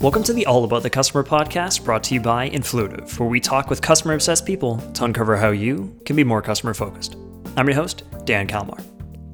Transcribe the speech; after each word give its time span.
Welcome 0.00 0.22
to 0.22 0.32
the 0.32 0.46
All 0.46 0.64
About 0.64 0.82
the 0.82 0.88
Customer 0.88 1.22
podcast 1.22 1.84
brought 1.84 2.02
to 2.04 2.14
you 2.14 2.22
by 2.22 2.48
Influitive, 2.48 3.18
where 3.18 3.28
we 3.28 3.38
talk 3.38 3.68
with 3.68 3.82
customer 3.82 4.14
obsessed 4.14 4.46
people 4.46 4.78
to 4.94 5.04
uncover 5.04 5.36
how 5.36 5.50
you 5.50 5.94
can 6.06 6.16
be 6.16 6.24
more 6.24 6.40
customer 6.40 6.72
focused. 6.72 7.16
I'm 7.54 7.66
your 7.66 7.74
host, 7.74 8.04
Dan 8.24 8.46
Kalmar. 8.46 8.78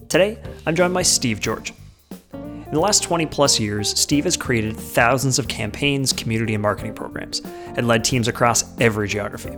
Today, 0.09 0.43
I'm 0.67 0.75
joined 0.75 0.93
by 0.93 1.03
Steve 1.03 1.39
George. 1.39 1.73
In 2.33 2.73
the 2.73 2.81
last 2.81 3.05
20 3.05 3.27
plus 3.27 3.61
years, 3.61 3.97
Steve 3.97 4.25
has 4.25 4.37
created 4.37 4.77
thousands 4.77 5.39
of 5.39 5.47
campaigns, 5.47 6.13
community, 6.13 6.55
and 6.55 6.63
marketing 6.63 6.95
programs, 6.95 7.43
and 7.77 7.87
led 7.87 8.03
teams 8.03 8.27
across 8.27 8.65
every 8.81 9.07
geography. 9.07 9.57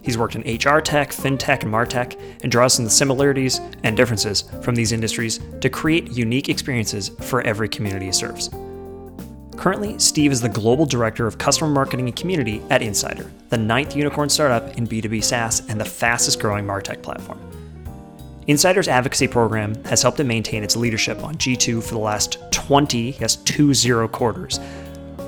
He's 0.00 0.16
worked 0.16 0.36
in 0.36 0.40
HR 0.40 0.80
tech, 0.80 1.10
fintech, 1.10 1.64
and 1.64 1.70
martech, 1.70 2.18
and 2.42 2.50
draws 2.50 2.78
on 2.78 2.86
the 2.86 2.90
similarities 2.90 3.60
and 3.84 3.94
differences 3.94 4.44
from 4.62 4.74
these 4.74 4.92
industries 4.92 5.38
to 5.60 5.68
create 5.68 6.12
unique 6.12 6.48
experiences 6.48 7.10
for 7.20 7.42
every 7.42 7.68
community 7.68 8.06
he 8.06 8.12
serves. 8.12 8.48
Currently, 9.60 9.98
Steve 9.98 10.32
is 10.32 10.40
the 10.40 10.48
Global 10.48 10.86
Director 10.86 11.26
of 11.26 11.36
Customer 11.36 11.70
Marketing 11.70 12.06
and 12.06 12.16
Community 12.16 12.62
at 12.70 12.80
Insider, 12.80 13.30
the 13.50 13.58
ninth 13.58 13.94
unicorn 13.94 14.30
startup 14.30 14.78
in 14.78 14.86
B2B 14.86 15.22
SaaS 15.22 15.68
and 15.68 15.78
the 15.78 15.84
fastest 15.84 16.40
growing 16.40 16.64
MarTech 16.64 17.02
platform. 17.02 17.38
Insider's 18.46 18.88
advocacy 18.88 19.28
program 19.28 19.74
has 19.84 20.00
helped 20.00 20.18
it 20.18 20.24
maintain 20.24 20.64
its 20.64 20.76
leadership 20.76 21.22
on 21.22 21.34
G2 21.34 21.82
for 21.82 21.90
the 21.90 22.00
last 22.00 22.38
20, 22.52 23.18
yes, 23.20 23.36
20 23.36 24.08
quarters, 24.08 24.58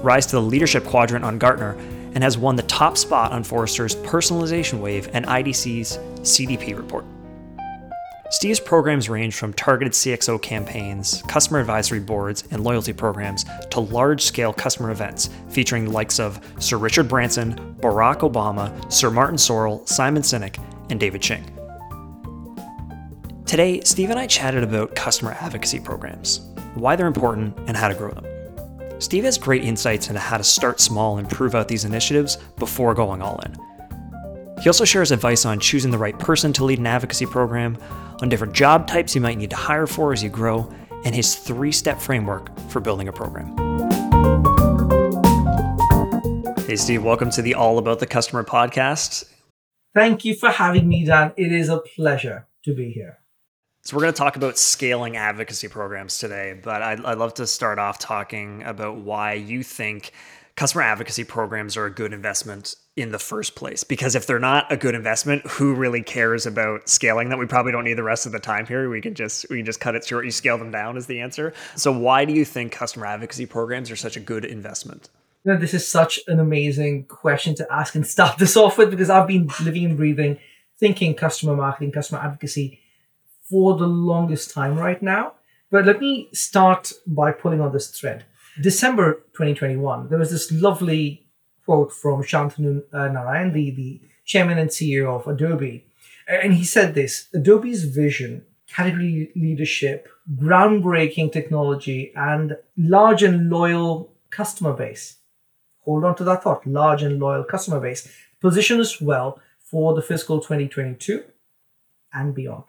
rise 0.03 0.25
to 0.25 0.37
the 0.37 0.43
leadership 0.43 0.85
quadrant 0.85 1.27
on 1.27 1.37
Gartner, 1.37 1.73
and 2.15 2.25
has 2.25 2.39
won 2.39 2.57
the 2.57 2.63
top 2.63 2.97
spot 2.97 3.33
on 3.33 3.45
Forrester's 3.45 3.97
Personalization 3.97 4.81
Wave 4.81 5.11
and 5.13 5.27
IDC's 5.27 5.99
CDP 6.23 6.75
report. 6.75 7.05
Steve's 8.33 8.61
programs 8.61 9.11
range 9.11 9.35
from 9.35 9.53
targeted 9.53 9.93
CXO 9.93 10.41
campaigns, 10.41 11.23
customer 11.29 11.61
advisory 11.61 12.01
boards, 12.01 12.45
and 12.51 12.65
loyalty 12.65 12.95
programs 12.95 13.45
to 13.71 13.81
large 13.81 14.23
scale 14.23 14.55
customer 14.55 14.91
events 14.91 15.29
featuring 15.51 15.85
the 15.85 15.91
likes 15.91 16.19
of 16.19 16.41
Sir 16.59 16.79
Richard 16.79 17.09
Branson, 17.09 17.77
Barack 17.81 18.21
Obama, 18.21 18.91
Sir 18.91 19.11
Martin 19.11 19.37
Sorrell, 19.37 19.87
Simon 19.87 20.23
Sinek, 20.23 20.59
and 20.89 20.99
David 20.99 21.21
Ching. 21.21 21.45
Today, 23.45 23.83
Steve 23.83 24.09
and 24.09 24.19
I 24.19 24.27
chatted 24.27 24.65
about 24.65 24.97
customer 24.97 25.33
advocacy 25.33 25.79
programs, 25.79 26.39
why 26.73 26.97
they're 26.97 27.07
important, 27.07 27.55
and 27.67 27.77
how 27.77 27.89
to 27.89 27.95
grow 27.95 28.13
them. 28.13 28.25
Steve 28.99 29.25
has 29.25 29.37
great 29.37 29.63
insights 29.63 30.09
into 30.09 30.21
how 30.21 30.39
to 30.39 30.45
start 30.45 30.81
small 30.81 31.19
and 31.19 31.29
prove 31.29 31.55
out 31.55 31.69
these 31.69 31.85
initiatives 31.85 32.39
before 32.57 32.95
going 32.95 33.21
all 33.21 33.39
in. 33.41 33.72
He 34.63 34.69
also 34.69 34.85
shares 34.85 35.11
advice 35.11 35.45
on 35.45 35.59
choosing 35.59 35.91
the 35.91 35.99
right 35.99 36.17
person 36.17 36.53
to 36.53 36.65
lead 36.65 36.79
an 36.79 36.87
advocacy 36.87 37.27
program, 37.27 37.77
on 38.23 38.29
different 38.29 38.53
job 38.53 38.87
types 38.87 39.13
you 39.13 39.21
might 39.21 39.37
need 39.37 39.51
to 39.51 39.57
hire 39.57 39.89
for 39.89 40.13
as 40.13 40.23
you 40.23 40.29
grow, 40.29 40.73
and 41.05 41.17
his 41.17 41.35
three 41.35 41.73
step 41.73 42.01
framework 42.01 42.57
for 42.69 42.79
building 42.79 43.09
a 43.09 43.13
program. 43.13 43.49
Hey, 46.59 46.77
Steve, 46.77 47.03
welcome 47.03 47.29
to 47.31 47.43
the 47.43 47.55
All 47.55 47.77
About 47.79 47.99
the 47.99 48.07
Customer 48.07 48.45
podcast. 48.45 49.25
Thank 49.97 50.25
you 50.25 50.37
for 50.37 50.51
having 50.51 50.87
me, 50.87 51.07
Dan. 51.07 51.33
It 51.37 51.51
is 51.51 51.69
a 51.69 51.79
pleasure 51.79 52.47
to 52.65 52.73
be 52.73 52.93
here. 52.93 53.19
So, 53.83 53.97
we're 53.97 54.03
going 54.03 54.15
to 54.15 54.19
talk 54.19 54.37
about 54.37 54.59
scaling 54.59 55.17
advocacy 55.17 55.67
programs 55.67 56.19
today, 56.19 56.57
but 56.63 56.83
I'd, 56.83 57.05
I'd 57.05 57.19
love 57.19 57.35
to 57.35 57.49
start 57.49 57.81
off 57.81 57.99
talking 57.99 58.63
about 58.63 58.99
why 58.99 59.33
you 59.33 59.65
think 59.65 60.13
customer 60.57 60.83
advocacy 60.83 61.25
programs 61.25 61.77
are 61.77 61.87
a 61.87 61.91
good 61.91 62.13
investment 62.13 62.77
in 62.97 63.11
the 63.11 63.19
first 63.19 63.55
place. 63.55 63.85
Because 63.85 64.15
if 64.15 64.27
they're 64.27 64.39
not 64.39 64.71
a 64.71 64.77
good 64.77 64.95
investment 64.95 65.47
who 65.47 65.75
really 65.75 66.03
cares 66.03 66.47
about 66.47 66.89
scaling 66.89 67.29
them 67.29 67.39
we 67.39 67.47
probably 67.47 67.73
don't 67.73 67.85
need 67.85 67.95
the 67.95 68.03
rest 68.03 68.27
of 68.27 68.33
the 68.33 68.39
time 68.39 68.67
here. 68.67 68.89
We 68.89 69.01
can 69.01 69.15
just 69.15 69.47
we 69.51 69.59
can 69.59 69.67
just 69.67 69.81
cut 69.81 69.95
it 69.95 70.05
short. 70.05 70.25
You 70.25 70.31
scale 70.31 70.59
them 70.59 70.71
down 70.71 70.97
is 70.97 71.07
the 71.07 71.21
answer. 71.21 71.55
So 71.77 71.93
why 71.93 72.25
do 72.25 72.33
you 72.33 72.45
think 72.45 72.73
customer 72.73 73.07
advocacy 73.07 73.47
programs 73.47 73.91
are 73.91 73.97
such 73.97 74.17
a 74.17 74.21
good 74.21 74.45
investment? 74.45 75.09
You 75.45 75.53
know, 75.53 75.59
this 75.59 75.75
is 75.75 75.91
such 75.91 76.21
an 76.29 76.39
amazing 76.39 77.07
question 77.07 77.55
to 77.57 77.67
ask 77.73 77.95
and 77.95 78.07
start 78.07 78.39
this 78.39 78.57
off 78.57 78.79
with 78.79 78.91
because 78.91 79.11
i've 79.11 79.27
been 79.27 79.51
living 79.65 79.87
and 79.87 79.97
breathing 79.97 80.39
thinking 80.79 81.15
customer 81.15 81.57
marketing 81.57 81.93
customer 81.93 82.21
advocacy 82.21 82.81
for 83.49 83.77
the 83.77 83.87
longest 83.87 84.51
time 84.51 84.77
right 84.79 85.03
now. 85.03 85.35
But 85.71 85.87
let 85.87 86.01
me 86.01 86.29
start 86.33 86.93
by 87.07 87.33
pulling 87.33 87.61
on 87.61 87.73
this 87.73 87.89
thread 87.89 88.25
december 88.61 89.15
2021 89.35 90.09
there 90.09 90.19
was 90.19 90.31
this 90.31 90.53
lovely 90.53 91.23
quote 91.65 91.93
from 91.93 92.23
Shantanu 92.23 92.83
uh, 92.93 93.09
Narayen, 93.09 93.53
the, 93.53 93.71
the 93.71 94.01
chairman 94.25 94.59
and 94.59 94.71
CEO 94.71 95.09
of 95.09 95.27
Adobe. 95.27 95.87
And 96.29 96.55
he 96.55 96.65
said 96.65 96.95
this 96.95 97.29
Adobe's 97.35 97.85
vision, 97.85 98.45
category 98.69 99.31
leadership, 99.35 100.09
groundbreaking 100.37 101.33
technology, 101.33 102.13
and 102.17 102.57
large 102.77 103.23
and 103.23 103.51
loyal 103.51 104.13
customer 104.31 104.73
base. 104.73 105.17
Hold 105.85 106.05
on 106.05 106.15
to 106.17 106.25
that 106.25 106.43
thought 106.43 106.67
large 106.67 107.03
and 107.03 107.19
loyal 107.19 107.45
customer 107.45 107.81
base 107.81 108.09
position 108.41 108.81
us 108.81 109.01
well 109.01 109.41
for 109.59 109.95
the 109.95 110.03
fiscal 110.03 110.39
2022 110.41 111.25
and 112.13 112.35
beyond. 112.35 112.65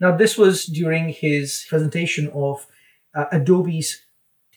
Now, 0.00 0.16
this 0.16 0.36
was 0.36 0.66
during 0.66 1.10
his 1.10 1.64
presentation 1.68 2.30
of 2.34 2.66
uh, 3.14 3.26
Adobe's 3.32 4.02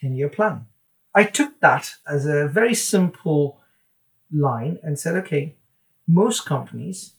10 0.05 0.15
year 0.15 0.29
plan. 0.29 0.67
I 1.15 1.23
took 1.23 1.59
that 1.61 1.95
as 2.07 2.25
a 2.25 2.47
very 2.47 2.75
simple 2.75 3.59
line 4.31 4.77
and 4.83 4.99
said, 4.99 5.15
okay, 5.15 5.55
most 6.07 6.45
companies 6.45 7.13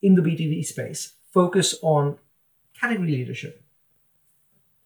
in 0.00 0.14
the 0.14 0.22
B2B 0.22 0.64
space 0.64 1.14
focus 1.32 1.74
on 1.82 2.18
category 2.80 3.10
leadership. 3.10 3.62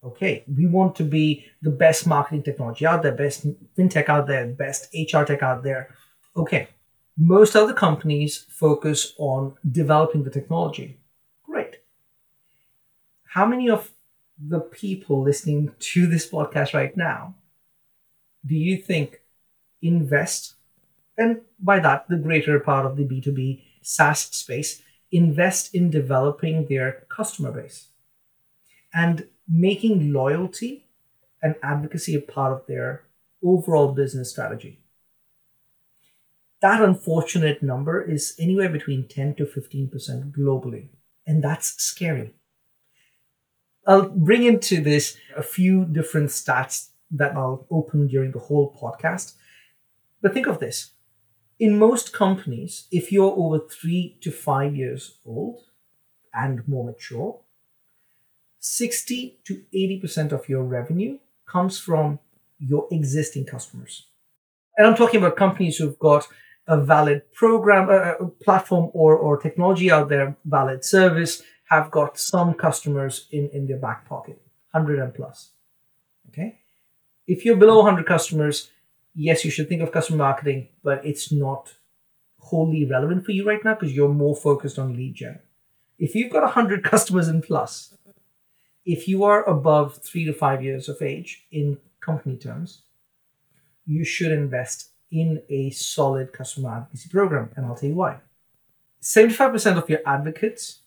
Okay, 0.02 0.44
we 0.46 0.66
want 0.66 0.96
to 0.96 1.02
be 1.02 1.46
the 1.62 1.70
best 1.70 2.06
marketing 2.06 2.42
technology 2.42 2.84
out 2.86 3.02
there, 3.02 3.12
best 3.12 3.46
fintech 3.76 4.08
out 4.08 4.26
there, 4.26 4.46
best 4.46 4.94
HR 4.94 5.24
tech 5.24 5.42
out 5.42 5.62
there. 5.62 5.94
Okay, 6.36 6.68
most 7.16 7.56
other 7.56 7.72
companies 7.72 8.46
focus 8.48 9.14
on 9.18 9.54
developing 9.70 10.22
the 10.24 10.30
technology. 10.30 10.98
Great. 11.42 11.76
How 13.24 13.46
many 13.46 13.70
of 13.70 13.93
the 14.38 14.60
people 14.60 15.22
listening 15.22 15.72
to 15.78 16.06
this 16.06 16.28
podcast 16.28 16.74
right 16.74 16.96
now 16.96 17.34
do 18.46 18.54
you 18.54 18.76
think 18.76 19.20
invest, 19.80 20.54
and 21.16 21.40
by 21.58 21.78
that, 21.80 22.08
the 22.08 22.16
greater 22.16 22.60
part 22.60 22.84
of 22.86 22.96
the 22.96 23.04
B2B 23.04 23.62
SaaS 23.82 24.20
space, 24.20 24.82
invest 25.12 25.74
in 25.74 25.90
developing 25.90 26.66
their 26.66 27.04
customer 27.08 27.52
base 27.52 27.88
and 28.92 29.28
making 29.48 30.12
loyalty 30.12 30.86
and 31.42 31.54
advocacy 31.62 32.14
a 32.14 32.20
part 32.20 32.52
of 32.52 32.66
their 32.66 33.04
overall 33.42 33.92
business 33.92 34.30
strategy? 34.30 34.80
That 36.60 36.82
unfortunate 36.82 37.62
number 37.62 38.02
is 38.02 38.34
anywhere 38.38 38.70
between 38.70 39.06
10 39.06 39.34
to 39.36 39.44
15% 39.44 40.32
globally, 40.32 40.88
and 41.26 41.44
that's 41.44 41.82
scary. 41.82 42.34
I'll 43.86 44.08
bring 44.08 44.44
into 44.44 44.80
this 44.80 45.16
a 45.36 45.42
few 45.42 45.84
different 45.84 46.30
stats 46.30 46.88
that 47.10 47.36
I'll 47.36 47.66
open 47.70 48.08
during 48.08 48.32
the 48.32 48.38
whole 48.38 48.74
podcast. 48.80 49.34
But 50.22 50.32
think 50.32 50.46
of 50.46 50.58
this 50.58 50.94
in 51.58 51.78
most 51.78 52.12
companies, 52.12 52.86
if 52.90 53.12
you're 53.12 53.32
over 53.36 53.58
three 53.58 54.16
to 54.20 54.30
five 54.30 54.74
years 54.74 55.18
old 55.24 55.62
and 56.32 56.66
more 56.66 56.84
mature, 56.84 57.40
60 58.58 59.38
to 59.44 59.62
80% 59.74 60.32
of 60.32 60.48
your 60.48 60.64
revenue 60.64 61.18
comes 61.46 61.78
from 61.78 62.18
your 62.58 62.88
existing 62.90 63.44
customers. 63.44 64.06
And 64.76 64.86
I'm 64.86 64.96
talking 64.96 65.18
about 65.18 65.36
companies 65.36 65.76
who've 65.76 65.98
got 65.98 66.26
a 66.66 66.80
valid 66.80 67.30
program, 67.32 67.90
a 67.90 68.26
platform 68.42 68.90
or, 68.94 69.16
or 69.16 69.38
technology 69.38 69.90
out 69.90 70.08
there, 70.08 70.36
valid 70.44 70.84
service, 70.84 71.42
have 71.70 71.90
got 71.90 72.18
some 72.18 72.54
customers 72.54 73.26
in, 73.30 73.48
in 73.52 73.66
their 73.66 73.78
back 73.78 74.08
pocket, 74.08 74.40
100 74.72 74.98
and 74.98 75.14
plus. 75.14 75.50
Okay 76.28 76.58
if 77.26 77.44
you're 77.44 77.56
below 77.56 77.76
100 77.76 78.06
customers, 78.06 78.70
yes, 79.14 79.44
you 79.44 79.50
should 79.50 79.68
think 79.68 79.82
of 79.82 79.92
customer 79.92 80.18
marketing, 80.18 80.68
but 80.82 81.04
it's 81.04 81.32
not 81.32 81.74
wholly 82.38 82.84
relevant 82.84 83.24
for 83.24 83.32
you 83.32 83.46
right 83.46 83.64
now 83.64 83.74
because 83.74 83.94
you're 83.94 84.08
more 84.08 84.36
focused 84.36 84.78
on 84.78 84.94
lead 84.94 85.14
gen. 85.14 85.38
If 85.98 86.14
you've 86.14 86.32
got 86.32 86.42
100 86.42 86.84
customers 86.92 87.28
in 87.28 87.42
plus, 87.42 87.94
if 88.84 89.08
you 89.08 89.24
are 89.24 89.48
above 89.48 89.98
three 89.98 90.24
to 90.26 90.32
five 90.32 90.62
years 90.62 90.88
of 90.88 91.00
age 91.00 91.46
in 91.50 91.78
company 92.00 92.36
terms, 92.36 92.82
you 93.86 94.04
should 94.04 94.32
invest 94.32 94.90
in 95.10 95.42
a 95.48 95.70
solid 95.70 96.32
customer 96.32 96.70
advocacy 96.70 97.08
program. 97.08 97.50
And 97.56 97.64
I'll 97.64 97.76
tell 97.76 97.88
you 97.88 97.94
why. 97.94 98.18
75% 99.00 99.76
of 99.78 99.88
your 99.88 100.00
advocates 100.04 100.80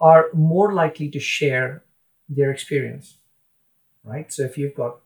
are 0.00 0.28
more 0.32 0.72
likely 0.72 1.08
to 1.10 1.20
share 1.20 1.84
their 2.28 2.50
experience, 2.50 3.18
right? 4.04 4.32
So 4.32 4.42
if 4.44 4.58
you've 4.58 4.74
got 4.74 5.00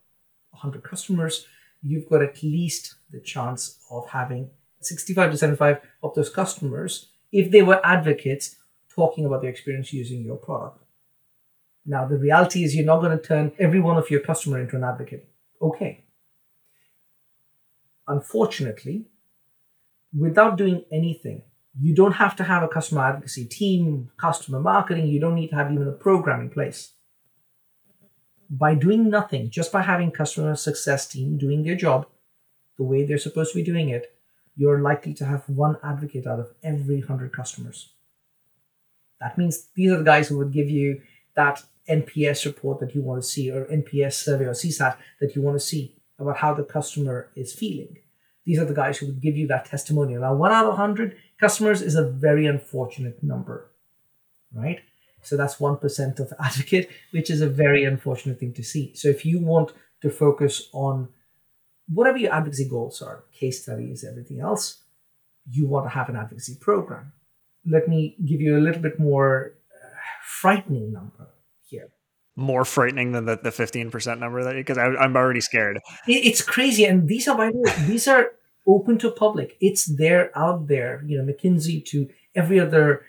100 0.51 0.83
customers, 0.83 1.47
you've 1.83 2.09
got 2.09 2.23
at 2.23 2.43
least 2.43 2.97
the 3.11 3.21
chance 3.21 3.79
of 3.91 4.09
having 4.11 4.51
65 4.81 5.33
to 5.33 5.37
75 5.39 5.79
of 6.03 6.15
those 6.15 6.31
customers, 6.31 7.09
if 7.33 7.51
they 7.51 7.63
were 7.63 7.81
advocates, 7.85 8.57
talking 8.95 9.25
about 9.25 9.43
their 9.43 9.51
experience 9.51 9.93
using 9.93 10.23
your 10.23 10.37
product. 10.37 10.83
Now, 11.87 12.07
the 12.07 12.19
reality 12.19 12.65
is 12.65 12.75
you're 12.75 12.85
not 12.85 13.01
going 13.01 13.17
to 13.19 13.25
turn 13.25 13.53
every 13.59 13.81
one 13.81 13.97
of 13.97 14.11
your 14.11 14.21
customer 14.21 14.59
into 14.61 14.77
an 14.77 14.85
advocate. 14.85 15.29
Okay. 15.61 16.05
unfortunately, 18.09 19.07
without 20.17 20.57
doing 20.57 20.85
anything, 20.91 21.43
you 21.81 21.95
don't 21.95 22.13
have 22.13 22.35
to 22.37 22.45
have 22.45 22.63
a 22.63 22.69
customer 22.69 23.03
advocacy 23.03 23.45
team, 23.45 24.11
customer 24.17 24.61
marketing, 24.61 25.07
you 25.07 25.21
don't 25.21 25.35
need 25.35 25.49
to 25.51 25.57
have 25.57 25.71
even 25.71 25.87
a 25.87 25.93
program 25.93 26.41
in 26.41 26.51
place. 26.51 26.93
By 28.51 28.75
doing 28.75 29.11
nothing, 29.11 29.51
just 29.51 29.71
by 29.71 29.83
having 29.83 30.11
customer 30.11 30.57
success 30.57 31.07
team 31.07 31.39
doing 31.39 31.63
their 31.63 31.77
job 31.77 32.07
the 32.77 32.85
way 32.85 33.05
they're 33.05 33.19
supposed 33.19 33.53
to 33.53 33.59
be 33.59 33.65
doing 33.65 33.91
it, 33.91 34.13
you're 34.57 34.81
likely 34.81 35.15
to 35.15 35.25
have 35.25 35.49
one 35.49 35.77
advocate 35.85 36.27
out 36.27 36.41
of 36.41 36.49
every 36.63 36.99
100 36.99 37.33
customers. 37.33 37.91
That 39.21 39.39
means 39.39 39.69
these 39.75 39.93
are 39.93 39.99
the 39.99 40.05
guys 40.05 40.29
who 40.29 40.39
would 40.39 40.53
give 40.53 40.71
you 40.71 41.03
that 41.37 41.63
NPS 41.89 42.45
report 42.45 42.81
that 42.81 42.95
you 42.95 43.03
want 43.03 43.23
to 43.23 43.29
see, 43.29 43.51
or 43.51 43.65
NPS 43.67 44.15
survey 44.15 44.45
or 44.45 44.53
CSAT 44.53 44.97
that 45.21 45.37
you 45.37 45.43
want 45.43 45.57
to 45.57 45.65
see 45.65 45.97
about 46.19 46.39
how 46.39 46.55
the 46.55 46.65
customer 46.65 47.31
is 47.37 47.53
feeling. 47.53 47.99
These 48.45 48.59
are 48.59 48.65
the 48.65 48.75
guys 48.75 48.99
who 48.99 49.07
would 49.07 49.21
give 49.21 49.37
you 49.37 49.47
that 49.49 49.67
testimonial. 49.67 50.23
Now, 50.23 50.35
one 50.35 50.53
out 50.53 50.65
of 50.65 50.71
100 50.71 51.17
customers 51.41 51.83
is 51.83 51.95
a 51.95 52.09
very 52.09 52.47
unfortunate 52.47 53.23
number, 53.23 53.71
right? 54.53 54.81
So 55.23 55.37
that's 55.37 55.57
1% 55.57 56.21
of 56.21 56.33
advocate, 56.45 56.91
which 57.11 57.31
is 57.31 57.41
a 57.41 57.49
very 57.49 57.85
unfortunate 57.85 58.39
thing 58.39 58.55
to 58.55 58.63
see. 58.63 58.95
So 58.95 59.09
if 59.09 59.25
you 59.25 59.41
want 59.41 59.73
to 60.03 60.11
focus 60.11 60.69
on 60.73 61.09
whatever 61.89 62.19
your 62.19 62.33
advocacy 62.33 62.69
goals 62.69 63.03
are, 63.03 63.25
case 63.33 63.63
studies, 63.63 64.05
everything 64.09 64.41
else, 64.41 64.83
you 65.51 65.67
want 65.67 65.87
to 65.87 65.91
have 65.91 66.09
an 66.09 66.17
advocacy 66.17 66.57
program. 66.61 67.13
Let 67.67 67.89
me 67.89 68.17
give 68.25 68.41
you 68.41 68.57
a 68.57 68.61
little 68.61 68.83
bit 68.83 68.99
more 68.99 69.55
uh, 69.75 69.89
frightening 70.25 70.93
number 70.93 71.29
here. 71.67 71.89
More 72.37 72.65
frightening 72.65 73.13
than 73.13 73.25
the, 73.25 73.37
the 73.37 73.51
15% 73.51 74.19
number 74.21 74.45
that 74.45 74.55
because 74.55 74.79
I'm 74.79 75.17
already 75.17 75.41
scared. 75.41 75.81
It's 76.07 76.41
crazy. 76.41 76.85
And 76.85 77.09
these 77.09 77.27
are, 77.27 77.37
by 77.37 77.51
the 77.51 77.59
way, 77.59 77.87
these 77.87 78.07
are 78.07 78.31
open 78.69 78.99
to 78.99 79.11
public. 79.11 79.57
It's 79.61 79.87
there 79.87 80.31
out 80.39 80.69
there. 80.69 81.03
You 81.07 81.19
know, 81.19 81.33
McKinsey 81.33 81.85
to 81.87 82.09
every 82.35 82.61
other 82.61 83.05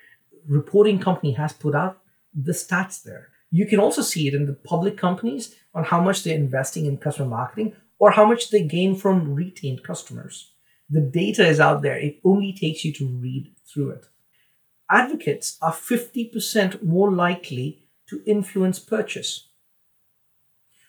reporting 0.48 0.98
company 0.98 1.32
has 1.32 1.52
put 1.52 1.74
out 1.74 2.00
the 2.34 2.52
stats 2.52 3.02
there. 3.02 3.28
You 3.50 3.66
can 3.66 3.78
also 3.78 4.02
see 4.02 4.26
it 4.26 4.34
in 4.34 4.46
the 4.46 4.54
public 4.54 4.96
companies 4.96 5.54
on 5.74 5.84
how 5.84 6.00
much 6.00 6.22
they're 6.22 6.34
investing 6.34 6.86
in 6.86 6.96
customer 6.96 7.28
marketing 7.28 7.74
or 7.98 8.12
how 8.12 8.24
much 8.24 8.50
they 8.50 8.62
gain 8.62 8.96
from 8.96 9.34
retained 9.34 9.84
customers. 9.84 10.52
The 10.88 11.00
data 11.00 11.46
is 11.46 11.60
out 11.60 11.82
there. 11.82 11.96
It 11.96 12.20
only 12.24 12.52
takes 12.52 12.84
you 12.84 12.92
to 12.94 13.06
read 13.06 13.52
through 13.66 13.90
it. 13.90 14.06
Advocates 14.90 15.58
are 15.62 15.72
50% 15.72 16.82
more 16.82 17.12
likely 17.12 17.86
to 18.08 18.22
influence 18.26 18.78
purchase. 18.78 19.48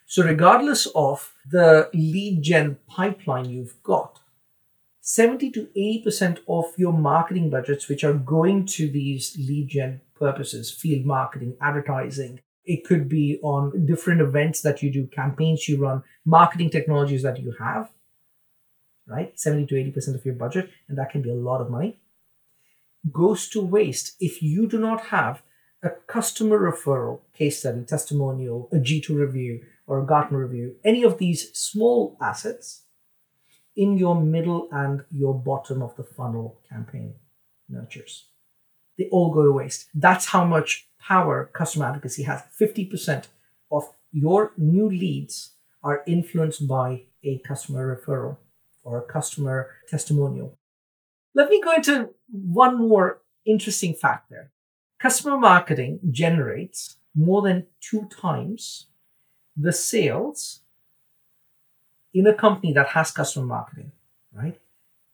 So, 0.06 0.24
regardless 0.24 0.86
of 0.94 1.32
the 1.48 1.88
lead 1.94 2.42
gen 2.42 2.78
pipeline 2.88 3.48
you've 3.48 3.80
got, 3.82 4.18
70 5.04 5.50
to 5.50 5.68
80% 5.76 6.38
of 6.48 6.78
your 6.78 6.92
marketing 6.92 7.50
budgets, 7.50 7.88
which 7.88 8.04
are 8.04 8.12
going 8.12 8.64
to 8.66 8.88
these 8.88 9.36
lead 9.36 9.66
gen 9.68 10.00
purposes, 10.14 10.70
field 10.70 11.04
marketing, 11.04 11.56
advertising, 11.60 12.38
it 12.64 12.84
could 12.84 13.08
be 13.08 13.40
on 13.42 13.84
different 13.84 14.20
events 14.20 14.60
that 14.62 14.80
you 14.80 14.92
do, 14.92 15.08
campaigns 15.08 15.68
you 15.68 15.82
run, 15.82 16.04
marketing 16.24 16.70
technologies 16.70 17.24
that 17.24 17.40
you 17.40 17.52
have, 17.58 17.90
right? 19.08 19.38
70 19.38 19.66
to 19.66 19.74
80% 19.74 20.14
of 20.14 20.24
your 20.24 20.36
budget, 20.36 20.70
and 20.88 20.96
that 20.96 21.10
can 21.10 21.20
be 21.20 21.30
a 21.30 21.34
lot 21.34 21.60
of 21.60 21.68
money, 21.68 21.98
goes 23.10 23.48
to 23.48 23.60
waste 23.60 24.14
if 24.20 24.40
you 24.40 24.68
do 24.68 24.78
not 24.78 25.06
have 25.06 25.42
a 25.82 25.90
customer 26.06 26.60
referral, 26.60 27.22
case 27.34 27.58
study, 27.58 27.82
testimonial, 27.82 28.68
a 28.72 28.76
G2 28.76 29.18
review, 29.18 29.64
or 29.88 30.00
a 30.00 30.06
Gartner 30.06 30.38
review, 30.38 30.76
any 30.84 31.02
of 31.02 31.18
these 31.18 31.52
small 31.58 32.16
assets 32.22 32.82
in 33.76 33.96
your 33.96 34.20
middle 34.20 34.68
and 34.70 35.04
your 35.10 35.34
bottom 35.34 35.82
of 35.82 35.96
the 35.96 36.04
funnel 36.04 36.60
campaign 36.68 37.14
nurtures. 37.68 38.26
They 38.98 39.08
all 39.10 39.32
go 39.32 39.44
to 39.44 39.52
waste. 39.52 39.88
That's 39.94 40.26
how 40.26 40.44
much 40.44 40.88
power 41.00 41.50
customer 41.52 41.86
advocacy 41.86 42.24
has. 42.24 42.42
50% 42.60 43.26
of 43.70 43.92
your 44.12 44.52
new 44.56 44.88
leads 44.88 45.54
are 45.82 46.02
influenced 46.06 46.68
by 46.68 47.02
a 47.24 47.38
customer 47.38 47.96
referral 47.96 48.36
or 48.84 48.98
a 48.98 49.12
customer 49.12 49.70
testimonial. 49.88 50.58
Let 51.34 51.48
me 51.48 51.60
go 51.62 51.72
into 51.72 52.10
one 52.30 52.76
more 52.76 53.22
interesting 53.46 53.94
fact 53.94 54.28
there. 54.30 54.50
Customer 55.00 55.38
marketing 55.38 56.00
generates 56.10 56.98
more 57.14 57.42
than 57.42 57.66
two 57.80 58.08
times 58.08 58.86
the 59.56 59.72
sales 59.72 60.61
in 62.14 62.26
a 62.26 62.34
company 62.34 62.72
that 62.72 62.88
has 62.88 63.10
customer 63.10 63.46
marketing, 63.46 63.92
right? 64.32 64.60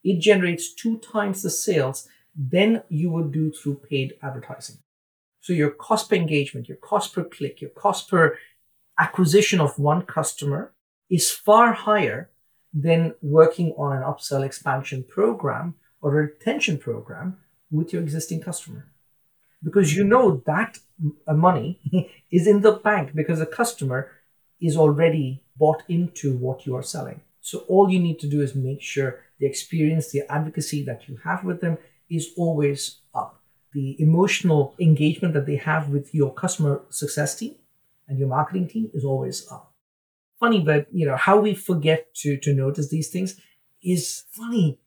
It 0.03 0.19
generates 0.19 0.73
two 0.73 0.97
times 0.99 1.41
the 1.41 1.49
sales 1.49 2.07
than 2.35 2.83
you 2.89 3.11
would 3.11 3.31
do 3.31 3.51
through 3.51 3.81
paid 3.89 4.13
advertising. 4.21 4.77
So 5.41 5.53
your 5.53 5.71
cost 5.71 6.09
per 6.09 6.15
engagement, 6.15 6.67
your 6.67 6.77
cost 6.77 7.13
per 7.13 7.23
click, 7.23 7.61
your 7.61 7.71
cost 7.71 8.09
per 8.09 8.37
acquisition 8.97 9.59
of 9.59 9.79
one 9.79 10.03
customer 10.03 10.73
is 11.09 11.31
far 11.31 11.73
higher 11.73 12.29
than 12.73 13.15
working 13.21 13.73
on 13.77 13.95
an 13.95 14.03
upsell 14.03 14.45
expansion 14.45 15.03
program 15.03 15.75
or 16.01 16.11
a 16.11 16.23
retention 16.23 16.77
program 16.77 17.37
with 17.71 17.93
your 17.93 18.01
existing 18.01 18.41
customer. 18.41 18.91
Because 19.63 19.95
you 19.95 20.03
know 20.03 20.41
that 20.45 20.77
uh, 21.27 21.33
money 21.33 21.79
is 22.31 22.47
in 22.47 22.61
the 22.61 22.73
bank 22.73 23.11
because 23.13 23.39
the 23.39 23.45
customer 23.45 24.11
is 24.61 24.77
already 24.77 25.43
bought 25.57 25.83
into 25.87 26.35
what 26.37 26.65
you 26.65 26.75
are 26.75 26.83
selling. 26.83 27.21
So 27.41 27.59
all 27.67 27.89
you 27.89 27.99
need 27.99 28.19
to 28.19 28.27
do 28.27 28.41
is 28.41 28.55
make 28.55 28.81
sure 28.81 29.21
the 29.39 29.45
experience, 29.45 30.11
the 30.11 30.23
advocacy 30.29 30.83
that 30.85 31.07
you 31.07 31.17
have 31.23 31.43
with 31.43 31.61
them 31.61 31.77
is 32.09 32.29
always 32.37 32.99
up. 33.13 33.41
The 33.73 33.95
emotional 34.01 34.75
engagement 34.79 35.33
that 35.33 35.45
they 35.45 35.55
have 35.57 35.89
with 35.89 36.13
your 36.13 36.33
customer 36.33 36.81
success 36.89 37.35
team 37.37 37.55
and 38.07 38.17
your 38.17 38.27
marketing 38.27 38.67
team 38.67 38.89
is 38.93 39.05
always 39.05 39.49
up. 39.51 39.73
Funny, 40.39 40.61
but 40.61 40.87
you 40.91 41.05
know, 41.05 41.15
how 41.17 41.39
we 41.39 41.53
forget 41.53 42.13
to, 42.15 42.37
to 42.37 42.53
notice 42.53 42.89
these 42.89 43.09
things 43.09 43.39
is 43.83 44.23
funny 44.31 44.79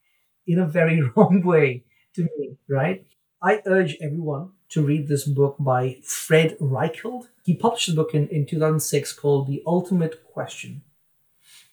in 0.46 0.58
a 0.58 0.66
very 0.66 1.00
wrong 1.16 1.42
way 1.42 1.84
to 2.14 2.22
me, 2.22 2.56
right? 2.68 3.06
I 3.44 3.60
urge 3.66 3.96
everyone 4.00 4.52
to 4.68 4.86
read 4.86 5.08
this 5.08 5.24
book 5.24 5.56
by 5.58 5.96
Fred 6.04 6.56
Reichheld. 6.60 7.26
He 7.42 7.56
published 7.56 7.88
a 7.88 7.92
book 7.92 8.14
in, 8.14 8.28
in 8.28 8.46
2006 8.46 9.12
called 9.14 9.48
The 9.48 9.64
Ultimate 9.66 10.22
Question, 10.32 10.82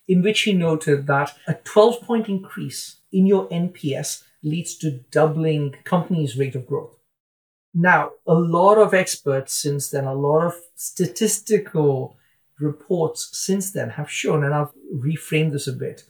in 0.07 0.23
which 0.23 0.41
he 0.41 0.53
noted 0.53 1.05
that 1.05 1.37
a 1.47 1.53
12 1.53 2.01
point 2.01 2.27
increase 2.27 3.01
in 3.11 3.27
your 3.27 3.47
NPS 3.49 4.23
leads 4.41 4.75
to 4.77 5.01
doubling 5.11 5.75
companies' 5.83 6.35
rate 6.35 6.55
of 6.55 6.65
growth. 6.65 6.97
Now, 7.71 8.13
a 8.25 8.33
lot 8.33 8.79
of 8.79 8.95
experts 8.95 9.53
since 9.53 9.91
then, 9.91 10.05
a 10.05 10.15
lot 10.15 10.47
of 10.47 10.55
statistical 10.73 12.17
reports 12.59 13.29
since 13.31 13.69
then 13.71 13.91
have 13.91 14.09
shown, 14.09 14.43
and 14.43 14.55
I've 14.55 14.73
reframed 14.91 15.51
this 15.51 15.67
a 15.67 15.73
bit, 15.73 16.05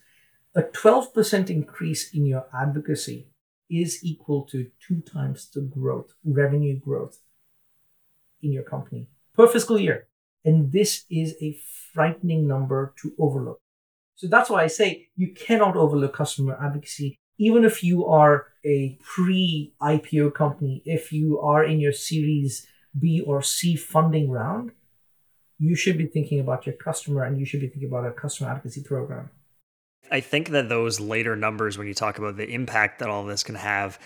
a 0.56 0.62
12% 0.62 1.50
increase 1.50 2.14
in 2.14 2.26
your 2.26 2.46
advocacy 2.58 3.28
is 3.70 4.04
equal 4.04 4.44
to 4.44 4.72
two 4.86 5.02
times 5.02 5.50
the 5.54 5.62
growth, 5.62 6.14
revenue 6.24 6.78
growth 6.78 7.20
in 8.42 8.52
your 8.52 8.64
company 8.64 9.10
per 9.34 9.48
fiscal 9.48 9.80
year. 9.80 10.08
And 10.46 10.72
this 10.72 11.06
is 11.10 11.36
a 11.42 11.58
frightening 11.94 12.48
number 12.48 12.94
to 13.02 13.14
overlook. 13.20 13.62
So 14.16 14.28
that's 14.28 14.50
why 14.50 14.64
I 14.64 14.68
say 14.68 15.10
you 15.16 15.34
cannot 15.34 15.76
overlook 15.76 16.14
customer 16.14 16.58
advocacy 16.62 17.20
even 17.40 17.64
if 17.64 17.84
you 17.84 18.06
are 18.06 18.48
a 18.66 19.00
pre 19.02 19.74
IPO 19.82 20.34
company, 20.36 20.84
if 20.86 21.12
you 21.14 21.40
are 21.40 21.64
in 21.64 21.80
your 21.80 21.94
series 21.94 22.68
B 23.00 23.22
or 23.26 23.42
C 23.42 23.78
funding 23.78 24.30
round, 24.30 24.72
you 25.58 25.74
should 25.74 25.98
be 25.98 26.06
thinking 26.06 26.42
about 26.42 26.66
your 26.66 26.76
customer 26.76 27.24
and 27.24 27.40
you 27.40 27.46
should 27.46 27.62
be 27.62 27.68
thinking 27.68 27.88
about 27.88 28.06
a 28.06 28.12
customer 28.12 28.50
advocacy 28.50 28.84
program. 28.84 29.30
I 30.12 30.22
think 30.22 30.50
that 30.50 30.70
those 30.70 31.00
later 31.00 31.36
numbers, 31.36 31.78
when 31.78 31.88
you 31.88 31.94
talk 31.94 32.18
about 32.18 32.38
the 32.38 32.50
impact 32.50 33.00
that 33.00 33.10
all 33.10 33.24
this 33.26 33.44
can 33.44 33.56
have, 33.56 34.00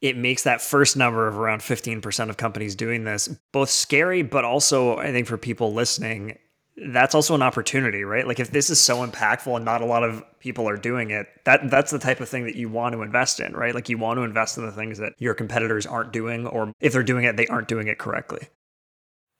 it 0.00 0.16
makes 0.16 0.42
that 0.42 0.60
first 0.60 0.96
number 0.96 1.26
of 1.26 1.36
around 1.36 1.60
15% 1.60 2.28
of 2.28 2.36
companies 2.36 2.74
doing 2.74 3.04
this 3.04 3.28
both 3.52 3.70
scary, 3.70 4.22
but 4.22 4.44
also, 4.44 4.96
I 4.96 5.12
think, 5.12 5.26
for 5.26 5.38
people 5.38 5.72
listening, 5.72 6.38
that's 6.76 7.14
also 7.14 7.34
an 7.34 7.42
opportunity, 7.42 8.04
right? 8.04 8.26
Like 8.26 8.38
if 8.38 8.50
this 8.50 8.68
is 8.68 8.78
so 8.80 9.06
impactful 9.06 9.56
and 9.56 9.64
not 9.64 9.80
a 9.80 9.86
lot 9.86 10.04
of 10.04 10.22
people 10.40 10.68
are 10.68 10.76
doing 10.76 11.10
it, 11.10 11.26
that 11.44 11.70
that's 11.70 11.90
the 11.90 11.98
type 11.98 12.20
of 12.20 12.28
thing 12.28 12.44
that 12.44 12.56
you 12.56 12.68
want 12.68 12.94
to 12.94 13.02
invest 13.02 13.40
in, 13.40 13.54
right? 13.54 13.74
Like 13.74 13.88
you 13.88 13.96
want 13.96 14.18
to 14.18 14.24
invest 14.24 14.58
in 14.58 14.66
the 14.66 14.72
things 14.72 14.98
that 14.98 15.14
your 15.18 15.32
competitors 15.32 15.86
aren't 15.86 16.12
doing, 16.12 16.46
or 16.46 16.72
if 16.80 16.92
they're 16.92 17.02
doing 17.02 17.24
it, 17.24 17.36
they 17.36 17.46
aren't 17.46 17.68
doing 17.68 17.86
it 17.86 17.98
correctly. 17.98 18.48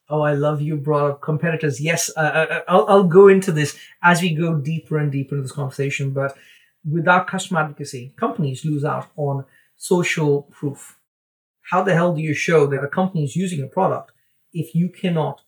Oh, 0.09 0.21
I 0.21 0.35
love 0.35 0.61
you 0.61 0.77
brought 0.77 1.11
up 1.11 1.21
competitors. 1.21 1.81
Yes, 1.81 2.11
uh, 2.17 2.21
uh, 2.21 2.47
uh, 2.51 2.61
I'll, 2.69 2.87
I'll 2.89 3.05
go 3.05 3.29
into 3.29 3.51
this 3.51 3.77
as 4.03 4.23
we 4.23 4.35
go 4.35 4.55
deeper 4.55 4.99
and 4.99 5.11
deeper 5.11 5.35
into 5.35 5.43
this 5.43 5.53
conversation. 5.53 6.11
But 6.11 6.37
without 6.89 7.27
customer 7.27 7.61
advocacy, 7.61 8.15
companies 8.17 8.65
lose 8.65 8.85
out 8.85 9.09
on 9.17 9.45
social 9.77 10.43
proof. 10.43 10.99
How 11.71 11.83
the 11.83 11.95
hell 11.95 12.15
do 12.15 12.23
you 12.23 12.35
show 12.35 12.67
that 12.69 12.85
a 12.85 12.89
company 12.89 13.25
is 13.25 13.35
using 13.35 13.63
a 13.63 13.67
product 13.67 14.13
if 14.53 14.75
you 14.75 14.89
cannot 14.89 15.43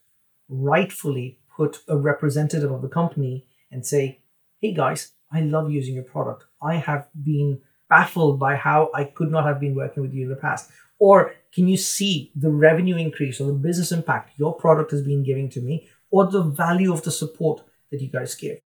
rightfully 0.48 1.38
put 1.56 1.78
a 1.88 1.96
representative 1.96 2.72
of 2.72 2.82
the 2.82 2.88
company 2.88 3.46
and 3.70 3.86
say, 3.86 4.20
hey 4.60 4.74
guys, 4.74 5.12
I 5.32 5.40
love 5.42 5.70
using 5.70 5.94
your 5.94 6.04
product. 6.04 6.44
I 6.60 6.76
have 6.76 7.08
been 7.14 7.60
baffled 7.88 8.40
by 8.40 8.56
how 8.56 8.90
I 8.94 9.04
could 9.04 9.30
not 9.30 9.44
have 9.44 9.60
been 9.60 9.74
working 9.74 10.02
with 10.02 10.12
you 10.12 10.24
in 10.24 10.30
the 10.30 10.36
past. 10.36 10.70
Or 10.98 11.34
can 11.58 11.66
you 11.66 11.76
see 11.76 12.30
the 12.36 12.52
revenue 12.52 12.94
increase 12.96 13.40
or 13.40 13.48
the 13.48 13.52
business 13.52 13.90
impact 13.90 14.38
your 14.38 14.54
product 14.54 14.92
has 14.92 15.02
been 15.02 15.24
giving 15.24 15.50
to 15.50 15.60
me 15.60 15.88
or 16.08 16.24
the 16.24 16.44
value 16.44 16.92
of 16.92 17.02
the 17.02 17.10
support 17.10 17.62
that 17.90 18.00
you 18.00 18.06
guys 18.06 18.36
give? 18.36 18.58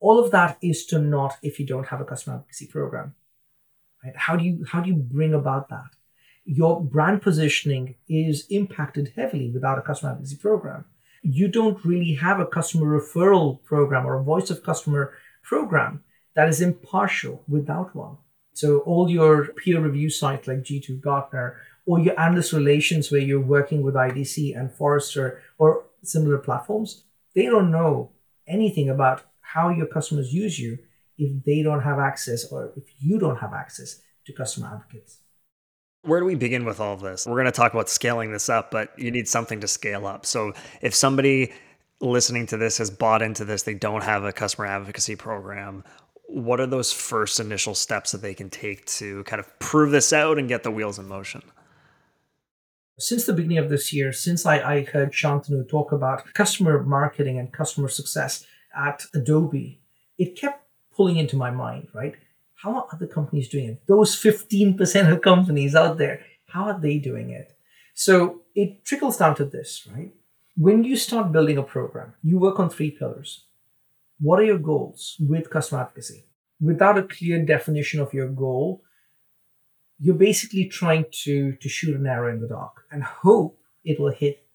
All 0.00 0.18
of 0.18 0.32
that 0.32 0.58
is 0.60 0.84
to 0.86 0.98
not 0.98 1.36
if 1.44 1.60
you 1.60 1.66
don't 1.66 1.86
have 1.86 2.00
a 2.00 2.04
customer 2.04 2.34
advocacy 2.34 2.66
program. 2.66 3.14
Right? 4.02 4.16
How 4.16 4.34
do 4.34 4.44
you 4.44 4.64
how 4.68 4.80
do 4.80 4.88
you 4.88 4.96
bring 4.96 5.32
about 5.32 5.68
that? 5.68 5.90
Your 6.44 6.82
brand 6.82 7.22
positioning 7.22 7.94
is 8.08 8.48
impacted 8.50 9.12
heavily 9.14 9.48
without 9.52 9.78
a 9.78 9.82
customer 9.82 10.10
advocacy 10.10 10.38
program. 10.38 10.86
You 11.22 11.46
don't 11.46 11.84
really 11.84 12.14
have 12.14 12.40
a 12.40 12.46
customer 12.46 13.00
referral 13.00 13.62
program 13.62 14.04
or 14.06 14.18
a 14.18 14.24
voice 14.24 14.50
of 14.50 14.64
customer 14.64 15.12
program 15.44 16.02
that 16.34 16.48
is 16.48 16.60
impartial 16.60 17.44
without 17.46 17.94
one. 17.94 18.16
So 18.54 18.80
all 18.80 19.08
your 19.08 19.52
peer 19.52 19.80
review 19.80 20.10
sites 20.10 20.48
like 20.48 20.64
G2 20.64 21.00
Gartner 21.00 21.56
or 21.90 21.98
your 21.98 22.18
analyst 22.20 22.52
relations 22.52 23.10
where 23.10 23.20
you're 23.20 23.40
working 23.40 23.82
with 23.82 23.96
IDC 23.96 24.56
and 24.56 24.72
Forrester 24.72 25.42
or 25.58 25.86
similar 26.04 26.38
platforms, 26.38 27.02
they 27.34 27.46
don't 27.46 27.72
know 27.72 28.12
anything 28.46 28.88
about 28.88 29.24
how 29.40 29.70
your 29.70 29.86
customers 29.86 30.32
use 30.32 30.56
you 30.56 30.78
if 31.18 31.44
they 31.44 31.64
don't 31.64 31.80
have 31.80 31.98
access 31.98 32.44
or 32.52 32.72
if 32.76 32.84
you 33.00 33.18
don't 33.18 33.38
have 33.38 33.52
access 33.52 34.02
to 34.24 34.32
customer 34.32 34.68
advocates. 34.72 35.18
Where 36.02 36.20
do 36.20 36.26
we 36.26 36.36
begin 36.36 36.64
with 36.64 36.78
all 36.78 36.94
of 36.94 37.00
this? 37.00 37.26
We're 37.26 37.34
going 37.34 37.46
to 37.46 37.50
talk 37.50 37.74
about 37.74 37.88
scaling 37.88 38.30
this 38.30 38.48
up, 38.48 38.70
but 38.70 38.96
you 38.96 39.10
need 39.10 39.26
something 39.26 39.58
to 39.58 39.66
scale 39.66 40.06
up. 40.06 40.24
So 40.24 40.52
if 40.82 40.94
somebody 40.94 41.52
listening 42.00 42.46
to 42.46 42.56
this 42.56 42.78
has 42.78 42.88
bought 42.88 43.20
into 43.20 43.44
this, 43.44 43.64
they 43.64 43.74
don't 43.74 44.04
have 44.04 44.22
a 44.22 44.32
customer 44.32 44.68
advocacy 44.68 45.16
program, 45.16 45.82
what 46.28 46.60
are 46.60 46.68
those 46.68 46.92
first 46.92 47.40
initial 47.40 47.74
steps 47.74 48.12
that 48.12 48.22
they 48.22 48.32
can 48.32 48.48
take 48.48 48.86
to 48.86 49.24
kind 49.24 49.40
of 49.40 49.58
prove 49.58 49.90
this 49.90 50.12
out 50.12 50.38
and 50.38 50.46
get 50.46 50.62
the 50.62 50.70
wheels 50.70 50.96
in 50.96 51.08
motion? 51.08 51.42
Since 53.00 53.24
the 53.24 53.32
beginning 53.32 53.56
of 53.58 53.70
this 53.70 53.94
year, 53.94 54.12
since 54.12 54.44
I, 54.44 54.60
I 54.60 54.84
heard 54.84 55.12
Shantanu 55.12 55.66
talk 55.66 55.90
about 55.90 56.32
customer 56.34 56.82
marketing 56.82 57.38
and 57.38 57.50
customer 57.50 57.88
success 57.88 58.46
at 58.76 59.04
Adobe, 59.14 59.80
it 60.18 60.36
kept 60.36 60.66
pulling 60.94 61.16
into 61.16 61.34
my 61.34 61.50
mind, 61.50 61.88
right? 61.94 62.14
How 62.56 62.74
are 62.76 62.86
other 62.92 63.06
companies 63.06 63.48
doing 63.48 63.68
it? 63.70 63.86
Those 63.86 64.14
15% 64.14 65.10
of 65.10 65.22
companies 65.22 65.74
out 65.74 65.96
there, 65.96 66.20
how 66.48 66.64
are 66.64 66.78
they 66.78 66.98
doing 66.98 67.30
it? 67.30 67.56
So 67.94 68.42
it 68.54 68.84
trickles 68.84 69.16
down 69.16 69.34
to 69.36 69.46
this, 69.46 69.88
right? 69.94 70.12
When 70.58 70.84
you 70.84 70.94
start 70.94 71.32
building 71.32 71.56
a 71.56 71.62
program, 71.62 72.12
you 72.22 72.38
work 72.38 72.60
on 72.60 72.68
three 72.68 72.90
pillars. 72.90 73.44
What 74.20 74.40
are 74.40 74.44
your 74.44 74.58
goals 74.58 75.16
with 75.18 75.48
customer 75.48 75.80
advocacy? 75.80 76.26
Without 76.60 76.98
a 76.98 77.04
clear 77.04 77.42
definition 77.42 78.00
of 78.00 78.12
your 78.12 78.28
goal, 78.28 78.82
you're 80.00 80.14
basically 80.14 80.66
trying 80.66 81.04
to, 81.24 81.52
to 81.56 81.68
shoot 81.68 81.94
an 81.94 82.06
arrow 82.06 82.32
in 82.32 82.40
the 82.40 82.48
dark 82.48 82.84
and 82.90 83.02
hope 83.02 83.58
it 83.84 84.00
will 84.00 84.12
hit 84.12 84.46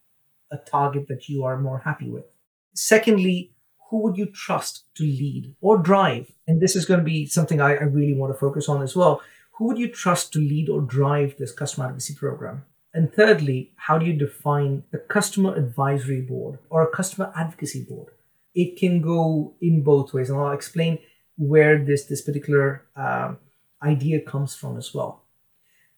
a 0.51 0.57
target 0.57 1.07
that 1.07 1.29
you 1.29 1.43
are 1.43 1.57
more 1.57 1.79
happy 1.79 2.09
with. 2.09 2.25
Secondly, 2.73 3.51
who 3.89 4.01
would 4.01 4.17
you 4.17 4.25
trust 4.25 4.85
to 4.95 5.03
lead 5.03 5.55
or 5.61 5.77
drive? 5.77 6.31
And 6.47 6.61
this 6.61 6.75
is 6.75 6.85
going 6.85 6.99
to 6.99 7.03
be 7.03 7.25
something 7.25 7.61
I, 7.61 7.75
I 7.75 7.83
really 7.83 8.13
want 8.13 8.33
to 8.33 8.39
focus 8.39 8.67
on 8.67 8.81
as 8.81 8.95
well. 8.95 9.21
Who 9.53 9.65
would 9.67 9.77
you 9.77 9.87
trust 9.87 10.33
to 10.33 10.39
lead 10.39 10.69
or 10.69 10.81
drive 10.81 11.35
this 11.37 11.51
customer 11.51 11.85
advocacy 11.85 12.15
program? 12.15 12.65
And 12.93 13.13
thirdly, 13.13 13.71
how 13.75 13.97
do 13.97 14.05
you 14.05 14.13
define 14.13 14.83
a 14.93 14.97
customer 14.97 15.55
advisory 15.55 16.21
board 16.21 16.59
or 16.69 16.81
a 16.81 16.91
customer 16.91 17.31
advocacy 17.35 17.83
board? 17.83 18.09
it 18.55 18.77
can 18.77 19.01
go 19.01 19.53
in 19.61 19.83
both 19.83 20.13
ways, 20.13 20.29
and 20.29 20.39
I'll 20.39 20.53
explain 20.53 20.99
where 21.37 21.83
this 21.83 22.05
this 22.05 22.21
particular 22.21 22.85
um, 22.95 23.37
idea 23.83 24.21
comes 24.21 24.55
from 24.55 24.77
as 24.77 24.93
well. 24.93 25.24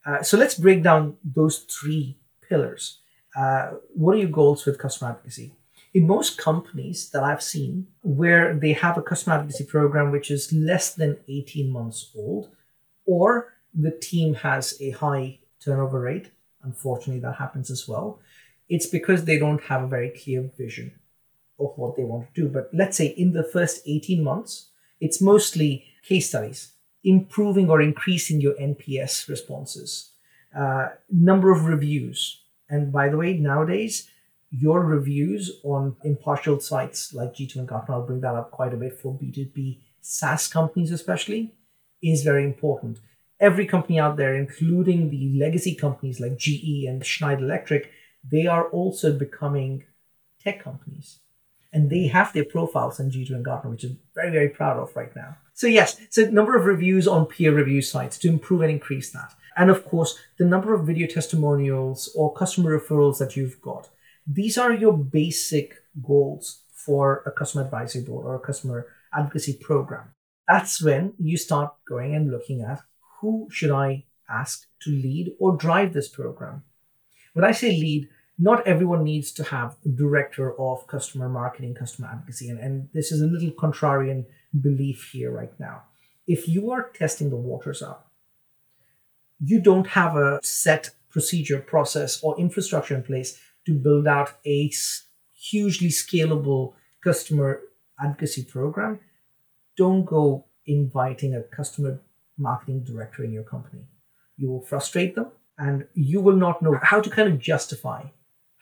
Uh, 0.08 0.22
so 0.22 0.38
let's 0.38 0.54
break 0.54 0.82
down 0.82 1.18
those 1.22 1.58
three 1.58 2.16
pillars. 2.48 3.00
Uh, 3.36 3.72
what 3.94 4.14
are 4.14 4.18
your 4.18 4.30
goals 4.30 4.64
with 4.64 4.78
customer 4.78 5.10
advocacy? 5.10 5.52
In 5.92 6.06
most 6.06 6.38
companies 6.38 7.10
that 7.10 7.22
I've 7.22 7.42
seen, 7.42 7.88
where 8.02 8.54
they 8.54 8.72
have 8.72 8.96
a 8.96 9.02
customer 9.02 9.36
advocacy 9.36 9.64
program 9.64 10.10
which 10.10 10.30
is 10.30 10.52
less 10.52 10.94
than 10.94 11.18
18 11.28 11.70
months 11.70 12.10
old, 12.16 12.48
or 13.04 13.54
the 13.74 13.90
team 13.90 14.34
has 14.34 14.80
a 14.80 14.90
high 14.90 15.40
turnover 15.62 16.00
rate, 16.00 16.30
unfortunately, 16.62 17.20
that 17.20 17.36
happens 17.36 17.70
as 17.70 17.86
well, 17.86 18.18
it's 18.68 18.86
because 18.86 19.24
they 19.24 19.38
don't 19.38 19.62
have 19.64 19.82
a 19.82 19.88
very 19.88 20.10
clear 20.10 20.50
vision 20.56 20.92
of 21.58 21.72
what 21.76 21.96
they 21.96 22.04
want 22.04 22.34
to 22.34 22.42
do. 22.42 22.48
But 22.48 22.70
let's 22.72 22.96
say 22.96 23.06
in 23.06 23.32
the 23.32 23.44
first 23.44 23.82
18 23.86 24.22
months, 24.22 24.68
it's 25.00 25.20
mostly 25.20 25.84
case 26.02 26.28
studies, 26.28 26.72
improving 27.04 27.70
or 27.70 27.80
increasing 27.80 28.40
your 28.40 28.54
NPS 28.54 29.28
responses, 29.28 30.10
uh, 30.56 30.88
number 31.10 31.50
of 31.50 31.64
reviews. 31.64 32.42
And 32.68 32.92
by 32.92 33.08
the 33.08 33.16
way, 33.16 33.34
nowadays, 33.34 34.08
your 34.50 34.80
reviews 34.84 35.60
on 35.62 35.96
impartial 36.04 36.60
sites 36.60 37.12
like 37.12 37.34
G2 37.34 37.56
and 37.56 37.68
Gartner, 37.68 37.94
I'll 37.94 38.06
bring 38.06 38.20
that 38.20 38.34
up 38.34 38.50
quite 38.50 38.74
a 38.74 38.76
bit 38.76 38.98
for 38.98 39.12
B2B 39.12 39.78
SaaS 40.00 40.48
companies, 40.48 40.90
especially, 40.90 41.54
is 42.02 42.22
very 42.22 42.44
important. 42.44 42.98
Every 43.40 43.66
company 43.66 44.00
out 44.00 44.16
there, 44.16 44.34
including 44.34 45.10
the 45.10 45.38
legacy 45.38 45.74
companies 45.74 46.18
like 46.18 46.38
GE 46.38 46.86
and 46.88 47.04
Schneider 47.04 47.44
Electric, 47.44 47.90
they 48.24 48.46
are 48.46 48.68
also 48.68 49.16
becoming 49.16 49.84
tech 50.42 50.62
companies 50.62 51.20
and 51.72 51.90
they 51.90 52.06
have 52.06 52.32
their 52.32 52.44
profiles 52.44 52.98
on 52.98 53.10
G2 53.10 53.30
and 53.30 53.44
Gartner, 53.44 53.70
which 53.70 53.84
I'm 53.84 53.98
very, 54.14 54.30
very 54.30 54.48
proud 54.48 54.78
of 54.78 54.94
right 54.96 55.14
now. 55.14 55.36
So 55.58 55.66
yes, 55.66 55.96
so 56.10 56.22
number 56.30 56.56
of 56.56 56.66
reviews 56.66 57.08
on 57.08 57.26
peer 57.26 57.52
review 57.52 57.82
sites 57.82 58.16
to 58.18 58.28
improve 58.28 58.60
and 58.60 58.70
increase 58.70 59.10
that. 59.10 59.34
And 59.56 59.70
of 59.70 59.84
course, 59.84 60.16
the 60.38 60.44
number 60.44 60.72
of 60.72 60.86
video 60.86 61.08
testimonials 61.08 62.12
or 62.14 62.32
customer 62.32 62.78
referrals 62.78 63.18
that 63.18 63.36
you've 63.36 63.60
got. 63.60 63.88
These 64.24 64.56
are 64.56 64.72
your 64.72 64.96
basic 64.96 65.74
goals 66.00 66.62
for 66.70 67.24
a 67.26 67.32
customer 67.32 67.64
advisory 67.64 68.02
board 68.02 68.24
or 68.24 68.36
a 68.36 68.38
customer 68.38 68.86
advocacy 69.12 69.54
program. 69.54 70.10
That's 70.46 70.80
when 70.80 71.14
you 71.18 71.36
start 71.36 71.74
going 71.88 72.14
and 72.14 72.30
looking 72.30 72.62
at 72.62 72.78
who 73.20 73.48
should 73.50 73.72
I 73.72 74.04
ask 74.30 74.64
to 74.82 74.90
lead 74.90 75.34
or 75.40 75.56
drive 75.56 75.92
this 75.92 76.06
program. 76.08 76.62
When 77.32 77.44
I 77.44 77.50
say 77.50 77.72
lead, 77.72 78.08
not 78.38 78.64
everyone 78.64 79.02
needs 79.02 79.32
to 79.32 79.42
have 79.42 79.74
a 79.84 79.88
director 79.88 80.56
of 80.56 80.86
customer 80.86 81.28
marketing, 81.28 81.74
customer 81.74 82.10
advocacy. 82.12 82.48
And, 82.48 82.60
and 82.60 82.88
this 82.94 83.10
is 83.10 83.20
a 83.20 83.26
little 83.26 83.50
contrarian 83.50 84.26
belief 84.60 85.10
here 85.12 85.30
right 85.30 85.52
now. 85.58 85.82
If 86.26 86.48
you 86.48 86.70
are 86.70 86.90
testing 86.90 87.30
the 87.30 87.36
waters 87.36 87.82
out, 87.82 88.06
you 89.40 89.60
don't 89.60 89.88
have 89.88 90.16
a 90.16 90.40
set 90.42 90.90
procedure, 91.10 91.58
process, 91.60 92.22
or 92.22 92.38
infrastructure 92.38 92.94
in 92.94 93.02
place 93.02 93.40
to 93.66 93.74
build 93.74 94.06
out 94.06 94.32
a 94.46 94.70
hugely 95.34 95.88
scalable 95.88 96.74
customer 97.02 97.60
advocacy 98.00 98.44
program, 98.44 99.00
don't 99.76 100.04
go 100.04 100.44
inviting 100.66 101.34
a 101.34 101.42
customer 101.42 102.00
marketing 102.36 102.84
director 102.84 103.24
in 103.24 103.32
your 103.32 103.44
company. 103.44 103.82
You 104.36 104.48
will 104.48 104.60
frustrate 104.60 105.14
them 105.14 105.28
and 105.56 105.86
you 105.94 106.20
will 106.20 106.36
not 106.36 106.62
know 106.62 106.78
how 106.82 107.00
to 107.00 107.10
kind 107.10 107.28
of 107.28 107.38
justify 107.38 108.04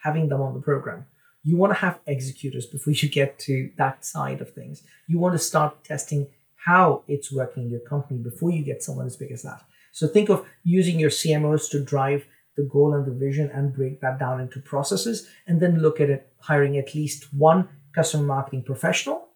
having 0.03 0.29
them 0.29 0.41
on 0.41 0.53
the 0.53 0.61
program. 0.61 1.05
You 1.43 1.57
want 1.57 1.71
to 1.71 1.79
have 1.79 1.99
executors 2.05 2.65
before 2.65 2.93
you 2.93 3.09
get 3.09 3.39
to 3.39 3.71
that 3.77 4.03
side 4.03 4.41
of 4.41 4.53
things. 4.53 4.83
You 5.07 5.19
want 5.19 5.33
to 5.33 5.39
start 5.39 5.83
testing 5.83 6.27
how 6.65 7.03
it's 7.07 7.31
working 7.31 7.63
in 7.63 7.69
your 7.69 7.79
company 7.79 8.19
before 8.19 8.51
you 8.51 8.63
get 8.63 8.83
someone 8.83 9.05
as 9.05 9.15
big 9.15 9.31
as 9.31 9.43
that. 9.43 9.63
So 9.93 10.07
think 10.07 10.29
of 10.29 10.45
using 10.63 10.99
your 10.99 11.09
CMOs 11.09 11.69
to 11.71 11.83
drive 11.83 12.25
the 12.57 12.63
goal 12.63 12.93
and 12.93 13.05
the 13.05 13.11
vision 13.11 13.49
and 13.53 13.73
break 13.73 14.01
that 14.01 14.19
down 14.19 14.41
into 14.41 14.59
processes 14.59 15.27
and 15.47 15.61
then 15.61 15.79
look 15.79 16.01
at 16.01 16.09
it 16.09 16.31
hiring 16.39 16.77
at 16.77 16.93
least 16.93 17.33
one 17.33 17.69
customer 17.93 18.23
marketing 18.23 18.63
professional, 18.63 19.29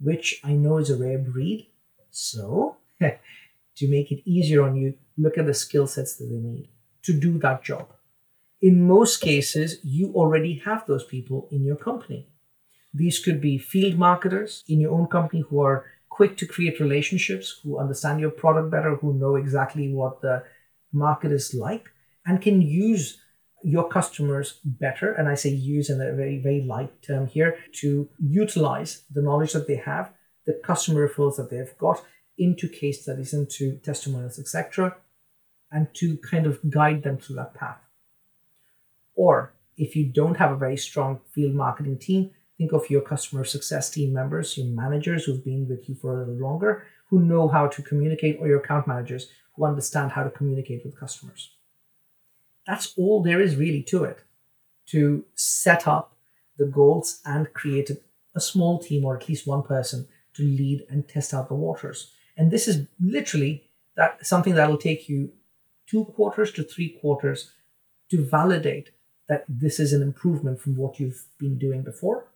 which 0.00 0.40
I 0.42 0.52
know 0.52 0.78
is 0.78 0.90
a 0.90 0.96
rare 0.96 1.18
breed. 1.18 1.70
So 2.10 2.76
to 3.00 3.88
make 3.88 4.10
it 4.10 4.22
easier 4.28 4.62
on 4.62 4.76
you, 4.76 4.94
look 5.16 5.38
at 5.38 5.46
the 5.46 5.54
skill 5.54 5.86
sets 5.86 6.16
that 6.16 6.26
they 6.26 6.36
need 6.36 6.68
to 7.02 7.12
do 7.12 7.38
that 7.38 7.62
job 7.62 7.92
in 8.64 8.88
most 8.88 9.20
cases, 9.20 9.76
you 9.84 10.10
already 10.14 10.54
have 10.64 10.86
those 10.86 11.04
people 11.04 11.48
in 11.50 11.62
your 11.62 11.76
company. 11.76 12.30
These 12.94 13.18
could 13.18 13.38
be 13.38 13.58
field 13.58 13.98
marketers 13.98 14.64
in 14.66 14.80
your 14.80 14.92
own 14.92 15.06
company 15.08 15.42
who 15.46 15.60
are 15.60 15.84
quick 16.08 16.38
to 16.38 16.46
create 16.46 16.80
relationships, 16.80 17.60
who 17.62 17.78
understand 17.78 18.20
your 18.20 18.30
product 18.30 18.70
better, 18.70 18.96
who 18.96 19.12
know 19.12 19.36
exactly 19.36 19.92
what 19.92 20.22
the 20.22 20.44
market 20.94 21.30
is 21.30 21.52
like, 21.52 21.90
and 22.24 22.40
can 22.40 22.62
use 22.62 23.20
your 23.62 23.86
customers 23.86 24.60
better. 24.64 25.12
And 25.12 25.28
I 25.28 25.34
say 25.34 25.50
use 25.50 25.90
in 25.90 26.00
a 26.00 26.14
very, 26.14 26.38
very 26.38 26.62
light 26.62 27.02
term 27.02 27.26
here 27.26 27.58
to 27.80 28.08
utilize 28.18 29.04
the 29.12 29.20
knowledge 29.20 29.52
that 29.52 29.68
they 29.68 29.76
have, 29.76 30.10
the 30.46 30.58
customer 30.64 31.06
referrals 31.06 31.36
that 31.36 31.50
they've 31.50 31.76
got 31.76 32.02
into 32.38 32.66
case 32.68 33.02
studies, 33.02 33.34
into 33.34 33.76
testimonials, 33.80 34.38
etc., 34.38 34.96
and 35.70 35.88
to 35.96 36.16
kind 36.30 36.46
of 36.46 36.58
guide 36.70 37.02
them 37.02 37.18
through 37.18 37.36
that 37.36 37.52
path. 37.52 37.83
Or 39.14 39.54
if 39.76 39.96
you 39.96 40.06
don't 40.06 40.36
have 40.36 40.52
a 40.52 40.56
very 40.56 40.76
strong 40.76 41.20
field 41.32 41.54
marketing 41.54 41.98
team, 41.98 42.30
Think 42.58 42.72
of 42.72 42.88
your 42.88 43.00
customer 43.00 43.44
success 43.44 43.90
team 43.90 44.12
members, 44.12 44.56
your 44.56 44.68
managers 44.68 45.24
who've 45.24 45.44
been 45.44 45.68
with 45.68 45.88
you 45.88 45.96
for 45.96 46.14
a 46.14 46.18
little 46.20 46.34
longer, 46.34 46.86
who 47.10 47.20
know 47.20 47.48
how 47.48 47.66
to 47.66 47.82
communicate, 47.82 48.38
or 48.40 48.46
your 48.46 48.60
account 48.60 48.86
managers 48.86 49.28
who 49.54 49.64
understand 49.64 50.12
how 50.12 50.22
to 50.22 50.30
communicate 50.30 50.84
with 50.84 50.98
customers. 50.98 51.50
That's 52.66 52.94
all 52.96 53.22
there 53.22 53.40
is 53.40 53.56
really 53.56 53.82
to 53.84 54.04
it 54.04 54.20
to 54.86 55.24
set 55.34 55.88
up 55.88 56.16
the 56.56 56.66
goals 56.66 57.20
and 57.24 57.52
create 57.52 57.90
a, 57.90 58.40
small 58.40 58.80
team 58.80 59.04
or 59.04 59.16
at 59.16 59.28
least 59.28 59.46
one 59.46 59.62
person 59.62 60.08
to 60.34 60.42
lead 60.42 60.84
and 60.90 61.08
test 61.08 61.32
out 61.32 61.48
the 61.48 61.54
waters. 61.54 62.10
And 62.36 62.50
this 62.50 62.66
is 62.66 62.86
literally 63.00 63.68
that 63.96 64.26
something 64.26 64.56
that'll 64.56 64.76
take 64.76 65.08
you 65.08 65.32
two 65.86 66.04
quarters 66.16 66.50
to 66.52 66.64
three 66.64 66.98
quarters 67.00 67.52
to 68.10 68.24
validate 68.24 68.90
that 69.28 69.44
this 69.48 69.80
is 69.80 69.92
an 69.92 70.02
improvement 70.02 70.60
from 70.60 70.76
what 70.76 71.00
you've 71.00 71.24
been 71.38 71.58
doing 71.58 71.82
before 71.82 72.26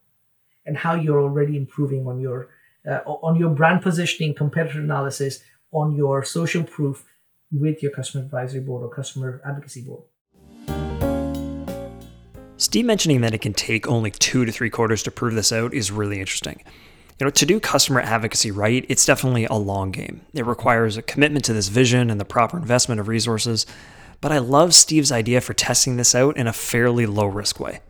and 0.67 0.77
how 0.77 0.95
you're 0.95 1.21
already 1.21 1.57
improving 1.57 2.07
on 2.07 2.21
your 2.21 2.49
uh, 2.89 3.01
on 3.07 3.37
your 3.37 3.51
brand 3.51 3.83
positioning 3.83 4.35
competitor 4.35 4.81
analysis 4.81 5.41
on 5.73 5.95
your 5.95 6.25
social 6.25 6.63
proof 6.63 7.05
with 7.51 7.83
your 7.83 7.93
customer 7.93 8.25
advisory 8.25 8.61
board 8.61 8.83
or 8.83 8.89
customer 8.89 9.41
advocacy 9.45 9.83
board 9.83 10.03
Steve 12.59 12.87
mentioning 12.87 13.21
that 13.21 13.35
it 13.35 13.41
can 13.41 13.55
take 13.55 13.87
only 13.87 14.11
two 14.11 14.45
to 14.45 14.51
three 14.51 14.69
quarters 14.69 15.05
to 15.05 15.13
prove 15.13 15.35
this 15.35 15.53
out 15.53 15.73
is 15.73 15.93
really 15.93 16.19
interesting. 16.19 16.61
You 17.21 17.27
know, 17.27 17.31
to 17.31 17.47
do 17.47 17.61
customer 17.61 18.01
advocacy 18.01 18.51
right, 18.51 18.85
it's 18.89 19.07
definitely 19.07 19.45
a 19.45 19.55
long 19.55 19.93
game. 19.93 20.23
It 20.35 20.45
requires 20.45 20.97
a 20.97 21.03
commitment 21.03 21.45
to 21.45 21.53
this 21.53 21.69
vision 21.69 22.11
and 22.11 22.21
the 22.21 22.25
proper 22.25 22.57
investment 22.57 23.01
of 23.01 23.07
resources. 23.07 23.65
But 24.21 24.33
I 24.33 24.39
love 24.39 24.75
Steve's 24.75 25.13
idea 25.13 25.41
for 25.41 25.55
testing 25.55 25.97
this 25.97 26.15
out 26.15 26.37
in 26.37 26.49
a 26.49 26.53
fairly 26.53 27.07
low 27.07 27.27
risk 27.27 27.61
way. 27.61 27.81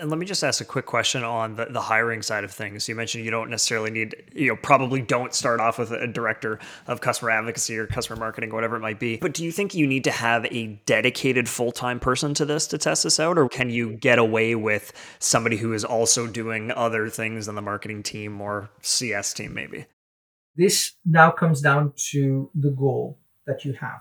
And 0.00 0.08
let 0.10 0.20
me 0.20 0.26
just 0.26 0.44
ask 0.44 0.60
a 0.60 0.64
quick 0.64 0.86
question 0.86 1.24
on 1.24 1.56
the, 1.56 1.66
the 1.66 1.80
hiring 1.80 2.22
side 2.22 2.44
of 2.44 2.52
things. 2.52 2.88
You 2.88 2.94
mentioned 2.94 3.24
you 3.24 3.32
don't 3.32 3.50
necessarily 3.50 3.90
need, 3.90 4.14
you 4.32 4.46
know, 4.46 4.56
probably 4.56 5.02
don't 5.02 5.34
start 5.34 5.58
off 5.58 5.80
with 5.80 5.90
a 5.90 6.06
director 6.06 6.60
of 6.86 7.00
customer 7.00 7.32
advocacy 7.32 7.76
or 7.76 7.88
customer 7.88 8.16
marketing, 8.16 8.52
or 8.52 8.54
whatever 8.54 8.76
it 8.76 8.80
might 8.80 9.00
be. 9.00 9.16
But 9.16 9.34
do 9.34 9.44
you 9.44 9.50
think 9.50 9.74
you 9.74 9.88
need 9.88 10.04
to 10.04 10.12
have 10.12 10.46
a 10.46 10.80
dedicated 10.86 11.48
full 11.48 11.72
time 11.72 11.98
person 11.98 12.32
to 12.34 12.44
this 12.44 12.68
to 12.68 12.78
test 12.78 13.02
this 13.02 13.18
out? 13.18 13.36
Or 13.36 13.48
can 13.48 13.70
you 13.70 13.94
get 13.94 14.20
away 14.20 14.54
with 14.54 14.92
somebody 15.18 15.56
who 15.56 15.72
is 15.72 15.84
also 15.84 16.28
doing 16.28 16.70
other 16.70 17.08
things 17.08 17.48
on 17.48 17.56
the 17.56 17.62
marketing 17.62 18.04
team 18.04 18.40
or 18.40 18.70
CS 18.80 19.34
team, 19.34 19.52
maybe? 19.52 19.86
This 20.54 20.92
now 21.04 21.32
comes 21.32 21.60
down 21.60 21.92
to 22.12 22.50
the 22.54 22.70
goal 22.70 23.18
that 23.48 23.64
you 23.64 23.72
have. 23.72 24.00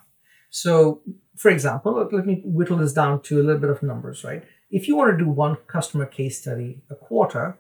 So, 0.52 1.02
for 1.36 1.50
example, 1.50 2.08
let 2.12 2.26
me 2.26 2.42
whittle 2.46 2.78
this 2.78 2.94
down 2.94 3.22
to 3.24 3.42
a 3.42 3.44
little 3.44 3.60
bit 3.60 3.70
of 3.70 3.84
numbers, 3.84 4.24
right? 4.24 4.44
If 4.70 4.88
you 4.88 4.96
want 4.96 5.18
to 5.18 5.24
do 5.24 5.30
one 5.30 5.58
customer 5.68 6.06
case 6.06 6.40
study 6.42 6.82
a 6.90 6.96
quarter, 6.96 7.58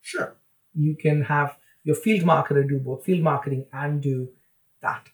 sure, 0.00 0.36
you 0.74 0.96
can 0.96 1.22
have 1.22 1.56
your 1.84 1.96
field 1.96 2.22
marketer 2.22 2.68
do 2.68 2.78
both 2.78 3.04
field 3.04 3.22
marketing 3.22 3.66
and 3.72 4.02
do 4.02 4.28
that. 4.82 5.08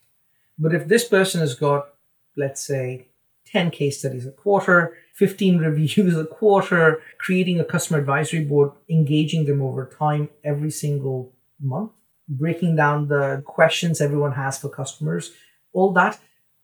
But 0.58 0.74
if 0.74 0.88
this 0.88 1.06
person 1.06 1.40
has 1.40 1.54
got, 1.54 1.88
let's 2.36 2.66
say, 2.66 3.08
10 3.46 3.70
case 3.70 3.98
studies 4.00 4.26
a 4.26 4.32
quarter, 4.32 4.94
15 5.14 5.58
reviews 5.68 6.16
a 6.16 6.24
quarter, 6.24 7.00
creating 7.18 7.60
a 7.60 7.64
customer 7.64 8.00
advisory 8.00 8.44
board, 8.44 8.72
engaging 8.90 9.46
them 9.46 9.62
over 9.62 9.86
time 9.86 10.28
every 10.44 10.70
single 10.70 11.32
month, 11.60 11.92
breaking 12.28 12.76
down 12.76 13.08
the 13.08 13.42
questions 13.46 14.00
everyone 14.00 14.32
has 14.32 14.58
for 14.58 14.68
customers, 14.68 15.32
all 15.76 15.92
that, 15.92 16.18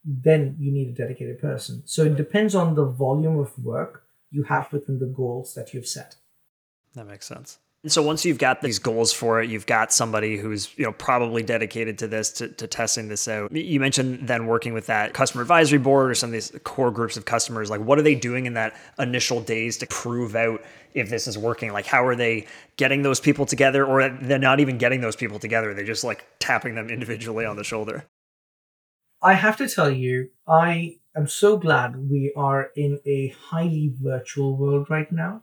then 0.04 0.57
you 0.59 0.73
need 0.73 0.88
a 0.88 0.92
dedicated 0.92 1.38
person. 1.38 1.83
So 1.85 2.04
it 2.04 2.16
depends 2.16 2.54
on 2.54 2.75
the 2.75 2.85
volume 2.85 3.38
of 3.38 3.57
work 3.62 4.05
you 4.31 4.44
have 4.44 4.72
within 4.72 4.98
the 4.98 5.07
goals 5.07 5.55
that 5.55 5.75
you've 5.75 5.87
set. 5.87 6.16
That 6.94 7.07
makes 7.07 7.27
sense. 7.27 7.59
And 7.83 7.90
So 7.90 8.01
once 8.01 8.25
you've 8.25 8.38
got 8.38 8.62
these 8.62 8.79
goals 8.79 9.12
for 9.12 9.42
it, 9.42 9.51
you've 9.51 9.66
got 9.66 9.92
somebody 9.92 10.37
who's 10.37 10.72
you 10.79 10.85
know 10.85 10.92
probably 10.92 11.42
dedicated 11.42 11.98
to 11.98 12.09
this 12.09 12.31
to, 12.33 12.48
to 12.48 12.66
testing 12.66 13.09
this 13.09 13.27
out. 13.27 13.51
You 13.53 13.81
mentioned 13.81 14.29
then 14.29 14.46
working 14.46 14.72
with 14.72 14.87
that 14.87 15.14
customer 15.14 15.42
advisory 15.42 15.81
board 15.81 16.11
or 16.11 16.14
some 16.14 16.29
of 16.29 16.33
these 16.33 16.53
core 16.62 16.92
groups 16.92 17.16
of 17.16 17.25
customers. 17.25 17.70
Like, 17.70 17.81
what 17.81 17.98
are 17.98 18.03
they 18.03 18.14
doing 18.14 18.46
in 18.46 18.55
that 18.55 18.77
initial 18.98 19.40
days 19.40 19.77
to 19.79 19.87
prove 19.87 20.37
out 20.37 20.62
if 20.94 21.11
this 21.11 21.27
is 21.27 21.37
working? 21.37 21.72
Like, 21.72 21.87
how 21.87 22.05
are 22.05 22.14
they 22.14 22.46
getting 22.77 23.03
those 23.03 23.18
people 23.18 23.46
together, 23.46 23.85
or 23.85 24.09
they're 24.09 24.38
not 24.38 24.61
even 24.61 24.79
getting 24.79 25.01
those 25.01 25.16
people 25.16 25.40
together? 25.40 25.75
They're 25.75 25.85
just 25.85 26.05
like 26.05 26.25
tapping 26.38 26.77
them 26.77 26.88
individually 26.96 27.44
on 27.44 27.57
the 27.57 27.64
shoulder. 27.64 28.07
I 29.24 29.35
have 29.35 29.56
to 29.58 29.68
tell 29.68 29.90
you, 29.90 30.30
I 30.48 30.96
am 31.14 31.28
so 31.28 31.56
glad 31.56 32.11
we 32.11 32.32
are 32.37 32.70
in 32.74 32.98
a 33.06 33.28
highly 33.28 33.94
virtual 34.00 34.56
world 34.56 34.90
right 34.90 35.11
now 35.12 35.42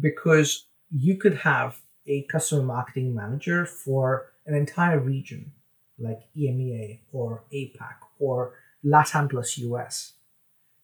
because 0.00 0.66
you 0.90 1.18
could 1.18 1.34
have 1.34 1.82
a 2.06 2.22
customer 2.22 2.62
marketing 2.62 3.14
manager 3.14 3.66
for 3.66 4.32
an 4.46 4.54
entire 4.54 4.98
region 4.98 5.52
like 5.98 6.20
EMEA 6.34 7.00
or 7.12 7.44
APAC 7.52 7.96
or 8.18 8.54
LATAM 8.82 9.28
plus 9.28 9.58
US 9.58 10.14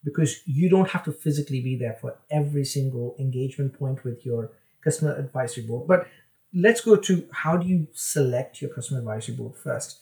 because 0.05 0.41
you 0.45 0.69
don't 0.69 0.91
have 0.91 1.05
to 1.05 1.13
physically 1.13 1.63
be 1.63 1.77
there 1.77 1.97
for 1.99 2.19
every 2.31 2.65
single 2.67 3.17
engagement 3.19 3.79
point 3.79 4.05
with 4.05 4.27
your 4.27 4.53
customer 4.85 5.17
advisory 5.17 5.65
board. 5.65 5.89
But 5.89 6.09
let's 6.53 6.83
go 6.83 6.97
to 6.97 7.27
how 7.33 7.57
do 7.57 7.67
you 7.67 7.87
select 7.95 8.61
your 8.61 8.71
customer 8.71 9.01
advisory 9.01 9.35
board 9.35 9.57
first? 9.57 9.99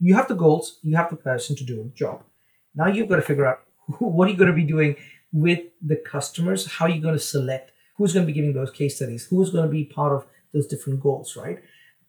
You 0.00 0.14
have 0.14 0.28
the 0.28 0.34
goals, 0.34 0.78
you 0.82 0.96
have 0.96 1.10
the 1.10 1.16
person 1.16 1.56
to 1.56 1.64
do 1.64 1.80
a 1.80 1.96
job. 1.96 2.22
Now 2.74 2.86
you've 2.86 3.08
got 3.08 3.16
to 3.16 3.22
figure 3.22 3.46
out 3.46 3.62
what 3.98 4.28
are 4.28 4.30
you 4.30 4.36
going 4.36 4.50
to 4.50 4.56
be 4.56 4.64
doing 4.64 4.96
with 5.32 5.60
the 5.82 5.96
customers? 5.96 6.66
How 6.66 6.86
are 6.86 6.90
you 6.90 7.00
going 7.00 7.14
to 7.14 7.20
select 7.20 7.72
who's 7.96 8.12
going 8.12 8.24
to 8.24 8.32
be 8.32 8.38
giving 8.38 8.54
those 8.54 8.70
case 8.70 8.96
studies? 8.96 9.26
Who's 9.26 9.50
going 9.50 9.64
to 9.64 9.70
be 9.70 9.84
part 9.84 10.12
of 10.12 10.26
those 10.52 10.66
different 10.66 11.00
goals, 11.00 11.36
right? 11.36 11.58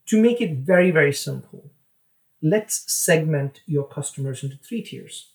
To 0.07 0.21
make 0.21 0.39
it 0.41 0.57
very, 0.57 0.91
very 0.91 1.13
simple, 1.13 1.71
let's 2.41 2.91
segment 2.91 3.61
your 3.65 3.87
customers 3.87 4.43
into 4.43 4.57
three 4.57 4.81
tiers. 4.81 5.31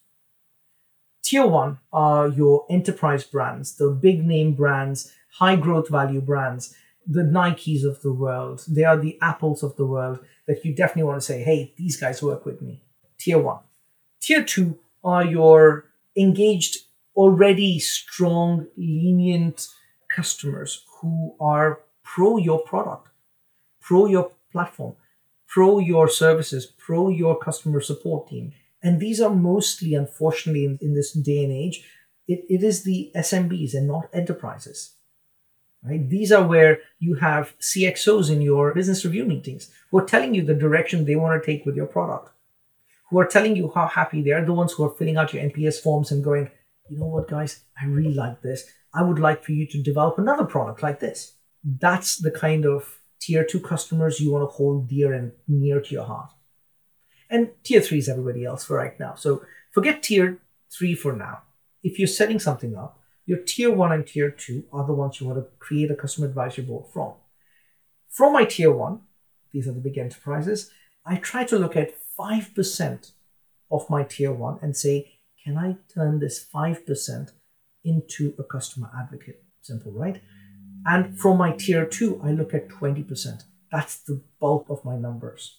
Tier 1.22 1.46
one 1.46 1.78
are 1.92 2.28
your 2.28 2.66
enterprise 2.70 3.24
brands, 3.24 3.76
the 3.76 3.90
big 3.90 4.24
name 4.24 4.54
brands, 4.54 5.12
high 5.38 5.56
growth 5.56 5.88
value 5.88 6.20
brands, 6.20 6.74
the 7.06 7.22
Nikes 7.22 7.84
of 7.84 8.00
the 8.02 8.12
world. 8.12 8.64
They 8.68 8.84
are 8.84 8.96
the 8.96 9.18
apples 9.20 9.62
of 9.62 9.76
the 9.76 9.86
world 9.86 10.20
that 10.46 10.64
you 10.64 10.74
definitely 10.74 11.04
want 11.04 11.20
to 11.20 11.26
say, 11.26 11.42
hey, 11.42 11.74
these 11.76 11.96
guys 11.96 12.22
work 12.22 12.44
with 12.44 12.62
me. 12.62 12.82
Tier 13.18 13.38
one. 13.38 13.60
Tier 14.20 14.44
two 14.44 14.78
are 15.02 15.24
your 15.24 15.86
engaged, 16.16 16.78
already 17.16 17.78
strong, 17.78 18.66
lenient 18.76 19.68
customers 20.08 20.84
who 21.00 21.34
are 21.40 21.80
pro 22.02 22.36
your 22.36 22.60
product, 22.60 23.08
pro 23.80 24.06
your 24.06 24.32
platform, 24.52 24.94
pro 25.46 25.78
your 25.78 26.08
services, 26.08 26.66
pro 26.66 27.08
your 27.08 27.38
customer 27.38 27.80
support 27.80 28.28
team. 28.28 28.52
And 28.82 29.00
these 29.00 29.20
are 29.20 29.34
mostly, 29.34 29.94
unfortunately, 29.94 30.64
in, 30.64 30.78
in 30.80 30.94
this 30.94 31.12
day 31.12 31.44
and 31.44 31.52
age, 31.52 31.88
it, 32.28 32.44
it 32.48 32.62
is 32.62 32.84
the 32.84 33.10
SMBs 33.14 33.74
and 33.74 33.86
not 33.86 34.08
enterprises. 34.12 34.92
Right? 35.85 36.09
These 36.09 36.33
are 36.33 36.47
where 36.47 36.79
you 36.99 37.16
have 37.16 37.55
CXOs 37.61 38.31
in 38.31 38.40
your 38.40 38.73
business 38.73 39.05
review 39.05 39.27
meetings 39.27 39.70
who 39.90 39.99
are 39.99 40.07
telling 40.07 40.35
you 40.35 40.42
the 40.42 40.55
direction 40.55 41.05
they 41.05 41.16
want 41.16 41.40
to 41.40 41.47
take 41.47 41.66
with 41.66 41.77
your 41.77 41.87
product, 41.87 42.31
who 43.11 43.18
are 43.20 43.27
telling 43.27 43.55
you 43.55 43.70
how 43.75 43.87
happy 43.87 44.23
they 44.23 44.31
are, 44.31 44.44
the 44.44 44.55
ones 44.55 44.73
who 44.73 44.85
are 44.85 44.94
filling 44.97 45.18
out 45.18 45.35
your 45.35 45.44
NPS 45.44 45.83
forms 45.83 46.11
and 46.11 46.25
going, 46.25 46.51
you 46.88 46.99
know 46.99 47.07
what, 47.07 47.29
guys, 47.29 47.64
I 47.81 47.85
really 47.85 48.14
like 48.14 48.40
this. 48.40 48.64
I 48.94 49.03
would 49.03 49.18
like 49.18 49.44
for 49.44 49.53
you 49.53 49.66
to 49.66 49.83
develop 49.83 50.18
another 50.18 50.44
product 50.44 50.83
like 50.83 51.01
this. 51.01 51.35
That's 51.62 52.16
the 52.16 52.31
kind 52.31 52.64
of 52.64 53.01
tier 53.20 53.44
two 53.44 53.61
customers 53.61 54.20
you 54.20 54.33
want 54.33 54.49
to 54.49 54.55
hold 54.55 54.88
dear 54.88 55.12
and 55.12 55.33
near 55.47 55.81
to 55.81 55.94
your 55.94 56.05
heart. 56.05 56.31
And 57.29 57.51
tier 57.62 57.81
three 57.81 57.99
is 57.99 58.09
everybody 58.09 58.44
else 58.44 58.64
for 58.64 58.77
right 58.77 58.99
now. 58.99 59.14
So 59.16 59.42
forget 59.73 60.03
tier 60.03 60.38
three 60.70 60.94
for 60.94 61.12
now. 61.12 61.42
If 61.83 61.99
you're 61.99 62.09
setting 62.09 62.38
something 62.38 62.75
up, 62.77 63.01
your 63.26 63.38
tier 63.38 63.70
one 63.70 63.92
and 63.92 64.06
tier 64.06 64.30
two 64.30 64.64
are 64.72 64.87
the 64.87 64.92
ones 64.92 65.20
you 65.20 65.26
want 65.26 65.38
to 65.38 65.46
create 65.58 65.90
a 65.90 65.96
customer 65.96 66.26
advisory 66.26 66.64
board 66.64 66.87
from. 66.92 67.14
From 68.08 68.32
my 68.32 68.44
tier 68.44 68.70
one, 68.70 69.00
these 69.52 69.66
are 69.66 69.72
the 69.72 69.80
big 69.80 69.98
enterprises, 69.98 70.70
I 71.06 71.16
try 71.16 71.44
to 71.44 71.58
look 71.58 71.76
at 71.76 71.94
5% 72.18 73.10
of 73.70 73.90
my 73.90 74.04
tier 74.04 74.32
one 74.32 74.58
and 74.62 74.76
say, 74.76 75.18
can 75.44 75.58
I 75.58 75.76
turn 75.92 76.20
this 76.20 76.44
5% 76.44 77.32
into 77.84 78.34
a 78.38 78.44
customer 78.44 78.90
advocate? 78.98 79.42
Simple, 79.60 79.92
right? 79.92 80.20
And 80.87 81.18
from 81.18 81.38
my 81.38 81.52
tier 81.52 81.87
two, 81.87 82.20
I 82.22 82.32
look 82.32 82.54
at 82.54 82.68
20%. 82.68 83.44
That's 83.70 83.96
the 83.96 84.22
bulk 84.40 84.66
of 84.68 84.84
my 84.84 84.96
numbers. 84.96 85.58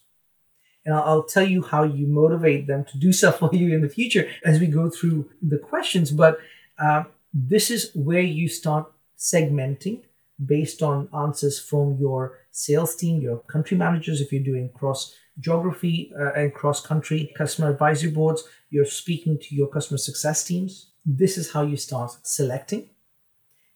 And 0.85 0.93
I'll 0.93 1.23
tell 1.23 1.47
you 1.47 1.63
how 1.63 1.83
you 1.83 2.07
motivate 2.07 2.67
them 2.67 2.85
to 2.85 2.97
do 2.97 3.11
stuff 3.19 3.39
for 3.39 3.49
you 3.53 3.73
in 3.73 3.81
the 3.81 3.89
future 3.89 4.29
as 4.43 4.59
we 4.59 4.67
go 4.67 4.89
through 4.89 5.29
the 5.41 5.57
questions. 5.57 6.11
But 6.11 6.39
uh, 6.79 7.05
this 7.37 7.69
is 7.69 7.91
where 7.93 8.21
you 8.21 8.47
start 8.47 8.89
segmenting 9.17 10.03
based 10.43 10.81
on 10.81 11.09
answers 11.13 11.59
from 11.59 11.97
your 11.99 12.39
sales 12.51 12.95
team, 12.95 13.21
your 13.21 13.39
country 13.39 13.75
managers, 13.75 14.21
if 14.21 14.31
you're 14.31 14.43
doing 14.43 14.69
cross 14.73 15.13
geography 15.39 16.13
uh, 16.17 16.31
and 16.31 16.53
cross 16.53 16.79
country 16.79 17.33
customer 17.37 17.69
advisory 17.69 18.11
boards, 18.11 18.45
you're 18.69 18.85
speaking 18.85 19.37
to 19.37 19.53
your 19.53 19.67
customer 19.67 19.97
success 19.97 20.45
teams. 20.45 20.91
This 21.05 21.37
is 21.37 21.51
how 21.51 21.63
you 21.63 21.75
start 21.75 22.15
selecting. 22.23 22.89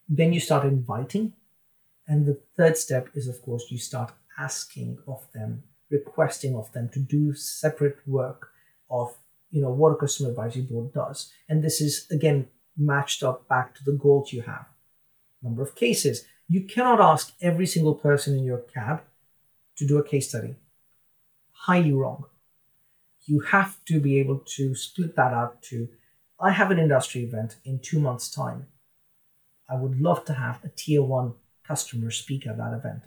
Then 0.08 0.32
you 0.32 0.40
start 0.40 0.66
inviting. 0.66 1.34
And 2.08 2.26
the 2.26 2.40
third 2.56 2.78
step 2.78 3.10
is, 3.14 3.28
of 3.28 3.42
course, 3.42 3.66
you 3.70 3.78
start 3.78 4.14
asking 4.40 5.00
of 5.06 5.28
them, 5.34 5.64
requesting 5.90 6.56
of 6.56 6.72
them 6.72 6.90
to 6.94 7.00
do 7.00 7.34
separate 7.34 7.98
work 8.08 8.52
of, 8.90 9.14
you 9.52 9.62
know, 9.62 9.70
what 9.70 9.92
a 9.92 9.96
customer 9.98 10.30
advisory 10.30 10.62
board 10.62 10.94
does. 10.94 11.32
And 11.50 11.62
this 11.62 11.82
is, 11.82 12.08
again, 12.10 12.48
matched 12.80 13.22
up 13.22 13.48
back 13.48 13.76
to 13.76 13.84
the 13.84 13.92
goals 13.92 14.34
you 14.34 14.42
have. 14.42 14.66
Number 15.42 15.62
of 15.62 15.76
cases. 15.76 16.26
You 16.48 16.64
cannot 16.64 17.00
ask 17.00 17.34
every 17.42 17.68
single 17.68 17.94
person 17.94 18.38
in 18.38 18.44
your 18.44 18.58
cab 18.58 19.04
to 19.76 19.86
do 19.86 19.98
a 19.98 20.04
case 20.04 20.30
study. 20.30 20.56
Highly 21.52 21.94
wrong. 21.94 22.26
You 23.26 23.42
have 23.42 23.84
to 23.86 24.00
be 24.00 24.20
able 24.20 24.40
to 24.58 24.74
split 24.74 25.16
that 25.16 25.34
out 25.34 25.62
to 25.64 25.90
I 26.42 26.52
have 26.52 26.72
an 26.72 26.80
industry 26.80 27.24
event 27.24 27.58
in 27.66 27.80
two 27.80 28.00
months' 28.00 28.32
time. 28.32 28.68
I 29.70 29.76
would 29.76 30.00
love 30.00 30.24
to 30.26 30.34
have 30.34 30.64
a 30.64 30.70
tier 30.70 31.04
one 31.04 31.34
customer 31.68 32.12
speak 32.12 32.48
at 32.48 32.58
that 32.58 32.74
event. 32.74 33.04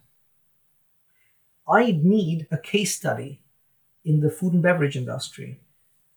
I 1.66 1.92
need 1.92 2.46
a 2.50 2.58
case 2.58 2.94
study 2.94 3.40
in 4.04 4.20
the 4.20 4.30
food 4.30 4.52
and 4.52 4.62
beverage 4.62 4.96
industry. 4.96 5.60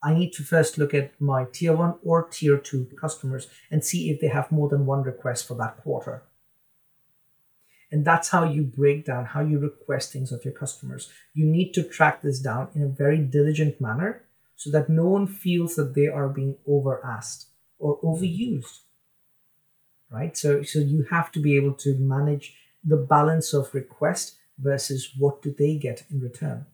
I 0.05 0.13
need 0.13 0.33
to 0.33 0.43
first 0.43 0.77
look 0.77 0.93
at 0.93 1.19
my 1.19 1.45
tier 1.51 1.75
one 1.75 1.95
or 2.03 2.29
tier 2.29 2.59
two 2.59 2.85
customers 3.01 3.47
and 3.71 3.83
see 3.83 4.11
if 4.11 4.21
they 4.21 4.27
have 4.27 4.51
more 4.51 4.69
than 4.69 4.85
one 4.85 5.01
request 5.01 5.47
for 5.47 5.55
that 5.55 5.77
quarter. 5.77 6.21
And 7.91 8.05
that's 8.05 8.29
how 8.29 8.43
you 8.43 8.61
break 8.61 9.05
down, 9.05 9.25
how 9.25 9.41
you 9.41 9.57
request 9.57 10.13
things 10.13 10.31
of 10.31 10.45
your 10.45 10.53
customers. 10.53 11.11
You 11.33 11.47
need 11.47 11.73
to 11.73 11.81
track 11.81 12.21
this 12.21 12.39
down 12.39 12.69
in 12.75 12.83
a 12.83 12.87
very 12.87 13.17
diligent 13.17 13.81
manner 13.81 14.25
so 14.55 14.69
that 14.69 14.89
no 14.89 15.05
one 15.05 15.25
feels 15.25 15.75
that 15.75 15.95
they 15.95 16.07
are 16.07 16.29
being 16.29 16.57
over 16.67 17.03
asked 17.03 17.47
or 17.79 17.99
overused. 18.01 18.81
Right? 20.11 20.37
So, 20.37 20.61
so 20.61 20.77
you 20.77 21.07
have 21.09 21.31
to 21.31 21.39
be 21.39 21.57
able 21.57 21.73
to 21.73 21.95
manage 21.95 22.55
the 22.83 22.97
balance 22.97 23.53
of 23.53 23.73
request 23.73 24.35
versus 24.59 25.13
what 25.17 25.41
do 25.41 25.55
they 25.57 25.77
get 25.77 26.03
in 26.11 26.21
return. 26.21 26.67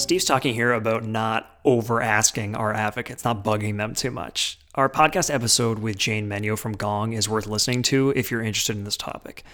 Steve's 0.00 0.24
talking 0.24 0.54
here 0.54 0.72
about 0.72 1.04
not 1.04 1.58
over 1.62 2.00
asking 2.00 2.54
our 2.54 2.72
advocates, 2.72 3.22
not 3.22 3.44
bugging 3.44 3.76
them 3.76 3.94
too 3.94 4.10
much. 4.10 4.58
Our 4.74 4.88
podcast 4.88 5.32
episode 5.32 5.78
with 5.78 5.98
Jane 5.98 6.26
Menyo 6.26 6.58
from 6.58 6.72
Gong 6.72 7.12
is 7.12 7.28
worth 7.28 7.46
listening 7.46 7.82
to 7.82 8.10
if 8.16 8.30
you're 8.30 8.40
interested 8.40 8.76
in 8.76 8.84
this 8.84 8.96
topic. 8.96 9.44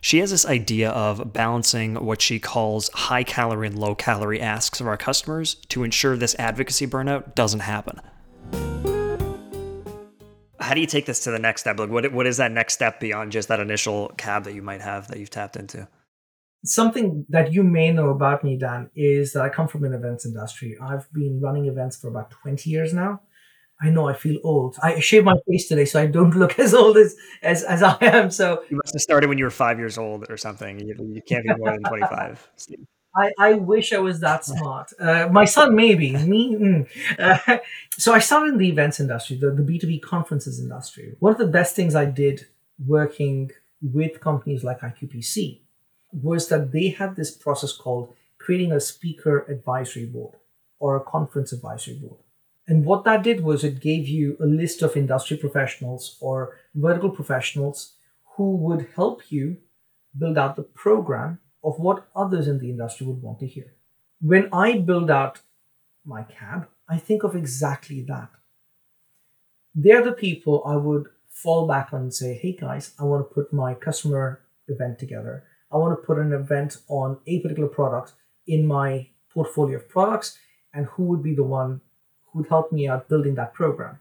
She 0.00 0.20
has 0.20 0.30
this 0.30 0.46
idea 0.46 0.88
of 0.88 1.34
balancing 1.34 1.96
what 1.96 2.22
she 2.22 2.40
calls 2.40 2.88
high 2.94 3.24
calorie 3.24 3.66
and 3.66 3.78
low 3.78 3.94
calorie 3.94 4.40
asks 4.40 4.80
of 4.80 4.86
our 4.86 4.96
customers 4.96 5.56
to 5.68 5.84
ensure 5.84 6.16
this 6.16 6.34
advocacy 6.38 6.86
burnout 6.86 7.34
doesn't 7.34 7.60
happen. 7.60 8.00
How 10.58 10.72
do 10.72 10.80
you 10.80 10.86
take 10.86 11.04
this 11.04 11.24
to 11.24 11.30
the 11.30 11.38
next 11.38 11.60
step? 11.60 11.78
Like, 11.78 11.90
what, 11.90 12.10
what 12.10 12.26
is 12.26 12.38
that 12.38 12.52
next 12.52 12.72
step 12.72 13.00
beyond 13.00 13.32
just 13.32 13.48
that 13.48 13.60
initial 13.60 14.08
cab 14.16 14.44
that 14.44 14.54
you 14.54 14.62
might 14.62 14.80
have 14.80 15.08
that 15.08 15.18
you've 15.18 15.28
tapped 15.28 15.56
into? 15.56 15.86
Something 16.64 17.24
that 17.30 17.52
you 17.52 17.62
may 17.62 17.90
know 17.90 18.10
about 18.10 18.44
me, 18.44 18.56
Dan, 18.56 18.90
is 18.94 19.32
that 19.32 19.42
I 19.42 19.48
come 19.48 19.66
from 19.66 19.84
an 19.84 19.94
events 19.94 20.26
industry. 20.26 20.76
I've 20.80 21.10
been 21.12 21.40
running 21.40 21.66
events 21.66 21.96
for 21.96 22.08
about 22.08 22.30
20 22.30 22.68
years 22.68 22.92
now. 22.92 23.20
I 23.82 23.88
know 23.88 24.08
I 24.08 24.12
feel 24.12 24.38
old. 24.44 24.76
I 24.82 25.00
shave 25.00 25.24
my 25.24 25.36
face 25.48 25.68
today, 25.68 25.86
so 25.86 26.02
I 26.02 26.06
don't 26.06 26.36
look 26.36 26.58
as 26.58 26.74
old 26.74 26.96
as 26.98 27.16
as, 27.42 27.62
as 27.62 27.82
I 27.82 27.96
am. 28.02 28.30
So 28.30 28.62
you 28.68 28.76
must 28.76 28.94
have 28.94 29.00
started 29.00 29.28
when 29.28 29.38
you 29.38 29.44
were 29.44 29.50
five 29.50 29.78
years 29.78 29.96
old 29.96 30.26
or 30.28 30.36
something. 30.36 30.78
You, 30.80 30.94
you 30.98 31.22
can't 31.26 31.44
be 31.44 31.54
more 31.54 31.72
than 31.72 31.82
twenty 31.82 32.06
five. 32.06 32.46
I, 33.16 33.32
I 33.38 33.52
wish 33.54 33.92
I 33.92 33.98
was 33.98 34.20
that 34.20 34.44
smart. 34.44 34.92
Uh, 35.00 35.28
my 35.32 35.44
son, 35.44 35.74
maybe 35.74 36.12
me. 36.12 36.54
Mm. 36.54 36.88
Uh, 37.18 37.58
so 37.98 38.12
I 38.12 38.20
started 38.20 38.52
in 38.52 38.58
the 38.58 38.68
events 38.68 39.00
industry, 39.00 39.36
the, 39.36 39.50
the 39.50 39.62
B2B 39.62 40.02
conferences 40.02 40.60
industry. 40.60 41.16
One 41.18 41.32
of 41.32 41.38
the 41.38 41.48
best 41.48 41.74
things 41.74 41.96
I 41.96 42.04
did 42.04 42.46
working 42.86 43.50
with 43.82 44.20
companies 44.20 44.62
like 44.62 44.80
IQPC 44.80 45.60
was 46.12 46.48
that 46.48 46.72
they 46.72 46.88
had 46.88 47.16
this 47.16 47.30
process 47.30 47.72
called 47.72 48.14
creating 48.38 48.72
a 48.72 48.80
speaker 48.80 49.44
advisory 49.48 50.06
board 50.06 50.36
or 50.78 50.96
a 50.96 51.04
conference 51.04 51.52
advisory 51.52 51.94
board. 51.94 52.20
And 52.66 52.84
what 52.84 53.04
that 53.04 53.22
did 53.22 53.42
was 53.42 53.64
it 53.64 53.80
gave 53.80 54.08
you 54.08 54.36
a 54.40 54.46
list 54.46 54.82
of 54.82 54.96
industry 54.96 55.36
professionals 55.36 56.16
or 56.20 56.56
vertical 56.74 57.10
professionals 57.10 57.94
who 58.36 58.56
would 58.56 58.88
help 58.94 59.30
you 59.30 59.58
build 60.16 60.38
out 60.38 60.56
the 60.56 60.62
program 60.62 61.38
of 61.62 61.78
what 61.78 62.08
others 62.16 62.48
in 62.48 62.58
the 62.58 62.70
industry 62.70 63.06
would 63.06 63.22
want 63.22 63.40
to 63.40 63.46
hear. 63.46 63.74
When 64.20 64.48
I 64.52 64.78
build 64.78 65.10
out 65.10 65.40
my 66.04 66.22
cab, 66.22 66.68
I 66.88 66.98
think 66.98 67.22
of 67.22 67.36
exactly 67.36 68.02
that. 68.02 68.30
They're 69.74 70.04
the 70.04 70.12
people 70.12 70.62
I 70.64 70.76
would 70.76 71.06
fall 71.28 71.66
back 71.66 71.92
on 71.92 72.02
and 72.02 72.14
say, 72.14 72.34
hey 72.34 72.52
guys, 72.52 72.94
I 72.98 73.04
want 73.04 73.28
to 73.28 73.34
put 73.34 73.52
my 73.52 73.74
customer 73.74 74.40
event 74.68 74.98
together. 74.98 75.44
I 75.72 75.76
want 75.76 75.98
to 75.98 76.06
put 76.06 76.18
an 76.18 76.32
event 76.32 76.78
on 76.88 77.18
a 77.26 77.40
particular 77.40 77.68
product 77.68 78.12
in 78.46 78.66
my 78.66 79.08
portfolio 79.32 79.76
of 79.76 79.88
products, 79.88 80.38
and 80.74 80.86
who 80.86 81.04
would 81.04 81.22
be 81.22 81.34
the 81.34 81.44
one 81.44 81.80
who'd 82.32 82.48
help 82.48 82.72
me 82.72 82.88
out 82.88 83.08
building 83.08 83.34
that 83.36 83.54
program. 83.54 83.98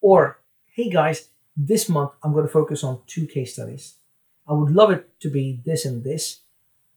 Or, 0.00 0.40
hey 0.74 0.90
guys, 0.90 1.28
this 1.56 1.88
month 1.88 2.12
I'm 2.22 2.32
going 2.32 2.46
to 2.46 2.52
focus 2.52 2.84
on 2.84 3.00
two 3.06 3.26
case 3.26 3.54
studies. 3.54 3.96
I 4.48 4.52
would 4.52 4.70
love 4.70 4.90
it 4.90 5.20
to 5.20 5.30
be 5.30 5.60
this 5.64 5.84
and 5.84 6.02
this. 6.04 6.40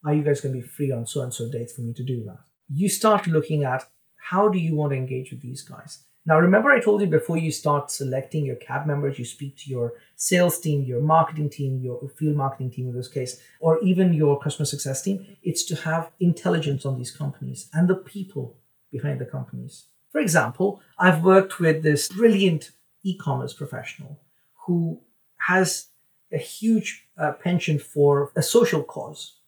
Are 0.03 0.13
you 0.13 0.23
guys 0.23 0.41
going 0.41 0.55
to 0.55 0.61
be 0.61 0.67
free 0.67 0.91
on 0.91 1.05
so 1.05 1.21
and 1.21 1.33
so 1.33 1.49
dates 1.49 1.73
for 1.73 1.81
me 1.81 1.93
to 1.93 2.03
do 2.03 2.23
that? 2.25 2.39
You 2.69 2.89
start 2.89 3.27
looking 3.27 3.63
at 3.63 3.87
how 4.15 4.49
do 4.49 4.57
you 4.57 4.75
want 4.75 4.91
to 4.91 4.97
engage 4.97 5.31
with 5.31 5.41
these 5.41 5.61
guys? 5.61 6.05
Now, 6.23 6.39
remember, 6.39 6.69
I 6.69 6.79
told 6.79 7.01
you 7.01 7.07
before 7.07 7.37
you 7.37 7.51
start 7.51 7.89
selecting 7.89 8.45
your 8.45 8.55
cab 8.57 8.85
members, 8.85 9.17
you 9.17 9.25
speak 9.25 9.57
to 9.57 9.69
your 9.71 9.93
sales 10.15 10.59
team, 10.59 10.83
your 10.83 11.01
marketing 11.01 11.49
team, 11.49 11.79
your 11.81 12.09
field 12.09 12.35
marketing 12.35 12.69
team 12.69 12.89
in 12.89 12.95
this 12.95 13.07
case, 13.07 13.41
or 13.59 13.79
even 13.79 14.13
your 14.13 14.39
customer 14.39 14.65
success 14.65 15.01
team. 15.01 15.25
It's 15.41 15.63
to 15.65 15.75
have 15.77 16.11
intelligence 16.19 16.85
on 16.85 16.97
these 16.99 17.09
companies 17.09 17.69
and 17.73 17.87
the 17.87 17.95
people 17.95 18.55
behind 18.91 19.19
the 19.19 19.25
companies. 19.25 19.85
For 20.11 20.21
example, 20.21 20.81
I've 20.99 21.23
worked 21.23 21.59
with 21.59 21.81
this 21.81 22.09
brilliant 22.09 22.71
e 23.03 23.17
commerce 23.17 23.53
professional 23.53 24.19
who 24.67 25.01
has 25.47 25.87
a 26.31 26.37
huge 26.37 27.07
uh, 27.17 27.31
penchant 27.33 27.81
for 27.81 28.31
a 28.35 28.43
social 28.43 28.83
cause, 28.83 29.39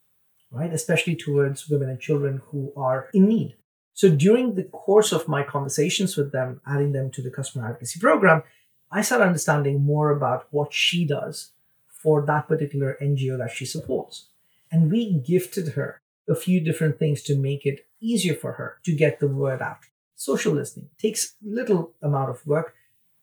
right? 0.50 0.74
Especially 0.74 1.16
towards 1.16 1.70
women 1.70 1.90
and 1.90 2.00
children 2.00 2.42
who 2.46 2.74
are 2.76 3.10
in 3.14 3.28
need. 3.28 3.56
So 3.94 4.10
during 4.10 4.56
the 4.56 4.64
course 4.64 5.12
of 5.12 5.28
my 5.28 5.44
conversations 5.44 6.18
with 6.18 6.32
them, 6.32 6.62
adding 6.66 6.94
them 6.94 7.12
to 7.12 7.22
the 7.22 7.30
customer 7.30 7.68
advocacy 7.68 8.00
program, 8.00 8.44
I 8.92 9.02
started 9.02 9.26
understanding 9.26 9.84
more 9.84 10.10
about 10.10 10.48
what 10.52 10.74
she 10.74 11.06
does 11.06 11.52
for 11.88 12.26
that 12.26 12.48
particular 12.48 12.98
NGO 13.02 13.38
that 13.38 13.52
she 13.52 13.66
supports. 13.66 14.28
And 14.72 14.92
we 14.92 15.14
gifted 15.14 15.70
her 15.70 16.02
a 16.28 16.36
few 16.36 16.60
different 16.60 16.98
things 17.00 17.22
to 17.24 17.38
make 17.38 17.66
it 17.66 17.86
easier 18.00 18.34
for 18.34 18.54
her 18.54 18.78
to 18.84 18.96
get 18.96 19.20
the 19.20 19.28
word 19.28 19.62
out. 19.62 19.80
Social 20.16 20.54
listening 20.54 20.90
takes 20.98 21.36
little 21.44 21.94
amount 22.02 22.30
of 22.30 22.46
work, 22.46 22.76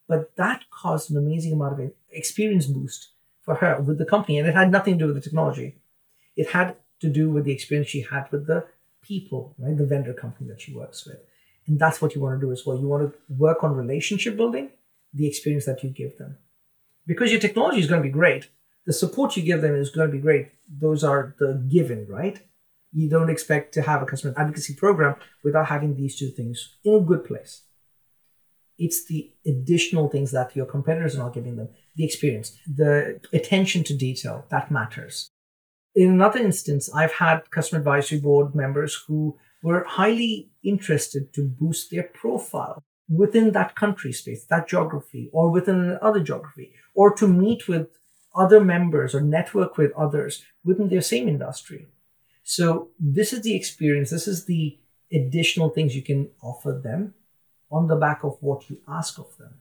but 0.06 0.34
that 0.36 0.64
caused 0.70 1.10
an 1.10 1.16
amazing 1.16 1.52
amount 1.52 1.80
of 1.80 1.92
experience 2.10 2.66
boost 2.66 3.10
for 3.42 3.56
her 3.56 3.80
with 3.80 3.98
the 3.98 4.04
company. 4.04 4.38
And 4.38 4.48
it 4.48 4.54
had 4.54 4.70
nothing 4.70 4.94
to 4.94 5.04
do 5.04 5.06
with 5.06 5.16
the 5.16 5.28
technology. 5.28 5.76
It 6.36 6.50
had 6.50 6.76
to 7.00 7.08
do 7.08 7.30
with 7.30 7.44
the 7.44 7.52
experience 7.52 7.90
she 7.90 8.02
had 8.02 8.30
with 8.30 8.46
the 8.46 8.66
people, 9.02 9.54
right? 9.58 9.76
The 9.76 9.86
vendor 9.86 10.14
company 10.14 10.48
that 10.48 10.60
she 10.60 10.74
works 10.74 11.06
with. 11.06 11.18
And 11.66 11.78
that's 11.78 12.00
what 12.00 12.14
you 12.14 12.20
want 12.20 12.40
to 12.40 12.46
do 12.46 12.52
as 12.52 12.64
well. 12.66 12.78
You 12.78 12.88
want 12.88 13.12
to 13.12 13.18
work 13.28 13.62
on 13.62 13.74
relationship 13.74 14.36
building, 14.36 14.70
the 15.12 15.26
experience 15.26 15.66
that 15.66 15.82
you 15.82 15.90
give 15.90 16.18
them. 16.18 16.38
Because 17.06 17.30
your 17.30 17.40
technology 17.40 17.80
is 17.80 17.86
going 17.86 18.02
to 18.02 18.08
be 18.08 18.12
great, 18.12 18.48
the 18.86 18.92
support 18.92 19.36
you 19.36 19.42
give 19.42 19.62
them 19.62 19.74
is 19.74 19.90
going 19.90 20.08
to 20.08 20.12
be 20.12 20.20
great. 20.20 20.50
Those 20.68 21.04
are 21.04 21.34
the 21.38 21.54
given, 21.68 22.06
right? 22.08 22.40
you 22.92 23.08
don't 23.08 23.30
expect 23.30 23.72
to 23.74 23.82
have 23.82 24.02
a 24.02 24.06
customer 24.06 24.34
advocacy 24.36 24.74
program 24.74 25.16
without 25.44 25.66
having 25.66 25.94
these 25.96 26.18
two 26.18 26.30
things 26.30 26.76
in 26.84 26.94
a 26.94 27.00
good 27.00 27.24
place. 27.24 27.62
It's 28.78 29.04
the 29.04 29.30
additional 29.46 30.08
things 30.08 30.30
that 30.32 30.56
your 30.56 30.66
competitors 30.66 31.14
are 31.14 31.18
not 31.18 31.34
giving 31.34 31.56
them 31.56 31.68
the 31.96 32.04
experience, 32.04 32.56
the 32.66 33.20
attention 33.32 33.84
to 33.84 33.96
detail 33.96 34.46
that 34.50 34.70
matters. 34.70 35.30
In 35.94 36.08
another 36.10 36.38
instance, 36.38 36.92
I've 36.94 37.12
had 37.12 37.50
customer 37.50 37.80
advisory 37.80 38.20
board 38.20 38.54
members 38.54 38.94
who 39.06 39.36
were 39.62 39.84
highly 39.84 40.50
interested 40.62 41.32
to 41.34 41.48
boost 41.48 41.90
their 41.90 42.04
profile 42.04 42.82
within 43.08 43.52
that 43.52 43.74
country 43.74 44.12
space, 44.12 44.44
that 44.46 44.68
geography, 44.68 45.28
or 45.32 45.50
within 45.50 45.80
another 45.80 46.20
geography, 46.20 46.72
or 46.94 47.12
to 47.14 47.26
meet 47.26 47.68
with 47.68 47.88
other 48.34 48.60
members 48.60 49.14
or 49.14 49.20
network 49.20 49.76
with 49.76 49.92
others 49.92 50.44
within 50.64 50.88
their 50.88 51.00
same 51.00 51.28
industry 51.28 51.88
so 52.50 52.88
this 52.98 53.32
is 53.32 53.42
the 53.42 53.54
experience. 53.54 54.10
This 54.10 54.26
is 54.26 54.46
the 54.46 54.76
additional 55.12 55.68
things 55.68 55.94
you 55.94 56.02
can 56.02 56.30
offer 56.42 56.72
them 56.72 57.14
on 57.70 57.86
the 57.86 57.94
back 57.94 58.24
of 58.24 58.38
what 58.40 58.68
you 58.68 58.78
ask 58.88 59.20
of 59.20 59.36
them. 59.38 59.54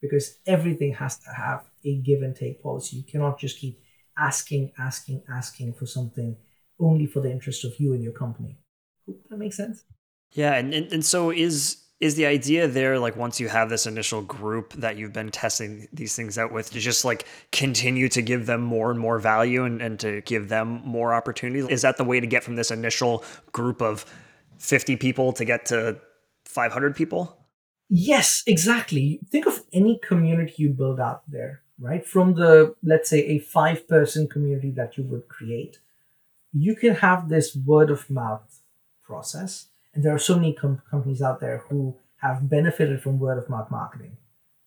Because 0.00 0.38
everything 0.46 0.94
has 0.94 1.18
to 1.18 1.30
have 1.30 1.64
a 1.84 1.96
give 1.96 2.22
and 2.22 2.34
take 2.34 2.62
policy. 2.62 2.96
You 2.96 3.02
cannot 3.02 3.38
just 3.38 3.58
keep 3.58 3.82
asking, 4.18 4.72
asking, 4.78 5.22
asking 5.28 5.74
for 5.74 5.86
something 5.86 6.36
only 6.80 7.06
for 7.06 7.20
the 7.20 7.30
interest 7.30 7.64
of 7.64 7.78
you 7.78 7.92
and 7.92 8.02
your 8.02 8.12
company. 8.12 8.58
Hope 9.06 9.20
that 9.28 9.38
makes 9.38 9.56
sense. 9.56 9.84
Yeah, 10.32 10.54
and, 10.54 10.74
and, 10.74 10.92
and 10.92 11.04
so 11.04 11.30
is 11.30 11.84
is 12.00 12.16
the 12.16 12.26
idea 12.26 12.68
there 12.68 12.98
like 12.98 13.16
once 13.16 13.40
you 13.40 13.48
have 13.48 13.70
this 13.70 13.86
initial 13.86 14.20
group 14.20 14.72
that 14.74 14.96
you've 14.98 15.12
been 15.12 15.30
testing 15.30 15.88
these 15.92 16.14
things 16.14 16.36
out 16.36 16.52
with 16.52 16.70
to 16.70 16.80
just 16.80 17.04
like 17.04 17.26
continue 17.52 18.08
to 18.08 18.20
give 18.20 18.46
them 18.46 18.60
more 18.60 18.90
and 18.90 18.98
more 18.98 19.18
value 19.18 19.64
and, 19.64 19.80
and 19.80 20.00
to 20.00 20.20
give 20.22 20.48
them 20.48 20.82
more 20.84 21.14
opportunities 21.14 21.66
is 21.68 21.82
that 21.82 21.96
the 21.96 22.04
way 22.04 22.20
to 22.20 22.26
get 22.26 22.42
from 22.42 22.56
this 22.56 22.70
initial 22.70 23.24
group 23.52 23.80
of 23.80 24.04
50 24.58 24.96
people 24.96 25.32
to 25.32 25.44
get 25.44 25.66
to 25.66 25.96
500 26.44 26.96
people 26.96 27.38
yes 27.88 28.42
exactly 28.46 29.20
think 29.30 29.46
of 29.46 29.62
any 29.72 29.98
community 30.02 30.54
you 30.58 30.70
build 30.70 31.00
out 31.00 31.22
there 31.28 31.62
right 31.78 32.06
from 32.06 32.34
the 32.34 32.74
let's 32.82 33.10
say 33.10 33.20
a 33.26 33.38
five 33.38 33.88
person 33.88 34.28
community 34.28 34.70
that 34.70 34.96
you 34.96 35.04
would 35.04 35.28
create 35.28 35.78
you 36.52 36.76
can 36.76 36.94
have 36.94 37.28
this 37.28 37.56
word 37.56 37.90
of 37.90 38.08
mouth 38.08 38.60
process 39.02 39.68
and 39.94 40.02
there 40.02 40.14
are 40.14 40.18
so 40.18 40.34
many 40.34 40.52
com- 40.52 40.82
companies 40.90 41.22
out 41.22 41.40
there 41.40 41.64
who 41.68 41.96
have 42.16 42.48
benefited 42.50 43.02
from 43.02 43.18
word 43.18 43.38
of 43.38 43.48
mouth 43.48 43.70
marketing, 43.70 44.16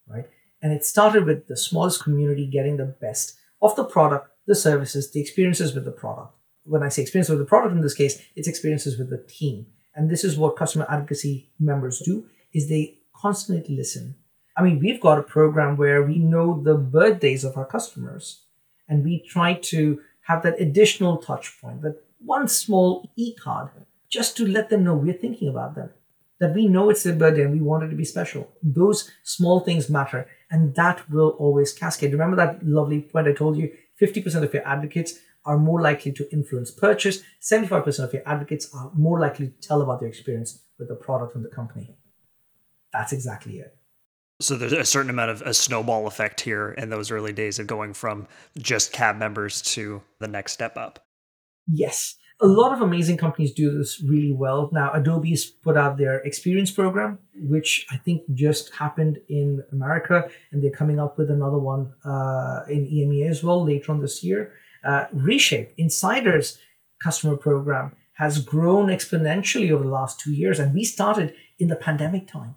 right? 0.08 0.26
And 0.62 0.72
it 0.72 0.86
started 0.86 1.26
with 1.26 1.48
the 1.48 1.58
smallest 1.58 2.04
community 2.04 2.48
getting 2.48 2.78
the 2.78 2.86
best 2.86 3.38
of 3.62 3.76
the 3.76 3.84
product, 3.84 4.30
the 4.46 4.56
services, 4.56 5.12
the 5.12 5.20
experiences 5.20 5.76
with 5.76 5.86
the 5.86 5.92
product. 5.92 6.34
When 6.64 6.84
I 6.84 6.90
say 6.90 7.02
experience 7.02 7.30
with 7.30 7.40
the 7.40 7.46
product 7.46 7.76
in 7.76 7.82
this 7.82 7.94
case, 7.94 8.22
it's 8.36 8.48
experiences 8.48 8.98
with 8.98 9.10
the 9.10 9.24
team. 9.28 9.68
And 9.96 10.10
this 10.10 10.24
is 10.24 10.38
what 10.38 10.56
customer 10.56 10.86
advocacy 10.90 11.50
members 11.60 12.00
do 12.00 12.26
is 12.54 12.70
they 12.70 13.00
constantly 13.16 13.76
listen. 13.76 14.16
I 14.58 14.64
mean, 14.64 14.80
we've 14.80 15.00
got 15.00 15.20
a 15.20 15.24
program 15.24 15.78
where 15.78 16.02
we 16.02 16.18
know 16.18 16.62
the 16.62 16.74
birthdays 16.74 17.44
of 17.44 17.56
our 17.58 17.66
customers 17.66 18.42
and 18.90 19.04
we 19.04 19.24
try 19.28 19.54
to 19.54 20.02
have 20.22 20.42
that 20.42 20.60
additional 20.60 21.18
touch 21.18 21.62
point, 21.62 21.84
that 21.84 22.04
one 22.20 22.48
small 22.48 23.12
e-card 23.16 23.70
just 24.10 24.36
to 24.38 24.48
let 24.48 24.70
them 24.70 24.84
know 24.84 24.96
we're 24.96 25.14
thinking 25.14 25.48
about 25.48 25.76
them, 25.76 25.92
that 26.40 26.56
we 26.56 26.68
know 26.68 26.90
it's 26.90 27.04
their 27.04 27.16
birthday 27.16 27.44
and 27.44 27.54
we 27.54 27.62
want 27.62 27.84
it 27.84 27.90
to 27.90 27.96
be 27.96 28.06
special. 28.06 28.50
Those 28.64 29.12
small 29.24 29.60
things 29.60 29.90
matter, 29.90 30.28
and 30.50 30.74
that 30.76 31.10
will 31.10 31.30
always 31.32 31.74
cascade. 31.74 32.14
Remember 32.14 32.38
that 32.38 32.66
lovely 32.66 33.02
point 33.02 33.28
I 33.28 33.34
told 33.34 33.58
you 33.58 33.72
50% 34.02 34.44
of 34.44 34.54
your 34.54 34.68
advocates 34.68 35.20
are 35.46 35.58
more 35.58 35.82
likely 35.82 36.12
to 36.14 36.32
influence 36.32 36.72
purchase, 36.72 37.22
75% 37.42 38.00
of 38.00 38.14
your 38.14 38.24
advocates 38.26 38.74
are 38.74 38.92
more 38.96 39.20
likely 39.20 39.48
to 39.48 39.68
tell 39.68 39.82
about 39.82 40.00
their 40.00 40.10
experience 40.10 40.64
with 40.80 40.88
the 40.88 40.96
product 40.96 41.36
and 41.36 41.46
the 41.46 41.50
company. 41.50 41.96
That's 42.92 43.14
exactly 43.14 43.60
it. 43.60 43.78
So 44.40 44.56
there's 44.56 44.74
a 44.74 44.86
certain 44.86 45.10
amount 45.10 45.32
of 45.32 45.42
a 45.42 45.54
snowball 45.54 46.06
effect 46.08 46.42
here 46.42 46.72
in 46.72 46.90
those 46.90 47.10
early 47.10 47.34
days 47.34 47.58
of 47.58 47.68
going 47.68 47.94
from 47.94 48.28
just 48.58 48.92
cab 48.92 49.18
members 49.18 49.62
to 49.74 50.02
the 50.20 50.28
next 50.28 50.52
step 50.52 50.78
up. 50.78 51.04
Yes 51.68 52.18
a 52.40 52.48
lot 52.48 52.72
of 52.72 52.82
amazing 52.82 53.18
companies 53.18 53.52
do 53.52 53.76
this 53.76 54.02
really 54.02 54.32
well. 54.32 54.70
Now, 54.72 54.92
Adobe's 54.94 55.46
put 55.46 55.76
out 55.76 55.98
their 55.98 56.20
experience 56.20 56.70
program, 56.70 57.18
which 57.34 57.88
I 57.92 57.98
think 57.98 58.22
just 58.34 58.74
happened 58.76 59.18
in 59.28 59.64
America, 59.72 60.30
and 60.52 60.64
they're 60.64 60.70
coming 60.70 61.00
up 61.00 61.18
with 61.18 61.32
another 61.32 61.58
one 61.58 61.94
uh, 62.06 62.62
in 62.70 62.86
EMEA 62.86 63.30
as 63.30 63.44
well 63.44 63.64
later 63.66 63.92
on 63.92 64.02
this 64.02 64.24
year. 64.24 64.54
Uh, 64.84 65.06
Reshape, 65.12 65.74
Insider's 65.78 66.60
customer 67.02 67.38
program, 67.38 67.96
has 68.14 68.40
grown 68.40 68.88
exponentially 68.88 69.72
over 69.72 69.84
the 69.84 69.90
last 69.90 70.20
two 70.20 70.32
years, 70.32 70.60
and 70.60 70.74
we 70.74 70.84
started 70.84 71.34
in 71.58 71.70
the 71.70 71.76
pandemic 71.76 72.28
time. 72.28 72.56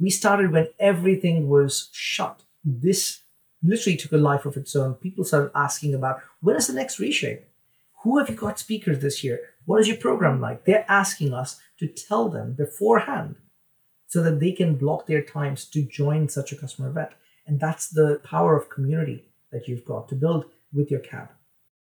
We 0.00 0.10
started 0.10 0.50
when 0.50 0.68
everything 0.78 1.48
was 1.48 1.90
shut. 1.92 2.42
This 2.64 3.20
literally 3.62 3.96
took 3.96 4.12
a 4.12 4.16
life 4.16 4.46
of 4.46 4.56
its 4.56 4.74
own. 4.74 4.94
People 4.94 5.24
started 5.24 5.50
asking 5.54 5.94
about 5.94 6.20
when 6.40 6.56
is 6.56 6.66
the 6.66 6.72
next 6.72 6.98
Reshape? 6.98 7.44
Who 8.02 8.18
have 8.18 8.30
you 8.30 8.34
got 8.34 8.58
speakers 8.58 9.00
this 9.00 9.22
year? 9.22 9.40
What 9.66 9.80
is 9.80 9.88
your 9.88 9.98
program 9.98 10.40
like? 10.40 10.64
They're 10.64 10.86
asking 10.88 11.34
us 11.34 11.60
to 11.78 11.86
tell 11.86 12.30
them 12.30 12.54
beforehand 12.54 13.36
so 14.06 14.22
that 14.22 14.40
they 14.40 14.52
can 14.52 14.76
block 14.76 15.06
their 15.06 15.22
times 15.22 15.66
to 15.66 15.82
join 15.82 16.28
such 16.28 16.50
a 16.50 16.56
customer 16.56 16.88
event. 16.88 17.10
And 17.46 17.60
that's 17.60 17.88
the 17.88 18.20
power 18.24 18.56
of 18.56 18.70
community 18.70 19.24
that 19.52 19.68
you've 19.68 19.84
got 19.84 20.08
to 20.08 20.14
build 20.14 20.46
with 20.72 20.90
your 20.90 21.00
cab. 21.00 21.28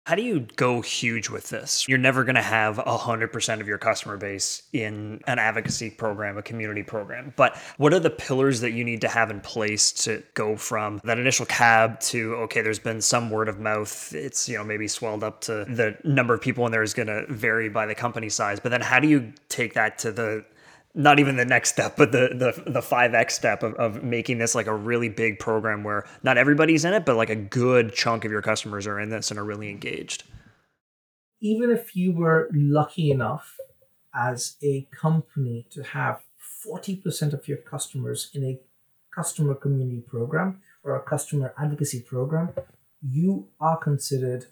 How 0.05 0.15
do 0.15 0.21
you 0.21 0.47
go 0.57 0.81
huge 0.81 1.29
with 1.29 1.47
this? 1.47 1.87
You're 1.87 1.97
never 1.97 2.25
going 2.25 2.35
to 2.35 2.41
have 2.41 2.75
100% 2.75 3.61
of 3.61 3.67
your 3.69 3.77
customer 3.77 4.17
base 4.17 4.63
in 4.73 5.21
an 5.27 5.39
advocacy 5.39 5.91
program, 5.91 6.37
a 6.37 6.41
community 6.41 6.83
program. 6.83 7.33
But 7.37 7.55
what 7.77 7.93
are 7.93 8.01
the 8.01 8.09
pillars 8.09 8.59
that 8.59 8.71
you 8.71 8.83
need 8.83 8.99
to 9.01 9.07
have 9.07 9.31
in 9.31 9.39
place 9.39 9.93
to 10.03 10.21
go 10.33 10.57
from 10.57 10.99
that 11.05 11.19
initial 11.19 11.45
cab 11.45 12.01
to, 12.01 12.35
okay, 12.35 12.61
there's 12.61 12.79
been 12.79 12.99
some 12.99 13.29
word 13.29 13.47
of 13.47 13.59
mouth. 13.59 14.13
It's, 14.13 14.49
you 14.49 14.57
know, 14.57 14.65
maybe 14.65 14.89
swelled 14.89 15.23
up 15.23 15.39
to 15.41 15.63
the 15.63 15.97
number 16.03 16.33
of 16.33 16.41
people 16.41 16.65
in 16.65 16.73
there 16.73 16.83
is 16.83 16.93
going 16.93 17.07
to 17.07 17.25
vary 17.29 17.69
by 17.69 17.85
the 17.85 17.95
company 17.95 18.27
size. 18.27 18.59
But 18.59 18.69
then 18.69 18.81
how 18.81 18.99
do 18.99 19.07
you 19.07 19.31
take 19.47 19.73
that 19.75 19.97
to 19.99 20.11
the 20.11 20.43
not 20.95 21.19
even 21.19 21.37
the 21.37 21.45
next 21.45 21.69
step, 21.69 21.95
but 21.97 22.11
the 22.11 22.29
the 22.33 22.71
the 22.71 22.81
five 22.81 23.13
X 23.13 23.33
step 23.35 23.63
of, 23.63 23.73
of 23.75 24.03
making 24.03 24.37
this 24.37 24.53
like 24.53 24.67
a 24.67 24.75
really 24.75 25.09
big 25.09 25.39
program 25.39 25.83
where 25.83 26.05
not 26.21 26.37
everybody's 26.37 26.85
in 26.85 26.93
it, 26.93 27.05
but 27.05 27.15
like 27.15 27.29
a 27.29 27.35
good 27.35 27.93
chunk 27.93 28.25
of 28.25 28.31
your 28.31 28.41
customers 28.41 28.85
are 28.85 28.99
in 28.99 29.09
this 29.09 29.31
and 29.31 29.39
are 29.39 29.43
really 29.43 29.69
engaged. 29.69 30.23
Even 31.41 31.71
if 31.71 31.95
you 31.95 32.13
were 32.13 32.49
lucky 32.53 33.11
enough 33.11 33.57
as 34.15 34.55
a 34.63 34.87
company 34.91 35.67
to 35.71 35.83
have 35.83 36.21
40% 36.65 37.33
of 37.33 37.47
your 37.47 37.57
customers 37.57 38.29
in 38.33 38.45
a 38.45 38.59
customer 39.13 39.55
community 39.55 40.01
program 40.07 40.61
or 40.83 40.95
a 40.95 41.01
customer 41.01 41.53
advocacy 41.57 42.01
program, 42.01 42.51
you 43.01 43.49
are 43.59 43.77
considered 43.77 44.45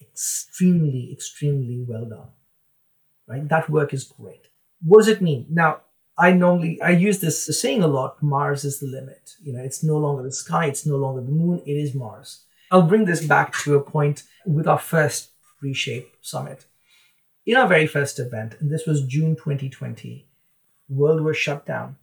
extremely, 0.00 1.12
extremely 1.12 1.84
well 1.86 2.06
done. 2.06 2.28
Right? 3.26 3.46
That 3.48 3.68
work 3.68 3.92
is 3.92 4.04
great 4.04 4.48
what 4.84 4.98
does 4.98 5.08
it 5.08 5.22
mean? 5.22 5.46
Now, 5.50 5.80
I 6.18 6.32
normally 6.32 6.80
I 6.80 6.90
use 6.90 7.20
this 7.20 7.60
saying 7.60 7.82
a 7.82 7.86
lot. 7.86 8.22
Mars 8.22 8.64
is 8.64 8.80
the 8.80 8.86
limit. 8.86 9.32
You 9.42 9.52
know, 9.52 9.62
it's 9.62 9.82
no 9.82 9.98
longer 9.98 10.22
the 10.22 10.32
sky. 10.32 10.66
It's 10.66 10.86
no 10.86 10.96
longer 10.96 11.20
the 11.20 11.30
moon. 11.30 11.62
It 11.66 11.72
is 11.72 11.94
Mars. 11.94 12.44
I'll 12.70 12.82
bring 12.82 13.04
this 13.04 13.24
back 13.24 13.54
to 13.58 13.76
a 13.76 13.80
point 13.80 14.24
with 14.44 14.66
our 14.66 14.78
first 14.78 15.30
Reshape 15.62 16.16
Summit. 16.20 16.66
In 17.44 17.56
our 17.56 17.68
very 17.68 17.86
first 17.86 18.18
event, 18.18 18.56
and 18.58 18.70
this 18.70 18.86
was 18.86 19.06
June 19.06 19.36
2020, 19.36 20.26
world 20.88 21.20
was 21.20 21.36
shut 21.36 21.64
down. 21.64 21.96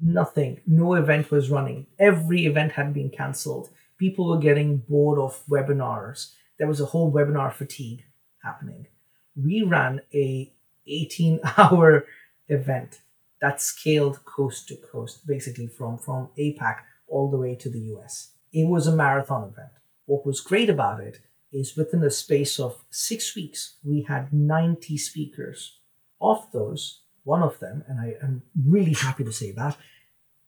Nothing, 0.00 0.60
no 0.66 0.94
event 0.94 1.30
was 1.30 1.50
running. 1.50 1.86
Every 1.98 2.46
event 2.46 2.72
had 2.72 2.92
been 2.92 3.10
cancelled. 3.10 3.70
People 3.98 4.28
were 4.28 4.38
getting 4.38 4.78
bored 4.78 5.18
of 5.18 5.42
webinars. 5.48 6.34
There 6.58 6.68
was 6.68 6.80
a 6.80 6.86
whole 6.86 7.10
webinar 7.12 7.52
fatigue 7.52 8.04
happening. 8.44 8.86
We 9.34 9.62
ran 9.62 10.02
a 10.14 10.52
18 10.86 11.40
hour 11.56 12.06
event 12.48 13.00
that 13.40 13.60
scaled 13.60 14.24
coast 14.24 14.68
to 14.68 14.76
coast, 14.76 15.26
basically 15.26 15.66
from, 15.66 15.98
from 15.98 16.28
APAC 16.38 16.76
all 17.06 17.30
the 17.30 17.36
way 17.36 17.54
to 17.54 17.68
the 17.68 17.80
US. 17.96 18.32
It 18.52 18.66
was 18.66 18.86
a 18.86 18.96
marathon 18.96 19.44
event. 19.44 19.72
What 20.06 20.24
was 20.24 20.40
great 20.40 20.70
about 20.70 21.00
it 21.00 21.20
is 21.52 21.76
within 21.76 22.02
a 22.02 22.10
space 22.10 22.58
of 22.58 22.84
six 22.90 23.34
weeks, 23.36 23.76
we 23.84 24.02
had 24.02 24.32
90 24.32 24.96
speakers. 24.98 25.78
Of 26.20 26.50
those, 26.52 27.02
one 27.24 27.42
of 27.42 27.58
them, 27.58 27.84
and 27.86 28.00
I 28.00 28.14
am 28.22 28.42
really 28.66 28.94
happy 28.94 29.24
to 29.24 29.32
say 29.32 29.52
that, 29.52 29.76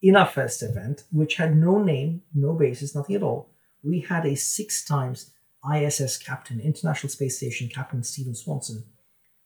in 0.01 0.15
our 0.15 0.25
first 0.25 0.63
event, 0.63 1.03
which 1.11 1.35
had 1.35 1.55
no 1.55 1.83
name, 1.83 2.21
no 2.33 2.53
basis, 2.53 2.95
nothing 2.95 3.15
at 3.17 3.23
all, 3.23 3.49
we 3.83 3.99
had 4.01 4.25
a 4.25 4.35
six 4.35 4.83
times 4.83 5.31
ISS 5.73 6.17
captain, 6.17 6.59
International 6.59 7.09
Space 7.09 7.37
Station 7.37 7.69
Captain 7.69 8.03
Steven 8.03 8.33
Swanson, 8.33 8.83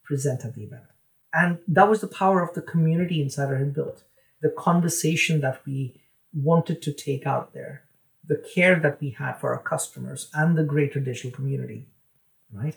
present 0.04 0.44
at 0.44 0.54
the 0.54 0.62
event. 0.62 0.84
And 1.32 1.58
that 1.66 1.88
was 1.88 2.00
the 2.00 2.06
power 2.06 2.42
of 2.42 2.54
the 2.54 2.62
community 2.62 3.20
Insider 3.20 3.58
had 3.58 3.74
built, 3.74 4.04
the 4.40 4.50
conversation 4.50 5.40
that 5.40 5.62
we 5.66 6.00
wanted 6.32 6.82
to 6.82 6.92
take 6.92 7.26
out 7.26 7.52
there, 7.54 7.84
the 8.26 8.42
care 8.54 8.78
that 8.80 9.00
we 9.00 9.10
had 9.10 9.34
for 9.34 9.52
our 9.54 9.62
customers 9.62 10.30
and 10.34 10.56
the 10.56 10.64
greater 10.64 11.00
digital 11.00 11.30
community, 11.30 11.86
right? 12.52 12.76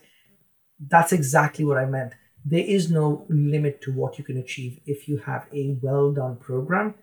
That's 0.79 1.11
exactly 1.11 1.65
what 1.65 1.77
I 1.77 1.85
meant. 1.85 2.13
There 2.43 2.65
is 2.65 2.89
no 2.89 3.25
limit 3.29 3.81
to 3.83 3.93
what 3.93 4.17
you 4.17 4.23
can 4.23 4.37
achieve 4.37 4.79
if 4.85 5.07
you 5.07 5.17
have 5.17 5.47
a 5.53 5.77
well 5.81 6.11
done 6.11 6.37
program 6.37 6.95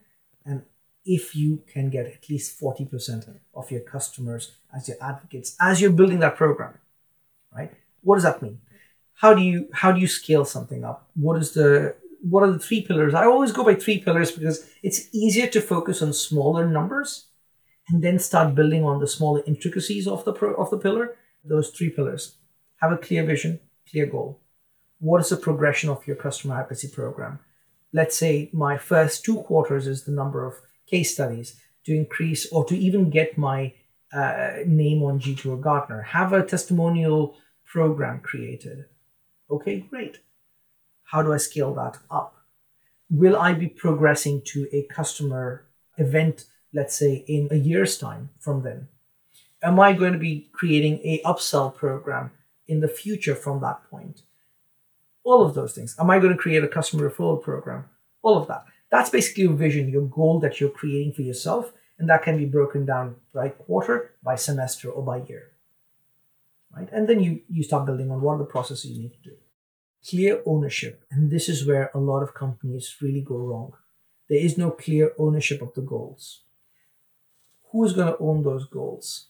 and 0.44 0.62
if 1.04 1.36
you 1.36 1.62
can 1.72 1.90
get 1.90 2.06
at 2.06 2.30
least 2.30 2.58
40% 2.58 3.38
of 3.54 3.70
your 3.70 3.82
customers 3.82 4.52
as 4.74 4.88
your 4.88 4.96
advocates 5.00 5.54
as 5.60 5.80
you're 5.80 5.92
building 5.92 6.20
that 6.20 6.36
program, 6.36 6.78
right? 7.54 7.72
What 8.02 8.16
does 8.16 8.24
that 8.24 8.42
mean? 8.42 8.60
How 9.14 9.32
do 9.34 9.42
you 9.42 9.68
how 9.72 9.92
do 9.92 10.00
you 10.00 10.08
scale 10.08 10.44
something 10.44 10.84
up? 10.84 11.08
What 11.14 11.38
is 11.38 11.52
the 11.52 11.94
what 12.22 12.42
are 12.42 12.52
the 12.52 12.58
three 12.58 12.82
pillars? 12.82 13.14
I 13.14 13.24
always 13.24 13.52
go 13.52 13.64
by 13.64 13.74
three 13.74 13.98
pillars 13.98 14.32
because 14.32 14.66
it's 14.82 15.08
easier 15.14 15.46
to 15.48 15.60
focus 15.60 16.02
on 16.02 16.12
smaller 16.12 16.66
numbers 16.66 17.26
and 17.88 18.02
then 18.02 18.18
start 18.18 18.54
building 18.54 18.82
on 18.82 18.98
the 18.98 19.06
smaller 19.06 19.42
intricacies 19.46 20.08
of 20.08 20.24
the 20.24 20.32
pro, 20.32 20.54
of 20.54 20.70
the 20.70 20.78
pillar. 20.78 21.16
Those 21.44 21.70
three 21.70 21.90
pillars: 21.90 22.36
have 22.80 22.92
a 22.92 22.98
clear 22.98 23.24
vision, 23.24 23.60
clear 23.90 24.06
goal. 24.06 24.40
What 24.98 25.20
is 25.20 25.28
the 25.28 25.36
progression 25.36 25.90
of 25.90 26.06
your 26.06 26.16
customer 26.16 26.56
advocacy 26.56 26.88
program? 26.88 27.38
Let's 27.92 28.16
say 28.16 28.50
my 28.52 28.78
first 28.78 29.24
two 29.24 29.42
quarters 29.42 29.86
is 29.86 30.04
the 30.04 30.12
number 30.12 30.44
of 30.44 30.54
case 30.86 31.12
studies 31.12 31.60
to 31.84 31.94
increase 31.94 32.50
or 32.50 32.64
to 32.64 32.76
even 32.76 33.10
get 33.10 33.38
my 33.38 33.74
uh, 34.12 34.52
name 34.66 35.02
on 35.02 35.20
G2 35.20 35.46
or 35.46 35.56
Gartner. 35.56 36.02
Have 36.02 36.32
a 36.32 36.44
testimonial 36.44 37.36
program 37.64 38.20
created 38.20 38.86
Okay, 39.54 39.80
great. 39.80 40.20
How 41.04 41.22
do 41.22 41.32
I 41.32 41.38
scale 41.38 41.74
that 41.74 41.98
up? 42.10 42.34
will 43.10 43.36
I 43.36 43.52
be 43.52 43.68
progressing 43.68 44.42
to 44.46 44.68
a 44.72 44.82
customer 44.82 45.66
event, 45.98 46.46
let's 46.72 46.96
say 46.96 47.24
in 47.28 47.48
a 47.50 47.56
year's 47.56 47.98
time 47.98 48.30
from 48.38 48.62
then? 48.62 48.88
Am 49.62 49.80
I 49.80 49.92
going 49.92 50.12
to 50.12 50.18
be 50.18 50.48
creating 50.52 51.00
a 51.04 51.22
upsell 51.24 51.74
program 51.74 52.32
in 52.66 52.80
the 52.80 52.88
future 52.88 53.34
from 53.34 53.60
that 53.60 53.88
point? 53.90 54.22
All 55.22 55.44
of 55.44 55.54
those 55.54 55.74
things. 55.74 55.96
Am 55.98 56.10
I 56.10 56.18
going 56.18 56.32
to 56.32 56.38
create 56.38 56.64
a 56.64 56.68
customer 56.68 57.08
referral 57.08 57.42
program? 57.42 57.86
All 58.22 58.36
of 58.36 58.48
that. 58.48 58.64
That's 58.90 59.10
basically 59.10 59.44
your 59.44 59.54
vision, 59.54 59.88
your 59.88 60.06
goal 60.06 60.38
that 60.40 60.60
you're 60.60 60.70
creating 60.70 61.14
for 61.14 61.22
yourself. 61.22 61.72
And 61.98 62.08
that 62.10 62.22
can 62.22 62.36
be 62.36 62.44
broken 62.44 62.84
down 62.84 63.16
by 63.32 63.50
quarter, 63.50 64.14
by 64.22 64.34
semester, 64.34 64.90
or 64.90 65.02
by 65.02 65.18
year. 65.18 65.52
Right? 66.76 66.88
And 66.92 67.08
then 67.08 67.20
you, 67.20 67.40
you 67.48 67.62
start 67.62 67.86
building 67.86 68.10
on 68.10 68.20
what 68.20 68.34
are 68.34 68.38
the 68.38 68.44
processes 68.44 68.90
you 68.90 69.02
need 69.02 69.12
to 69.12 69.30
do. 69.30 69.36
Clear 70.08 70.42
ownership. 70.44 71.04
And 71.10 71.30
this 71.30 71.48
is 71.48 71.66
where 71.66 71.90
a 71.94 71.98
lot 71.98 72.22
of 72.22 72.34
companies 72.34 72.96
really 73.00 73.22
go 73.22 73.36
wrong. 73.36 73.72
There 74.28 74.38
is 74.38 74.58
no 74.58 74.70
clear 74.70 75.12
ownership 75.18 75.62
of 75.62 75.74
the 75.74 75.82
goals. 75.82 76.40
Who 77.70 77.84
is 77.84 77.92
going 77.92 78.08
to 78.08 78.18
own 78.18 78.42
those 78.42 78.66
goals? 78.66 79.26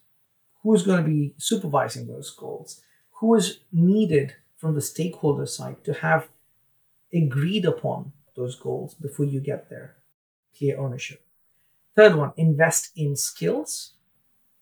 Who 0.62 0.74
is 0.74 0.82
going 0.82 1.04
to 1.04 1.08
be 1.08 1.34
supervising 1.38 2.06
those 2.06 2.30
goals? 2.30 2.80
Who 3.20 3.34
is 3.34 3.60
needed 3.72 4.34
from 4.56 4.74
the 4.74 4.80
stakeholder 4.80 5.46
side 5.46 5.84
to 5.84 5.94
have 5.94 6.28
agreed 7.12 7.64
upon 7.64 8.12
those 8.34 8.56
goals 8.56 8.94
before 8.94 9.26
you 9.26 9.40
get 9.40 9.70
there? 9.70 9.96
Clear 10.56 10.78
ownership. 10.78 11.24
Third 11.94 12.16
one, 12.16 12.32
invest 12.36 12.90
in 12.96 13.14
skills 13.16 13.92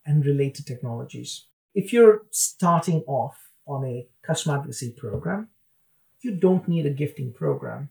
and 0.05 0.25
related 0.25 0.67
technologies. 0.67 1.45
If 1.73 1.91
you're 1.91 2.23
starting 2.29 3.03
off 3.07 3.49
on 3.65 3.85
a 3.85 4.07
customer 4.21 4.57
advocacy 4.57 4.91
program, 4.91 5.49
you 6.23 6.31
don't 6.31 6.67
need 6.67 6.85
a 6.85 6.89
gifting 6.89 7.33
program. 7.33 7.89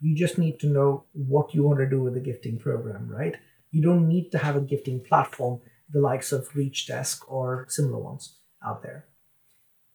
You 0.00 0.16
just 0.16 0.38
need 0.38 0.58
to 0.60 0.66
know 0.66 1.04
what 1.12 1.54
you 1.54 1.62
want 1.62 1.78
to 1.78 1.88
do 1.88 2.00
with 2.00 2.14
the 2.14 2.20
gifting 2.20 2.58
program, 2.58 3.08
right? 3.08 3.36
You 3.70 3.82
don't 3.82 4.08
need 4.08 4.30
to 4.32 4.38
have 4.38 4.56
a 4.56 4.60
gifting 4.60 5.00
platform, 5.00 5.60
the 5.90 6.00
likes 6.00 6.32
of 6.32 6.54
Reach 6.56 6.86
ReachDesk 6.88 7.20
or 7.28 7.66
similar 7.68 7.98
ones 7.98 8.38
out 8.64 8.82
there. 8.82 9.06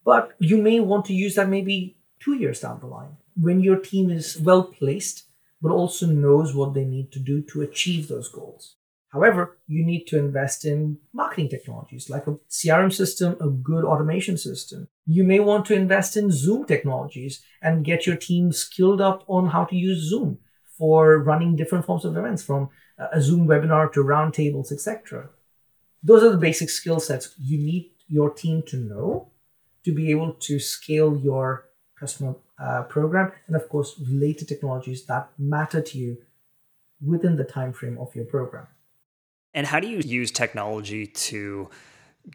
But 0.04 0.36
you 0.40 0.62
may 0.62 0.80
want 0.80 1.06
to 1.06 1.14
use 1.14 1.36
that 1.36 1.50
maybe 1.50 1.98
two 2.20 2.36
years 2.36 2.60
down 2.60 2.80
the 2.80 2.86
line 2.86 3.18
when 3.36 3.60
your 3.60 3.78
team 3.78 4.10
is 4.12 4.40
well 4.40 4.64
placed 4.64 5.24
but 5.62 5.72
also 5.72 6.06
knows 6.06 6.54
what 6.54 6.74
they 6.74 6.86
need 6.86 7.12
to 7.12 7.20
do 7.20 7.42
to 7.42 7.62
achieve 7.62 8.08
those 8.08 8.30
goals. 8.30 8.76
However, 9.15 9.58
you 9.65 9.86
need 9.86 10.08
to 10.08 10.19
invest 10.19 10.65
in 10.65 10.97
marketing 11.13 11.47
technologies 11.47 12.10
like 12.10 12.28
a 12.28 12.36
CRM 12.49 12.91
system, 12.91 13.38
a 13.39 13.47
good 13.47 13.86
automation 13.86 14.38
system. 14.38 14.89
You 15.06 15.23
may 15.23 15.39
want 15.39 15.65
to 15.67 15.73
invest 15.73 16.17
in 16.17 16.32
Zoom 16.32 16.65
technologies 16.65 17.41
and 17.62 17.86
get 17.86 18.06
your 18.06 18.17
team 18.17 18.51
skilled 18.51 18.99
up 18.99 19.23
on 19.28 19.47
how 19.47 19.63
to 19.65 19.75
use 19.75 20.10
Zoom 20.10 20.39
for 20.78 21.17
running 21.17 21.56
different 21.56 21.86
forms 21.86 22.04
of 22.04 22.17
events 22.17 22.43
from 22.43 22.69
a 22.97 23.21
Zoom 23.21 23.47
webinar 23.47 23.93
to 23.93 24.04
roundtables, 24.04 24.73
etc. 24.73 25.30
Those 26.04 26.21
are 26.21 26.32
the 26.32 26.45
basic 26.49 26.69
skill 26.69 26.99
sets 26.99 27.34
you 27.39 27.58
need 27.58 27.91
your 28.10 28.32
team 28.32 28.63
to 28.63 28.75
know 28.75 29.32
to 29.86 29.93
be 29.93 30.12
able 30.12 30.34
to 30.34 30.60
scale 30.60 31.15
your 31.15 31.69
customer 31.97 32.36
uh, 32.60 32.84
program, 32.84 33.32
and 33.47 33.56
of 33.56 33.69
course, 33.69 33.97
related 34.12 34.49
technologies 34.49 35.06
that 35.06 35.30
matter 35.38 35.82
to 35.82 35.97
you 35.97 36.17
within 37.01 37.38
the 37.38 37.45
time 37.45 37.71
frame 37.71 37.97
of 37.97 38.13
your 38.13 38.25
program. 38.25 38.67
And 39.56 39.65
how 39.65 39.80
do 39.80 39.88
you 39.88 39.98
use 40.00 40.30
technology 40.30 41.08
to 41.08 41.70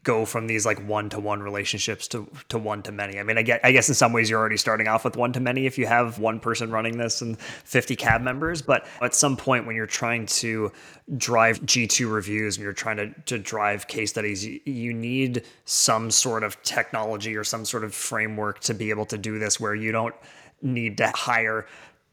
go 0.04 0.24
from 0.24 0.46
these 0.46 0.64
like 0.64 0.78
one 0.86 1.08
to 1.10 1.18
one 1.18 1.42
relationships 1.42 2.06
to 2.08 2.28
to 2.48 2.58
one 2.58 2.82
to 2.82 2.92
many. 2.92 3.18
I 3.18 3.22
mean, 3.22 3.38
I 3.38 3.42
get 3.42 3.60
I 3.64 3.72
guess 3.72 3.88
in 3.88 3.94
some 3.94 4.12
ways 4.12 4.30
you're 4.30 4.38
already 4.38 4.56
starting 4.56 4.86
off 4.86 5.04
with 5.04 5.16
one 5.16 5.32
to 5.32 5.40
many 5.40 5.66
if 5.66 5.78
you 5.78 5.86
have 5.86 6.18
one 6.18 6.38
person 6.38 6.70
running 6.70 6.96
this 6.96 7.22
and 7.22 7.38
50 7.40 7.96
cab 7.96 8.22
members, 8.22 8.62
but 8.62 8.86
at 9.02 9.14
some 9.14 9.36
point 9.36 9.66
when 9.66 9.74
you're 9.74 9.86
trying 9.86 10.26
to 10.26 10.70
drive 11.16 11.60
G2 11.62 12.10
reviews 12.10 12.56
and 12.56 12.64
you're 12.64 12.72
trying 12.72 12.98
to 12.98 13.12
to 13.26 13.38
drive 13.38 13.88
case 13.88 14.10
studies, 14.10 14.44
you, 14.44 14.60
you 14.64 14.92
need 14.92 15.44
some 15.64 16.10
sort 16.10 16.44
of 16.44 16.60
technology 16.62 17.36
or 17.36 17.44
some 17.44 17.64
sort 17.64 17.84
of 17.84 17.92
framework 17.94 18.60
to 18.60 18.74
be 18.74 18.90
able 18.90 19.06
to 19.06 19.18
do 19.18 19.38
this 19.38 19.58
where 19.58 19.74
you 19.74 19.90
don't 19.92 20.14
need 20.62 20.98
to 20.98 21.08
hire 21.14 21.66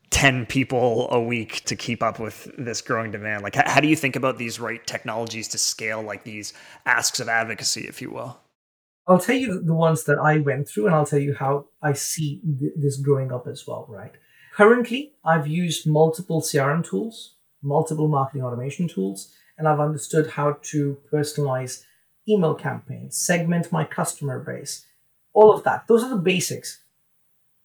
10 0.10 0.46
people 0.46 1.08
a 1.12 1.22
week 1.22 1.64
to 1.66 1.76
keep 1.76 2.02
up 2.02 2.20
with 2.20 2.50
this 2.58 2.82
growing 2.82 3.12
demand? 3.12 3.44
Like 3.44 3.56
how 3.56 3.80
do 3.80 3.88
you 3.88 3.96
think 3.96 4.16
about 4.16 4.38
these 4.38 4.60
right 4.60 4.86
technologies 4.86 5.48
to 5.50 5.58
scale 5.58 6.02
like 6.02 6.24
these 6.24 6.54
asks 6.86 7.20
of 7.20 7.30
advocacy 7.30 7.88
if 7.88 8.02
you 8.02 8.12
will? 8.12 8.40
I'll 9.08 9.20
tell 9.20 9.36
you 9.36 9.62
the 9.62 9.74
ones 9.74 10.04
that 10.04 10.20
i 10.20 10.40
went 10.40 10.68
through 10.68 10.88
and 10.88 10.94
i'll 10.94 11.06
tell 11.06 11.20
you 11.20 11.34
how 11.34 11.68
i 11.82 11.94
see 11.94 12.42
this 12.76 12.98
growing 12.98 13.32
up 13.32 13.48
as 13.48 13.66
well 13.66 13.86
right? 13.88 14.12
Currently 14.54 15.14
i've 15.24 15.48
used 15.48 15.88
multiple 15.88 16.42
crm 16.42 16.84
tools 16.84 17.36
multiple 17.62 18.10
marketing 18.10 18.44
automation 18.44 18.90
tools 18.90 19.34
and 19.58 19.66
i've 19.66 19.80
understood 19.80 20.32
how 20.32 20.58
to 20.64 20.98
personalize 21.10 21.86
email 22.28 22.54
campaigns 22.54 23.16
segment 23.18 23.72
my 23.72 23.86
customer 23.86 24.40
base 24.40 24.88
all 25.38 25.54
of 25.54 25.64
that. 25.66 25.86
Those 25.88 26.04
are 26.04 26.10
the 26.10 26.16
basics. 26.34 26.82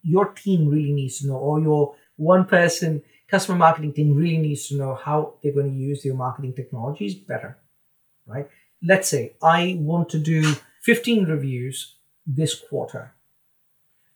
Your 0.02 0.26
team 0.26 0.68
really 0.68 0.92
needs 0.92 1.20
to 1.20 1.28
know 1.28 1.36
or 1.36 1.58
your 1.58 1.94
one 2.16 2.44
person 2.44 3.02
customer 3.32 3.56
marketing 3.56 3.94
team 3.94 4.14
really 4.14 4.36
needs 4.36 4.68
to 4.68 4.76
know 4.76 4.94
how 4.94 5.34
they're 5.42 5.54
going 5.54 5.70
to 5.70 5.76
use 5.76 6.02
their 6.02 6.14
marketing 6.14 6.52
technologies 6.52 7.14
better, 7.14 7.56
right? 8.26 8.46
Let's 8.82 9.08
say 9.08 9.32
I 9.42 9.78
want 9.80 10.10
to 10.10 10.18
do 10.18 10.54
15 10.82 11.24
reviews 11.24 11.94
this 12.26 12.54
quarter. 12.54 13.14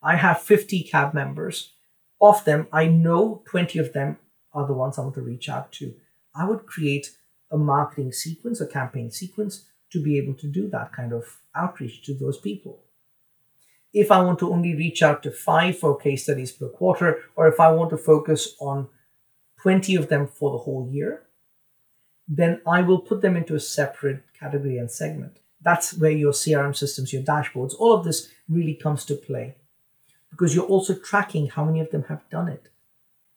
I 0.02 0.16
have 0.16 0.42
50 0.42 0.82
cab 0.82 1.14
members. 1.14 1.72
Of 2.20 2.44
them, 2.44 2.66
I 2.72 2.86
know 2.86 3.42
20 3.46 3.78
of 3.78 3.92
them 3.92 4.18
are 4.52 4.66
the 4.66 4.72
ones 4.72 4.98
I 4.98 5.02
want 5.02 5.14
to 5.16 5.20
reach 5.20 5.48
out 5.48 5.72
to. 5.72 5.94
I 6.34 6.46
would 6.46 6.66
create 6.66 7.16
a 7.50 7.58
marketing 7.58 8.12
sequence, 8.12 8.60
a 8.60 8.66
campaign 8.66 9.10
sequence 9.10 9.64
to 9.92 10.02
be 10.02 10.18
able 10.18 10.34
to 10.34 10.46
do 10.46 10.68
that 10.70 10.92
kind 10.92 11.12
of 11.12 11.38
outreach 11.54 12.02
to 12.04 12.14
those 12.14 12.38
people 12.38 12.80
if 13.96 14.12
I 14.12 14.20
want 14.20 14.38
to 14.40 14.52
only 14.52 14.76
reach 14.76 15.02
out 15.02 15.22
to 15.22 15.30
five 15.30 15.78
for 15.78 15.98
case 15.98 16.24
studies 16.24 16.52
per 16.52 16.68
quarter, 16.68 17.22
or 17.34 17.48
if 17.48 17.58
I 17.58 17.72
want 17.72 17.88
to 17.90 17.96
focus 17.96 18.54
on 18.60 18.88
20 19.62 19.96
of 19.96 20.10
them 20.10 20.26
for 20.26 20.50
the 20.50 20.64
whole 20.64 20.86
year, 20.92 21.22
then 22.28 22.60
I 22.66 22.82
will 22.82 22.98
put 22.98 23.22
them 23.22 23.36
into 23.36 23.54
a 23.54 23.60
separate 23.60 24.22
category 24.38 24.76
and 24.76 24.90
segment. 24.90 25.38
That's 25.62 25.94
where 25.96 26.10
your 26.10 26.32
CRM 26.32 26.76
systems, 26.76 27.10
your 27.14 27.22
dashboards, 27.22 27.74
all 27.78 27.94
of 27.94 28.04
this 28.04 28.28
really 28.50 28.74
comes 28.74 29.06
to 29.06 29.14
play 29.14 29.56
because 30.30 30.54
you're 30.54 30.72
also 30.74 30.94
tracking 30.94 31.46
how 31.46 31.64
many 31.64 31.80
of 31.80 31.90
them 31.90 32.04
have 32.10 32.28
done 32.28 32.48
it. 32.48 32.68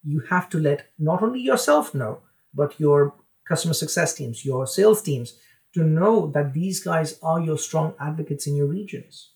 You 0.03 0.23
have 0.29 0.49
to 0.49 0.59
let 0.59 0.89
not 0.99 1.23
only 1.23 1.39
yourself 1.39 1.95
know, 1.95 2.19
but 2.53 2.77
your 2.77 3.13
customer 3.47 3.73
success 3.73 4.13
teams, 4.13 4.43
your 4.43 4.67
sales 4.67 5.01
teams, 5.01 5.39
to 5.73 5.85
know 5.85 6.27
that 6.31 6.53
these 6.53 6.83
guys 6.83 7.17
are 7.23 7.39
your 7.39 7.57
strong 7.57 7.93
advocates 7.97 8.45
in 8.45 8.57
your 8.57 8.67
regions 8.67 9.29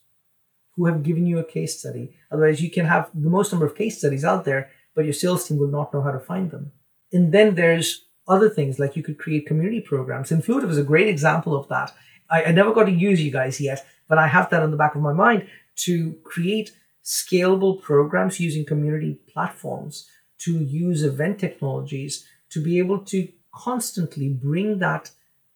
who 0.76 0.86
have 0.86 1.04
given 1.04 1.26
you 1.26 1.40
a 1.40 1.44
case 1.44 1.80
study. 1.80 2.16
Otherwise, 2.32 2.62
you 2.62 2.70
can 2.70 2.86
have 2.86 3.10
the 3.14 3.30
most 3.30 3.52
number 3.52 3.66
of 3.66 3.76
case 3.76 3.98
studies 3.98 4.26
out 4.26 4.46
there, 4.46 4.70
but 4.96 5.06
your 5.06 5.14
sales 5.14 5.48
team 5.48 5.58
will 5.58 5.68
not 5.68 5.94
know 5.94 6.02
how 6.02 6.12
to 6.12 6.20
find 6.20 6.52
them. 6.52 6.72
And 7.12 7.32
then 7.32 7.56
there's 7.56 8.06
other 8.28 8.50
things 8.50 8.80
like 8.80 8.96
you 8.96 9.04
could 9.04 9.20
create 9.20 9.46
community 9.46 9.82
programs. 9.82 10.32
Influitive 10.32 10.70
is 10.70 10.78
a 10.78 10.84
great 10.84 11.08
example 11.08 11.56
of 11.56 11.68
that. 11.68 11.94
I, 12.30 12.46
I 12.46 12.52
never 12.52 12.74
got 12.74 12.86
to 12.86 12.92
use 12.92 13.22
you 13.22 13.32
guys 13.32 13.60
yet, 13.60 13.86
but 14.08 14.18
I 14.18 14.28
have 14.28 14.50
that 14.50 14.64
on 14.64 14.72
the 14.72 14.78
back 14.78 14.96
of 14.96 15.02
my 15.02 15.14
mind 15.14 15.48
to 15.76 16.14
create 16.24 16.72
scalable 17.04 17.82
programs 17.82 18.40
using 18.40 18.66
community 18.66 19.20
platforms 19.32 20.08
to 20.40 20.58
use 20.58 21.04
event 21.04 21.40
technologies 21.40 22.26
to 22.50 22.62
be 22.64 22.80
able 22.80 23.00
to 23.00 23.28
constantly 23.54 24.30
bring 24.30 24.80
that 24.80 25.12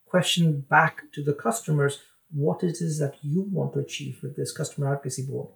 question 0.06 0.60
back 0.60 1.02
to 1.12 1.22
the 1.22 1.32
customers 1.32 2.00
what 2.30 2.62
it 2.62 2.80
is 2.80 2.98
that 2.98 3.16
you 3.22 3.42
want 3.50 3.72
to 3.72 3.80
achieve 3.80 4.20
with 4.22 4.36
this 4.36 4.52
customer 4.52 4.92
advocacy 4.92 5.26
board. 5.26 5.48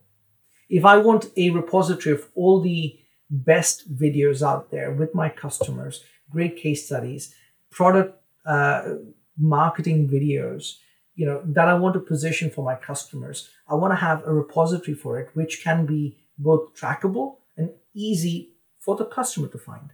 If 0.69 0.85
I 0.85 0.97
want 0.97 1.27
a 1.37 1.51
repository 1.51 2.15
of 2.15 2.29
all 2.35 2.61
the 2.61 2.99
best 3.29 3.95
videos 3.95 4.47
out 4.47 4.71
there 4.71 4.91
with 4.91 5.15
my 5.15 5.29
customers, 5.29 6.05
great 6.31 6.57
case 6.57 6.87
studies, 6.87 7.35
product 7.71 8.19
uh, 8.47 8.95
marketing 9.39 10.09
videos, 10.09 10.77
you 11.15 11.27
know, 11.27 11.43
that 11.45 11.69
I 11.69 11.75
want 11.75 11.95
to 11.95 12.01
position 12.01 12.51
for 12.51 12.65
my 12.65 12.75
customers, 12.75 13.51
I 13.69 13.75
want 13.75 13.93
to 13.93 13.97
have 13.97 14.23
a 14.27 14.33
repository 14.33 14.95
for 14.95 15.19
it, 15.21 15.29
which 15.35 15.63
can 15.63 15.85
be 15.85 16.17
both 16.39 16.75
trackable 16.75 17.37
and 17.57 17.71
easy 17.95 18.55
for 18.79 18.97
the 18.97 19.05
customer 19.05 19.49
to 19.49 19.59
find. 19.59 19.91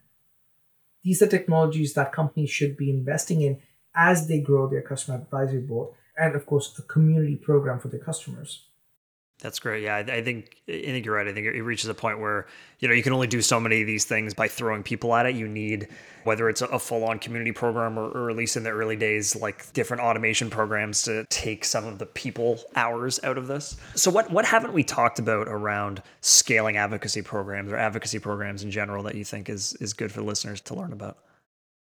These 1.02 1.22
are 1.22 1.26
technologies 1.26 1.94
that 1.94 2.12
companies 2.12 2.50
should 2.50 2.76
be 2.76 2.90
investing 2.90 3.42
in 3.42 3.60
as 3.94 4.28
they 4.28 4.40
grow 4.40 4.68
their 4.68 4.82
customer 4.82 5.18
advisory 5.18 5.60
board 5.60 5.94
and 6.18 6.34
of 6.34 6.46
course 6.46 6.78
a 6.78 6.82
community 6.82 7.36
program 7.36 7.78
for 7.78 7.88
their 7.88 8.00
customers 8.00 8.68
That's 9.40 9.60
great. 9.60 9.84
Yeah, 9.84 9.96
I, 9.96 10.00
I, 10.00 10.22
think 10.22 10.62
I 10.68 10.72
think 10.72 11.06
you're 11.06 11.14
right. 11.14 11.28
I 11.28 11.32
think 11.32 11.46
it 11.46 11.62
reaches 11.62 11.88
a 11.88 11.94
point 11.94 12.18
where 12.18 12.46
you 12.80 12.88
know 12.88 12.94
you 12.94 13.04
can 13.04 13.12
only 13.12 13.28
do 13.28 13.40
so 13.40 13.60
many 13.60 13.80
of 13.80 13.86
these 13.86 14.04
things 14.04 14.34
by 14.34 14.48
throwing 14.48 14.82
people 14.82 15.14
at 15.14 15.26
it. 15.26 15.36
You 15.36 15.46
need 15.46 15.88
whether 16.24 16.48
it's 16.48 16.60
a 16.60 16.78
full-on 16.78 17.20
community 17.20 17.52
program 17.52 17.98
or, 17.98 18.10
or 18.10 18.30
at 18.30 18.36
least 18.36 18.56
in 18.56 18.64
the 18.64 18.70
early 18.70 18.96
days, 18.96 19.36
like 19.36 19.72
different 19.72 20.02
automation 20.02 20.50
programs 20.50 21.02
to 21.02 21.24
take 21.30 21.64
some 21.64 21.86
of 21.86 21.98
the 21.98 22.04
people 22.04 22.60
hours 22.74 23.20
out 23.22 23.38
of 23.38 23.46
this. 23.46 23.76
So 23.94 24.10
what 24.10 24.28
what 24.32 24.44
haven't 24.44 24.72
we 24.72 24.82
talked 24.82 25.20
about 25.20 25.46
around 25.46 26.02
scaling 26.20 26.76
advocacy 26.76 27.22
programs 27.22 27.72
or 27.72 27.76
advocacy 27.76 28.18
programs 28.18 28.64
in 28.64 28.72
general 28.72 29.04
that 29.04 29.14
you 29.14 29.24
think 29.24 29.48
is 29.48 29.74
is 29.74 29.92
good 29.92 30.10
for 30.10 30.20
listeners 30.20 30.60
to 30.62 30.74
learn 30.74 30.92
about? 30.92 31.16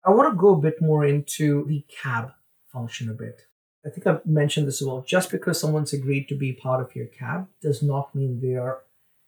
I 0.05 0.11
want 0.11 0.31
to 0.31 0.37
go 0.37 0.55
a 0.55 0.61
bit 0.61 0.81
more 0.81 1.05
into 1.05 1.65
the 1.67 1.85
CAB 2.01 2.31
function 2.71 3.09
a 3.09 3.13
bit. 3.13 3.41
I 3.85 3.89
think 3.89 4.07
I've 4.07 4.25
mentioned 4.25 4.67
this 4.67 4.81
as 4.81 4.87
well. 4.87 5.03
Just 5.05 5.29
because 5.29 5.59
someone's 5.59 5.93
agreed 5.93 6.29
to 6.29 6.35
be 6.35 6.53
part 6.53 6.81
of 6.81 6.95
your 6.95 7.07
cab 7.07 7.47
does 7.61 7.83
not 7.83 8.15
mean 8.15 8.39
they 8.39 8.55
are 8.55 8.79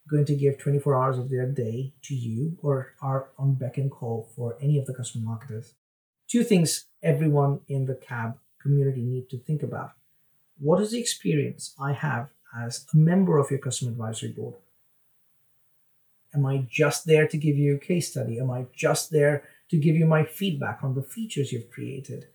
going 0.08 0.24
to 0.24 0.34
give 0.34 0.58
24 0.58 0.96
hours 0.96 1.18
of 1.18 1.30
their 1.30 1.46
day 1.46 1.92
to 2.02 2.14
you 2.14 2.56
or 2.62 2.94
are 3.02 3.28
on 3.38 3.54
beck 3.54 3.76
and 3.76 3.90
call 3.90 4.28
for 4.34 4.56
any 4.60 4.78
of 4.78 4.86
the 4.86 4.94
customer 4.94 5.24
marketers. 5.24 5.74
Two 6.28 6.42
things 6.42 6.86
everyone 7.02 7.60
in 7.68 7.86
the 7.86 7.94
cab 7.94 8.38
community 8.60 9.02
need 9.02 9.28
to 9.30 9.38
think 9.38 9.62
about. 9.62 9.92
What 10.58 10.80
is 10.80 10.92
the 10.92 11.00
experience 11.00 11.74
I 11.78 11.92
have 11.92 12.30
as 12.56 12.86
a 12.94 12.96
member 12.96 13.38
of 13.38 13.50
your 13.50 13.60
customer 13.60 13.90
advisory 13.90 14.30
board? 14.30 14.54
Am 16.34 16.46
I 16.46 16.66
just 16.68 17.06
there 17.06 17.26
to 17.28 17.36
give 17.36 17.56
you 17.56 17.74
a 17.76 17.78
case 17.78 18.10
study? 18.10 18.40
Am 18.40 18.50
I 18.50 18.66
just 18.74 19.10
there 19.10 19.44
to 19.70 19.76
give 19.76 19.96
you 19.96 20.06
my 20.06 20.24
feedback 20.24 20.80
on 20.82 20.94
the 20.94 21.02
features 21.02 21.52
you've 21.52 21.70
created? 21.70 22.26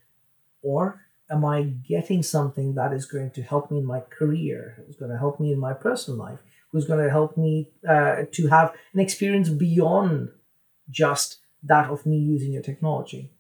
Or 0.61 1.01
am 1.32 1.45
I 1.45 1.63
getting 1.63 2.23
something 2.23 2.75
that 2.75 2.93
is 2.93 3.05
going 3.05 3.32
to 3.32 3.41
help 3.41 3.71
me 3.71 3.79
in 3.79 3.86
my 3.86 4.01
career, 4.01 4.84
who's 4.86 4.97
going 4.97 5.11
to 5.11 5.17
help 5.17 5.39
me 5.39 5.51
in 5.53 5.59
my 5.59 5.73
personal 5.73 6.19
life, 6.19 6.39
who's 6.71 6.86
going 6.86 7.03
to 7.03 7.09
help 7.09 7.38
me 7.38 7.69
uh, 7.88 8.23
to 8.32 8.47
have 8.47 8.73
an 8.93 8.99
experience 8.99 9.49
beyond 9.49 10.29
just 10.89 11.38
that 11.63 11.89
of 11.89 12.05
me 12.05 12.17
using 12.17 12.53
your 12.53 12.61
technology? 12.61 13.32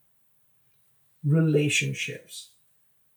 Relationships. 1.23 2.51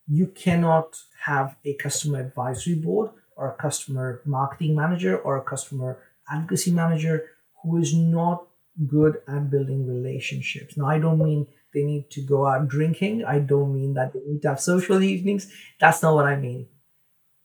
You 0.07 0.27
cannot 0.27 0.99
have 1.25 1.57
a 1.65 1.75
customer 1.75 2.21
advisory 2.21 2.75
board 2.75 3.11
or 3.37 3.51
a 3.51 3.55
customer 3.55 4.21
marketing 4.25 4.75
manager 4.75 5.17
or 5.17 5.37
a 5.37 5.43
customer 5.43 5.99
advocacy 6.31 6.73
manager 6.73 7.31
who 7.63 7.79
is 7.79 7.95
not 7.95 8.47
good 8.87 9.23
at 9.29 9.51
building 9.51 9.87
relationships. 9.87 10.77
Now, 10.77 10.87
I 10.87 10.99
don't 10.99 11.23
mean 11.23 11.47
they 11.75 11.83
need 11.83 12.11
to 12.11 12.21
go 12.23 12.47
out 12.47 12.69
drinking. 12.69 13.25
I 13.25 13.41
don't 13.41 13.75
mean 13.75 13.95
that 13.95 14.13
they 14.13 14.21
need 14.21 14.43
to 14.43 14.49
have 14.51 14.61
social 14.61 15.03
evenings. 15.03 15.53
That's 15.81 16.03
not 16.03 16.15
what 16.15 16.27
I 16.27 16.37
mean. 16.37 16.69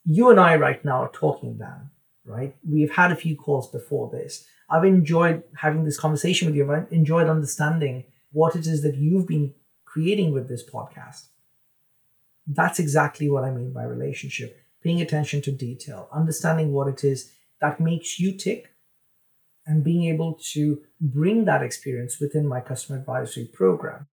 You 0.06 0.30
and 0.30 0.40
I 0.40 0.56
right 0.56 0.84
now 0.86 1.04
are 1.04 1.12
talking, 1.12 1.58
Dan, 1.58 1.90
right? 2.26 2.56
We've 2.68 2.92
had 2.92 3.12
a 3.12 3.16
few 3.16 3.36
calls 3.36 3.70
before 3.70 4.10
this. 4.10 4.46
I've 4.70 4.86
enjoyed 4.86 5.44
having 5.58 5.84
this 5.84 6.00
conversation 6.00 6.48
with 6.48 6.56
you. 6.56 6.72
I've 6.72 6.92
enjoyed 6.92 7.28
understanding 7.28 8.06
what 8.32 8.56
it 8.56 8.68
is 8.68 8.84
that 8.84 8.96
you've 8.96 9.28
been 9.28 9.54
creating 9.86 10.32
with 10.32 10.48
this 10.48 10.64
podcast. 10.68 11.26
That's 12.48 12.80
exactly 12.80 13.30
what 13.30 13.44
I 13.44 13.52
mean 13.52 13.74
by 13.74 13.84
relationship. 13.84 14.58
Paying 14.84 15.02
attention 15.02 15.42
to 15.42 15.52
detail, 15.52 16.08
understanding 16.12 16.72
what 16.72 16.88
it 16.88 17.04
is 17.04 17.32
that 17.60 17.80
makes 17.80 18.20
you 18.20 18.38
tick, 18.38 18.74
and 19.66 19.84
being 19.84 20.06
able 20.06 20.40
to 20.54 20.82
bring 21.00 21.46
that 21.46 21.62
experience 21.62 22.20
within 22.20 22.48
my 22.48 22.60
customer 22.60 22.98
advisory 22.98 23.46
program 23.46 24.08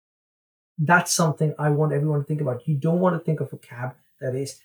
that's 0.78 1.12
something 1.12 1.54
I 1.58 1.70
want 1.70 1.92
everyone 1.92 2.20
to 2.20 2.26
think 2.26 2.40
about. 2.40 2.66
You 2.68 2.76
don't 2.76 3.00
want 3.00 3.18
to 3.18 3.24
think 3.24 3.40
of 3.40 3.52
a 3.52 3.56
cab 3.56 3.94
that 4.20 4.34
is, 4.34 4.60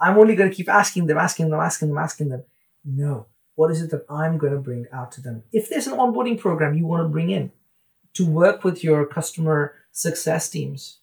I'm 0.00 0.16
only 0.16 0.36
going 0.36 0.50
to 0.50 0.54
keep 0.54 0.68
asking 0.68 1.06
them, 1.06 1.18
asking 1.18 1.50
them, 1.50 1.60
asking 1.60 1.88
them, 1.88 1.98
asking 1.98 2.28
them. 2.28 2.44
No. 2.84 3.26
What 3.56 3.70
is 3.72 3.82
it 3.82 3.90
that 3.90 4.06
I'm 4.08 4.38
going 4.38 4.52
to 4.52 4.60
bring 4.60 4.86
out 4.92 5.10
to 5.12 5.20
them? 5.20 5.42
If 5.52 5.68
there's 5.68 5.88
an 5.88 5.98
onboarding 5.98 6.38
program 6.38 6.76
you 6.76 6.86
want 6.86 7.04
to 7.04 7.08
bring 7.08 7.30
in 7.30 7.50
to 8.14 8.24
work 8.24 8.62
with 8.62 8.84
your 8.84 9.04
customer 9.04 9.74
success 9.90 10.48
teams, 10.48 10.98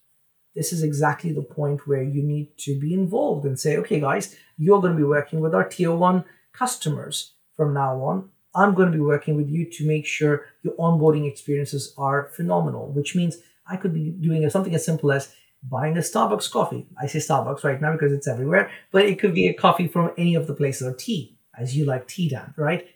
this 0.55 0.71
is 0.71 0.81
exactly 0.81 1.33
the 1.33 1.41
point 1.41 1.85
where 1.85 2.01
you 2.01 2.23
need 2.23 2.57
to 2.59 2.79
be 2.79 2.93
involved 2.93 3.45
and 3.45 3.59
say, 3.59 3.75
okay, 3.77 3.99
guys, 3.99 4.37
you're 4.57 4.79
going 4.79 4.93
to 4.93 4.97
be 4.97 5.03
working 5.03 5.41
with 5.41 5.53
our 5.53 5.67
tier 5.67 5.91
one 5.91 6.23
customers 6.53 7.33
from 7.57 7.73
now 7.73 7.99
on. 7.99 8.29
I'm 8.55 8.73
going 8.73 8.89
to 8.89 8.97
be 8.97 9.03
working 9.03 9.35
with 9.35 9.49
you 9.49 9.69
to 9.69 9.85
make 9.85 10.05
sure 10.05 10.45
your 10.63 10.75
onboarding 10.75 11.29
experiences 11.29 11.93
are 11.97 12.31
phenomenal, 12.33 12.87
which 12.87 13.13
means 13.13 13.39
I 13.68 13.78
could 13.78 13.93
be 13.93 14.11
doing 14.11 14.47
something 14.49 14.76
as 14.76 14.86
simple 14.86 15.11
as 15.11 15.34
buying 15.63 15.97
a 15.97 16.01
Starbucks 16.01 16.51
coffee. 16.51 16.88
I 16.99 17.07
say 17.07 17.20
Starbucks 17.20 17.63
right 17.63 17.82
now 17.82 17.93
because 17.93 18.11
it's 18.11 18.28
everywhere, 18.28 18.70
but 18.91 19.05
it 19.05 19.20
could 19.20 19.34
be 19.34 19.47
a 19.47 19.53
coffee 19.53 19.88
from 19.88 20.11
any 20.18 20.36
of 20.36 20.47
the 20.47 20.53
places 20.53 20.88
or 20.88 20.93
tea, 20.93 21.38
as 21.57 21.76
you 21.76 21.86
like 21.86 22.07
tea, 22.07 22.30
Dan, 22.30 22.53
right? 22.57 22.88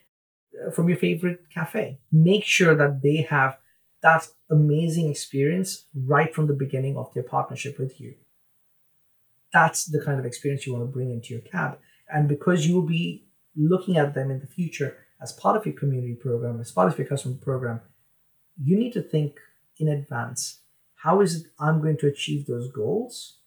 Uh, 0.66 0.72
from 0.72 0.90
your 0.90 0.98
favorite 0.98 1.50
cafe. 1.54 2.00
Make 2.12 2.44
sure 2.44 2.76
that 2.76 3.02
they 3.02 3.28
have 3.30 3.58
that 4.02 4.28
amazing 4.50 5.10
experience 5.10 5.86
right 5.96 6.34
from 6.34 6.48
the 6.48 6.54
beginning 6.54 6.98
of 6.98 7.14
their 7.14 7.24
partnership 7.24 7.80
with 7.80 8.00
you. 8.00 8.16
That's 9.52 9.86
the 9.86 10.02
kind 10.02 10.20
of 10.20 10.26
experience 10.26 10.66
you 10.66 10.74
want 10.74 10.86
to 10.86 10.92
bring 10.92 11.12
into 11.12 11.34
your 11.34 11.42
cab. 11.42 11.80
And 12.12 12.28
because 12.28 12.66
you 12.68 12.76
will 12.76 12.88
be 12.88 13.26
looking 13.56 13.98
at 13.98 14.14
them 14.14 14.32
in 14.32 14.40
the 14.40 14.48
future 14.48 14.98
as 15.22 15.34
part 15.34 15.58
of 15.58 15.66
your 15.66 15.76
community 15.76 16.16
program, 16.16 16.60
as 16.62 16.72
part 16.72 16.92
of 16.92 16.98
your 16.98 17.08
customer 17.08 17.36
program, 17.36 17.82
you 18.62 18.78
need 18.78 18.94
to 18.94 19.02
think 19.02 19.40
in 19.80 19.88
advance. 19.88 20.60
How 21.04 21.22
is 21.22 21.42
it 21.42 21.48
I'm 21.60 21.82
going 21.82 21.98
to 21.98 22.08
achieve 22.08 22.46
those 22.46 22.72
goals? 22.72 23.38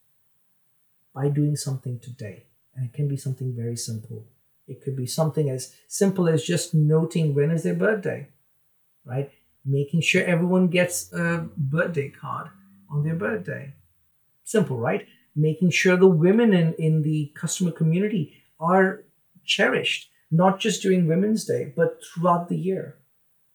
By 1.13 1.29
doing 1.29 1.55
something 1.55 1.99
today. 1.99 2.47
And 2.75 2.85
it 2.85 2.93
can 2.93 3.07
be 3.07 3.17
something 3.17 3.53
very 3.55 3.75
simple. 3.75 4.25
It 4.67 4.81
could 4.81 4.95
be 4.95 5.05
something 5.05 5.49
as 5.49 5.73
simple 5.87 6.27
as 6.27 6.43
just 6.43 6.73
noting 6.73 7.35
when 7.35 7.51
is 7.51 7.63
their 7.63 7.75
birthday, 7.75 8.29
right? 9.05 9.29
Making 9.65 10.01
sure 10.01 10.23
everyone 10.23 10.67
gets 10.67 11.13
a 11.13 11.47
birthday 11.55 12.09
card 12.09 12.47
on 12.89 13.03
their 13.03 13.15
birthday. 13.15 13.73
Simple, 14.43 14.77
right? 14.77 15.05
Making 15.35 15.69
sure 15.69 15.97
the 15.97 16.07
women 16.07 16.53
in, 16.53 16.73
in 16.73 17.03
the 17.03 17.31
customer 17.35 17.71
community 17.71 18.33
are 18.59 19.03
cherished, 19.45 20.09
not 20.31 20.59
just 20.59 20.81
during 20.81 21.07
Women's 21.07 21.45
Day, 21.45 21.73
but 21.75 21.99
throughout 22.03 22.49
the 22.49 22.57
year 22.57 22.97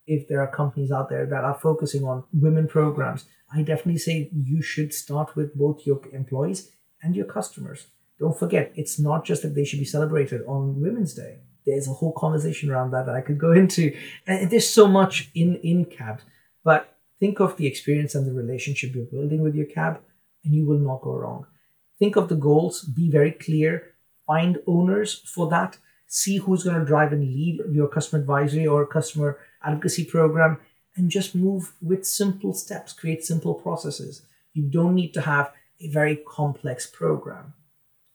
if 0.08 0.26
there 0.26 0.40
are 0.40 0.50
companies 0.50 0.90
out 0.90 1.08
there 1.08 1.26
that 1.26 1.44
are 1.44 1.54
focusing 1.54 2.04
on 2.04 2.24
women 2.32 2.66
programs, 2.66 3.26
I 3.54 3.62
definitely 3.62 3.98
say 3.98 4.30
you 4.32 4.62
should 4.62 4.92
start 4.92 5.36
with 5.36 5.54
both 5.54 5.86
your 5.86 6.00
employees 6.12 6.72
and 7.02 7.14
your 7.14 7.26
customers. 7.26 7.86
Don't 8.18 8.38
forget, 8.38 8.72
it's 8.74 8.98
not 8.98 9.24
just 9.24 9.42
that 9.42 9.54
they 9.54 9.64
should 9.64 9.78
be 9.78 9.84
celebrated 9.84 10.42
on 10.46 10.80
Women's 10.80 11.14
Day. 11.14 11.38
There's 11.64 11.86
a 11.86 11.92
whole 11.92 12.12
conversation 12.12 12.70
around 12.70 12.90
that 12.90 13.06
that 13.06 13.14
I 13.14 13.20
could 13.20 13.38
go 13.38 13.52
into. 13.62 13.96
And 14.26 14.50
there's 14.50 14.68
so 14.68 14.88
much 14.88 15.30
in, 15.34 15.56
in 15.56 15.84
cabs. 15.84 16.24
But 16.64 16.96
think 17.20 17.40
of 17.40 17.56
the 17.56 17.66
experience 17.66 18.14
and 18.14 18.26
the 18.26 18.32
relationship 18.32 18.94
you're 18.94 19.04
building 19.04 19.42
with 19.42 19.54
your 19.54 19.66
cab, 19.66 20.00
and 20.44 20.54
you 20.54 20.66
will 20.66 20.78
not 20.78 21.02
go 21.02 21.14
wrong. 21.14 21.46
Think 21.98 22.16
of 22.16 22.28
the 22.28 22.36
goals, 22.36 22.82
be 22.82 23.10
very 23.10 23.32
clear, 23.32 23.94
find 24.26 24.58
owners 24.66 25.14
for 25.34 25.48
that, 25.48 25.78
see 26.06 26.38
who's 26.38 26.64
going 26.64 26.78
to 26.78 26.84
drive 26.84 27.12
and 27.12 27.22
lead 27.22 27.60
your 27.70 27.88
customer 27.88 28.20
advisory 28.20 28.66
or 28.66 28.86
customer 28.86 29.38
advocacy 29.62 30.04
program 30.04 30.58
and 30.96 31.10
just 31.10 31.34
move 31.34 31.74
with 31.80 32.06
simple 32.06 32.52
steps, 32.52 32.92
create 32.92 33.24
simple 33.24 33.54
processes. 33.54 34.22
You 34.52 34.68
don't 34.68 34.94
need 34.94 35.14
to 35.14 35.20
have 35.20 35.52
a 35.80 35.88
very 35.90 36.16
complex 36.16 36.86
program. 36.86 37.54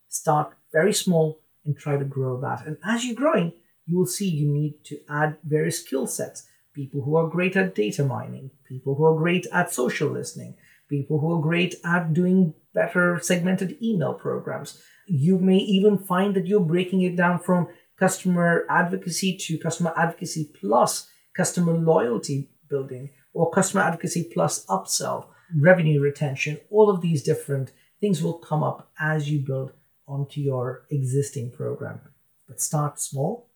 Start 0.09 0.53
very 0.71 0.93
small 0.93 1.39
and 1.65 1.77
try 1.77 1.97
to 1.97 2.05
grow 2.05 2.39
that. 2.41 2.65
And 2.65 2.77
as 2.83 3.05
you're 3.05 3.15
growing, 3.15 3.53
you 3.85 3.97
will 3.97 4.05
see 4.05 4.27
you 4.27 4.47
need 4.47 4.83
to 4.85 4.99
add 5.09 5.37
various 5.43 5.83
skill 5.83 6.07
sets. 6.07 6.47
People 6.73 7.03
who 7.03 7.15
are 7.15 7.29
great 7.29 7.55
at 7.55 7.75
data 7.75 8.03
mining, 8.03 8.51
people 8.67 8.95
who 8.95 9.05
are 9.05 9.15
great 9.15 9.45
at 9.53 9.71
social 9.71 10.09
listening, 10.09 10.55
people 10.89 11.19
who 11.19 11.33
are 11.33 11.41
great 11.41 11.75
at 11.85 12.13
doing 12.13 12.53
better 12.73 13.19
segmented 13.21 13.77
email 13.81 14.13
programs. 14.13 14.81
You 15.07 15.37
may 15.37 15.57
even 15.57 15.97
find 15.97 16.35
that 16.35 16.47
you're 16.47 16.59
breaking 16.59 17.01
it 17.01 17.15
down 17.15 17.39
from 17.39 17.67
customer 17.97 18.65
advocacy 18.69 19.37
to 19.37 19.57
customer 19.57 19.93
advocacy 19.95 20.51
plus 20.59 21.07
customer 21.35 21.73
loyalty 21.73 22.49
building 22.69 23.09
or 23.33 23.51
customer 23.51 23.83
advocacy 23.83 24.29
plus 24.33 24.65
upsell, 24.67 25.27
revenue 25.55 25.99
retention, 25.99 26.59
all 26.69 26.89
of 26.89 27.01
these 27.01 27.23
different 27.23 27.71
things 27.99 28.21
will 28.21 28.33
come 28.33 28.63
up 28.63 28.91
as 28.99 29.29
you 29.29 29.39
build 29.39 29.71
onto 30.07 30.41
your 30.41 30.85
existing 30.89 31.51
program. 31.51 31.99
But 32.47 32.61
start 32.61 32.99
small, 32.99 33.49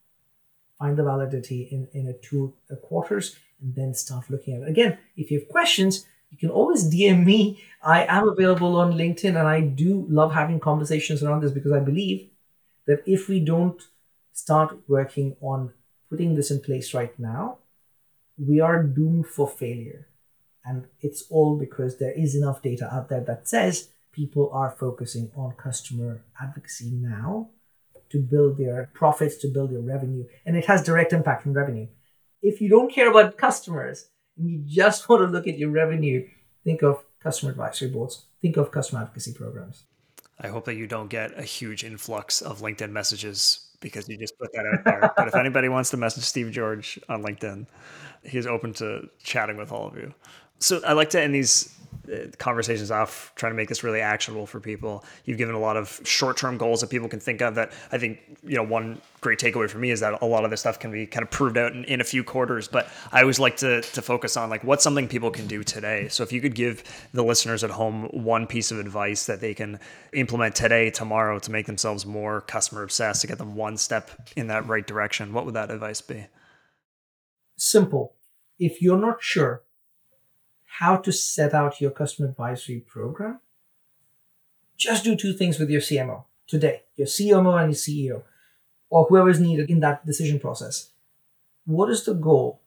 find 0.80 0.98
the 0.98 1.04
validity 1.04 1.68
in, 1.72 1.88
in 1.94 2.08
a 2.08 2.14
two 2.14 2.54
quarters, 2.82 3.36
and 3.62 3.76
then 3.76 3.94
start 3.94 4.30
looking 4.30 4.56
at 4.56 4.62
it. 4.64 4.70
Again, 4.70 4.98
if 5.16 5.32
you 5.32 5.40
have 5.40 5.50
questions, 5.50 6.06
you 6.32 6.38
can 6.38 6.50
always 6.50 6.92
DM 6.94 7.26
me. 7.26 7.64
I 7.82 8.06
am 8.06 8.30
available 8.30 8.76
on 8.78 8.94
LinkedIn 8.94 9.38
and 9.38 9.48
I 9.48 9.62
do 9.62 10.06
love 10.10 10.34
having 10.34 10.60
conversations 10.60 11.24
around 11.24 11.42
this 11.42 11.52
because 11.52 11.72
I 11.72 11.80
believe 11.80 12.30
that 12.86 13.04
if 13.06 13.28
we 13.28 13.40
don't 13.40 13.82
start 14.34 14.78
working 14.88 15.36
on 15.42 15.74
putting 16.10 16.36
this 16.36 16.52
in 16.52 16.62
place 16.62 16.94
right 16.94 17.18
now, 17.20 17.58
we 18.38 18.60
are 18.60 18.84
doomed 18.84 19.28
for 19.28 19.48
failure. 19.48 20.08
And 20.64 20.86
it's 21.00 21.24
all 21.30 21.58
because 21.58 21.98
there 21.98 22.12
is 22.12 22.36
enough 22.36 22.62
data 22.62 22.94
out 22.94 23.10
there 23.10 23.22
that 23.22 23.48
says 23.48 23.90
people 24.12 24.50
are 24.52 24.76
focusing 24.78 25.32
on 25.36 25.54
customer 25.54 26.24
advocacy 26.42 26.92
now 26.92 27.50
to 28.10 28.20
build 28.20 28.58
their 28.58 28.90
profits, 28.94 29.38
to 29.38 29.48
build 29.48 29.72
their 29.72 29.80
revenue, 29.80 30.26
and 30.46 30.56
it 30.56 30.66
has 30.66 30.84
direct 30.84 31.14
impact 31.14 31.46
on 31.46 31.54
revenue. 31.54 31.88
If 32.42 32.62
you 32.62 32.70
don't 32.70 32.92
care 32.92 33.10
about 33.10 33.38
customers 33.38 34.10
and 34.38 34.50
you 34.50 34.64
just 34.66 35.08
want 35.10 35.22
to 35.22 35.28
look 35.28 35.48
at 35.48 35.58
your 35.58 35.72
revenue, 35.72 36.28
think 36.64 36.84
of 36.84 37.04
customer 37.22 37.52
advisory 37.52 37.90
boards, 37.90 38.26
think 38.42 38.58
of 38.58 38.72
customer 38.72 39.02
advocacy 39.02 39.34
programs. 39.34 39.84
I 40.40 40.50
hope 40.50 40.66
that 40.66 40.76
you 40.76 40.86
don't 40.86 41.10
get 41.10 41.38
a 41.38 41.42
huge 41.42 41.84
influx 41.84 42.42
of 42.42 42.62
LinkedIn 42.62 42.92
messages 42.92 43.67
because 43.80 44.08
you 44.10 44.18
just 44.18 44.38
put 44.38 44.52
that 44.54 44.66
out 44.66 44.84
there. 44.84 45.14
but 45.16 45.28
if 45.28 45.36
anybody 45.36 45.70
wants 45.70 45.90
to 45.92 45.98
message 45.98 46.24
Steve 46.24 46.52
George 46.52 47.00
on 47.10 47.24
LinkedIn, 47.24 47.68
he's 48.24 48.48
open 48.48 48.74
to 48.74 49.10
chatting 49.24 49.58
with 49.58 49.72
all 49.72 49.88
of 49.88 49.96
you. 49.96 50.14
So 50.60 50.82
I 50.86 50.94
like 50.94 51.10
to 51.12 51.22
end 51.22 51.36
these 51.36 51.76
conversations 52.38 52.92
off 52.92 53.32
trying 53.36 53.52
to 53.52 53.56
make 53.56 53.68
this 53.68 53.84
really 53.84 54.02
actionable 54.02 54.46
for 54.46 54.60
people. 54.60 55.04
You've 55.26 55.38
given 55.38 55.56
a 55.56 55.60
lot 55.60 55.78
of 55.78 56.00
short-term 56.04 56.58
goals 56.58 56.82
that 56.82 56.90
people 56.90 57.10
can 57.10 57.20
think 57.20 57.42
of 57.42 57.56
that 57.56 57.72
I 57.92 57.98
think, 57.98 58.20
you 58.44 58.56
know, 58.56 58.64
one 58.64 59.02
great 59.20 59.40
takeaway 59.40 59.70
for 59.70 59.78
me 59.78 59.92
is 59.92 60.00
that 60.00 60.22
a 60.22 60.26
lot 60.26 60.46
of 60.46 60.52
this 60.52 60.62
stuff 60.62 60.80
can 60.80 60.92
be 60.92 61.06
kind 61.06 61.24
of 61.24 61.32
proved 61.32 61.58
out 61.58 61.74
in, 61.74 61.84
in 61.86 62.02
a 62.02 62.04
few 62.04 62.24
quarters, 62.24 62.68
but 62.68 62.88
I 63.12 63.22
always 63.22 63.40
like 63.40 63.58
to, 63.58 63.82
to 63.82 64.02
focus 64.02 64.38
on 64.38 64.50
like 64.50 64.64
what's 64.64 64.84
something 64.84 65.08
people 65.08 65.32
can 65.32 65.48
do 65.48 65.64
today. 65.64 66.08
So 66.08 66.24
if 66.24 66.32
you 66.32 66.40
could 66.40 66.56
give 66.56 66.84
the 67.14 67.24
listeners 67.24 67.64
at 67.64 67.72
home 67.72 68.06
one 68.12 68.48
piece 68.48 68.72
of 68.72 68.80
advice 68.80 69.26
that 69.26 69.42
they 69.42 69.54
can 69.54 69.80
implement 70.14 70.56
today, 70.56 70.90
tomorrow 70.90 71.40
to 71.40 71.52
make 71.52 71.66
themselves 71.66 72.06
more 72.06 72.42
customer 72.42 72.84
obsessed, 72.84 73.22
to 73.22 73.28
get 73.28 73.38
them 73.38 73.56
one 73.56 73.78
step 73.78 74.12
in 74.36 74.48
that 74.48 74.68
right 74.68 74.88
direction, 74.88 75.34
what 75.34 75.46
would 75.46 75.56
that 75.56 75.72
advice 75.72 76.02
be? 76.02 76.28
Simple. 77.58 78.16
If 78.60 78.82
you're 78.82 79.00
not 79.00 79.18
sure 79.22 79.64
how 80.80 80.96
to 80.96 81.12
set 81.12 81.56
out 81.56 81.82
your 81.82 81.90
customer 81.90 82.30
advisory 82.30 82.80
program, 82.80 83.40
just 84.78 85.04
do 85.04 85.16
two 85.16 85.34
things 85.34 85.58
with 85.58 85.72
your 85.72 85.82
CMO 85.82 86.26
today, 86.46 86.84
your 86.96 87.08
CMO 87.08 87.60
and 87.60 87.72
your 87.72 87.82
CEO, 87.86 88.24
or 88.90 89.06
whoever 89.06 89.30
is 89.30 89.40
needed 89.40 89.72
in 89.72 89.80
that 89.80 90.06
decision 90.06 90.40
process. 90.40 90.92
What 91.66 91.90
is 91.90 92.06
the 92.06 92.14
goal 92.14 92.62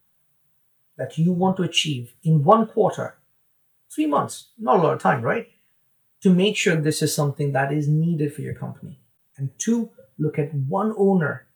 that 0.96 1.18
you 1.18 1.32
want 1.32 1.56
to 1.58 1.62
achieve 1.62 2.14
in 2.24 2.42
one 2.42 2.66
quarter, 2.66 3.16
three 3.94 4.06
months, 4.06 4.48
not 4.58 4.80
a 4.80 4.82
lot 4.82 4.94
of 4.94 5.00
time, 5.00 5.22
right? 5.22 5.48
To 6.22 6.34
make 6.34 6.56
sure 6.56 6.74
this 6.76 7.02
is 7.02 7.14
something 7.14 7.52
that 7.52 7.72
is 7.72 7.86
needed 7.86 8.34
for 8.34 8.42
your 8.42 8.54
company. 8.54 8.98
And 9.36 9.50
two, 9.56 9.90
look 10.18 10.36
at 10.36 10.52
one 10.52 10.92
owner 10.98 11.46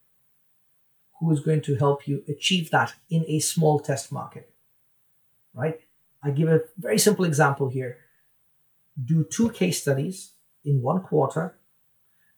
who 1.19 1.31
is 1.31 1.41
going 1.41 1.61
to 1.63 1.75
help 1.75 2.07
you 2.07 2.23
achieve 2.29 2.71
that 2.71 2.93
in 3.09 3.25
a 3.27 3.39
small 3.39 3.79
test 3.79 4.11
market, 4.11 4.51
right? 5.53 5.81
I 6.25 6.31
give 6.31 6.49
a 6.49 6.61
very 6.77 6.97
simple 6.97 7.23
example 7.23 7.69
here. 7.69 7.97
Do 9.03 9.23
two 9.23 9.51
case 9.51 9.81
studies 9.81 10.31
in 10.63 10.81
one 10.81 11.01
quarter 11.01 11.59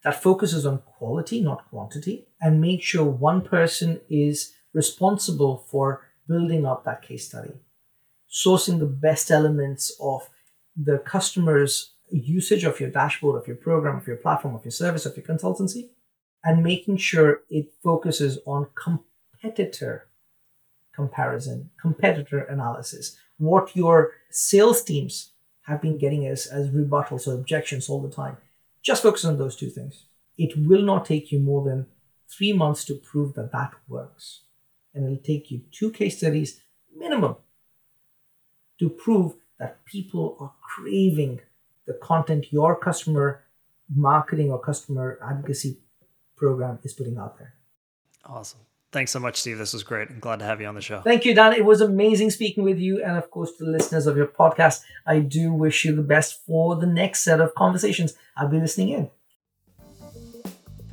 that 0.04 0.22
focuses 0.22 0.66
on 0.66 0.80
quality, 0.80 1.40
not 1.42 1.70
quantity, 1.70 2.28
and 2.42 2.60
make 2.60 2.84
sure 2.84 3.06
one 3.06 3.42
person 3.42 4.02
is 4.10 4.54
responsible 4.74 5.66
for 5.70 6.04
building 6.28 6.66
up 6.66 6.84
that 6.84 7.02
case 7.02 7.28
study, 7.30 7.54
sourcing 8.30 8.80
the 8.80 8.86
best 8.86 9.32
elements 9.32 9.96
of 10.02 10.30
the 10.76 10.98
customer's 11.00 11.94
usage 12.10 12.66
of 12.66 12.82
your 12.82 12.90
dashboard, 12.90 13.42
of 13.42 13.48
your 13.48 13.56
program, 13.56 13.98
of 13.98 14.08
your 14.08 14.18
platform, 14.18 14.54
of 14.54 14.66
your 14.66 14.72
service, 14.72 15.06
of 15.06 15.16
your 15.16 15.26
consultancy, 15.26 15.90
and 16.44 16.62
making 16.62 16.98
sure 16.98 17.42
it 17.50 17.74
focuses 17.82 18.40
on 18.46 18.68
competitor 18.76 20.08
comparison, 20.94 21.70
competitor 21.80 22.40
analysis, 22.40 23.18
what 23.38 23.76
your 23.76 24.14
sales 24.30 24.84
teams 24.84 25.32
have 25.64 25.82
been 25.82 25.98
getting 25.98 26.26
as, 26.26 26.48
as 26.48 26.70
rebuttals 26.70 27.28
or 27.28 27.34
objections 27.34 27.90
all 27.90 28.02
the 28.02 28.10
time. 28.10 28.38
Just 28.82 29.04
focus 29.04 29.26
on 29.26 29.38
those 29.38 29.56
two 29.56 29.70
things. 29.70 30.06
It 30.38 30.56
will 30.56 30.84
not 30.84 31.06
take 31.06 31.32
you 31.32 31.40
more 31.40 31.64
than 31.64 31.88
three 32.30 32.54
months 32.54 32.86
to 32.86 32.96
prove 32.96 33.34
that 33.34 33.52
that 33.52 33.74
works. 33.88 34.42
And 34.94 35.06
it'll 35.06 35.24
take 35.24 35.52
you 35.52 35.62
two 35.72 35.92
case 35.92 36.18
studies 36.18 36.62
minimum 36.96 37.36
to 38.80 38.90
prove 38.90 39.34
that 39.60 39.84
people 39.86 40.38
are 40.40 40.54
craving 40.62 41.42
the 41.86 41.94
content 41.94 42.52
your 42.52 42.76
customer 42.76 43.44
marketing 43.94 44.52
or 44.52 44.60
customer 44.60 45.20
advocacy 45.24 45.80
program 46.36 46.80
is 46.84 46.94
putting 46.94 47.18
out 47.18 47.38
there. 47.38 47.54
Awesome. 48.26 48.60
Thanks 48.92 49.12
so 49.12 49.20
much, 49.20 49.36
Steve. 49.36 49.58
This 49.58 49.74
was 49.74 49.84
great. 49.84 50.10
I'm 50.10 50.20
glad 50.20 50.40
to 50.40 50.46
have 50.46 50.62
you 50.62 50.68
on 50.68 50.76
the 50.76 50.82
show. 50.82 51.02
Thank 51.02 51.26
you, 51.26 51.36
Dan. 51.36 51.54
It 51.54 51.66
was 51.66 51.82
amazing 51.82 52.30
speaking 52.32 52.64
with 52.64 52.80
you. 52.80 53.04
And 53.04 53.18
of 53.18 53.30
course, 53.30 53.52
to 53.58 53.66
the 53.66 53.72
listeners 53.72 54.08
of 54.08 54.16
your 54.16 54.28
podcast, 54.28 54.82
I 55.06 55.20
do 55.20 55.52
wish 55.52 55.84
you 55.84 55.94
the 55.94 56.02
best 56.02 56.46
for 56.46 56.76
the 56.78 56.88
next 56.88 57.22
set 57.22 57.42
of 57.42 57.54
conversations. 57.54 58.14
I'll 58.38 58.48
be 58.48 58.60
listening 58.60 58.90
in. 58.90 59.10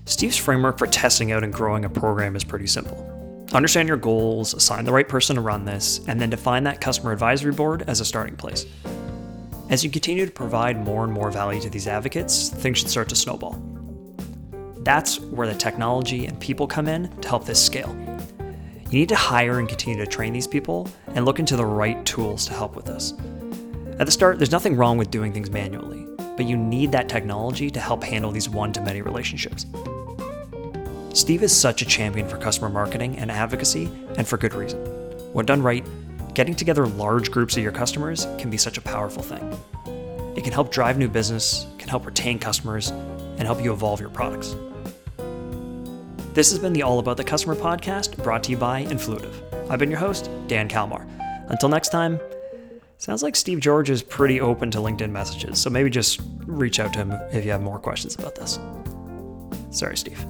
Steve's 0.06 0.36
framework 0.36 0.76
for 0.76 0.86
testing 0.86 1.30
out 1.32 1.44
and 1.44 1.52
growing 1.52 1.84
a 1.84 1.88
program 1.88 2.34
is 2.34 2.42
pretty 2.42 2.66
simple. 2.66 3.46
Understand 3.52 3.86
your 3.86 3.96
goals, 3.96 4.54
assign 4.54 4.84
the 4.84 4.92
right 4.92 5.08
person 5.08 5.36
to 5.36 5.42
run 5.42 5.64
this, 5.64 6.00
and 6.08 6.20
then 6.20 6.28
define 6.28 6.64
that 6.64 6.80
customer 6.80 7.12
advisory 7.12 7.52
board 7.52 7.84
as 7.86 8.00
a 8.00 8.04
starting 8.04 8.36
place. 8.36 8.66
As 9.70 9.84
you 9.84 9.90
continue 9.90 10.26
to 10.26 10.32
provide 10.32 10.84
more 10.84 11.04
and 11.04 11.12
more 11.12 11.30
value 11.30 11.60
to 11.60 11.70
these 11.70 11.86
advocates, 11.86 12.48
things 12.48 12.78
should 12.78 12.90
start 12.90 13.08
to 13.10 13.16
snowball. 13.16 13.73
That's 14.84 15.18
where 15.18 15.46
the 15.46 15.54
technology 15.54 16.26
and 16.26 16.38
people 16.38 16.66
come 16.66 16.88
in 16.88 17.08
to 17.22 17.28
help 17.28 17.46
this 17.46 17.64
scale. 17.64 17.96
You 18.90 18.98
need 19.00 19.08
to 19.08 19.16
hire 19.16 19.58
and 19.58 19.66
continue 19.66 19.98
to 19.98 20.06
train 20.06 20.34
these 20.34 20.46
people 20.46 20.88
and 21.14 21.24
look 21.24 21.38
into 21.38 21.56
the 21.56 21.64
right 21.64 22.04
tools 22.04 22.44
to 22.46 22.52
help 22.52 22.76
with 22.76 22.84
this. 22.84 23.14
At 23.98 24.04
the 24.04 24.12
start, 24.12 24.38
there's 24.38 24.50
nothing 24.50 24.76
wrong 24.76 24.98
with 24.98 25.10
doing 25.10 25.32
things 25.32 25.50
manually, 25.50 26.06
but 26.36 26.44
you 26.44 26.58
need 26.58 26.92
that 26.92 27.08
technology 27.08 27.70
to 27.70 27.80
help 27.80 28.04
handle 28.04 28.30
these 28.30 28.50
one 28.50 28.74
to 28.74 28.82
many 28.82 29.00
relationships. 29.00 29.64
Steve 31.14 31.42
is 31.42 31.56
such 31.56 31.80
a 31.80 31.86
champion 31.86 32.28
for 32.28 32.36
customer 32.36 32.68
marketing 32.68 33.16
and 33.16 33.30
advocacy, 33.30 33.90
and 34.18 34.28
for 34.28 34.36
good 34.36 34.52
reason. 34.52 34.80
When 35.32 35.46
done 35.46 35.62
right, 35.62 35.86
getting 36.34 36.54
together 36.54 36.86
large 36.86 37.30
groups 37.30 37.56
of 37.56 37.62
your 37.62 37.72
customers 37.72 38.26
can 38.36 38.50
be 38.50 38.58
such 38.58 38.76
a 38.76 38.82
powerful 38.82 39.22
thing. 39.22 39.58
It 40.36 40.44
can 40.44 40.52
help 40.52 40.70
drive 40.70 40.98
new 40.98 41.08
business, 41.08 41.66
can 41.78 41.88
help 41.88 42.04
retain 42.04 42.38
customers, 42.38 42.90
and 42.90 43.42
help 43.42 43.62
you 43.62 43.72
evolve 43.72 43.98
your 43.98 44.10
products. 44.10 44.54
This 46.34 46.50
has 46.50 46.58
been 46.58 46.72
the 46.72 46.82
All 46.82 46.98
About 46.98 47.16
the 47.16 47.22
Customer 47.22 47.54
podcast 47.54 48.20
brought 48.24 48.42
to 48.42 48.50
you 48.50 48.56
by 48.56 48.84
Influitive. 48.86 49.70
I've 49.70 49.78
been 49.78 49.88
your 49.88 50.00
host, 50.00 50.28
Dan 50.48 50.68
Kalmar. 50.68 51.06
Until 51.46 51.68
next 51.68 51.90
time, 51.90 52.18
sounds 52.98 53.22
like 53.22 53.36
Steve 53.36 53.60
George 53.60 53.88
is 53.88 54.02
pretty 54.02 54.40
open 54.40 54.68
to 54.72 54.78
LinkedIn 54.78 55.10
messages, 55.10 55.62
so 55.62 55.70
maybe 55.70 55.90
just 55.90 56.20
reach 56.44 56.80
out 56.80 56.92
to 56.94 56.98
him 56.98 57.12
if 57.30 57.44
you 57.44 57.52
have 57.52 57.62
more 57.62 57.78
questions 57.78 58.16
about 58.16 58.34
this. 58.34 58.58
Sorry, 59.70 59.96
Steve. 59.96 60.26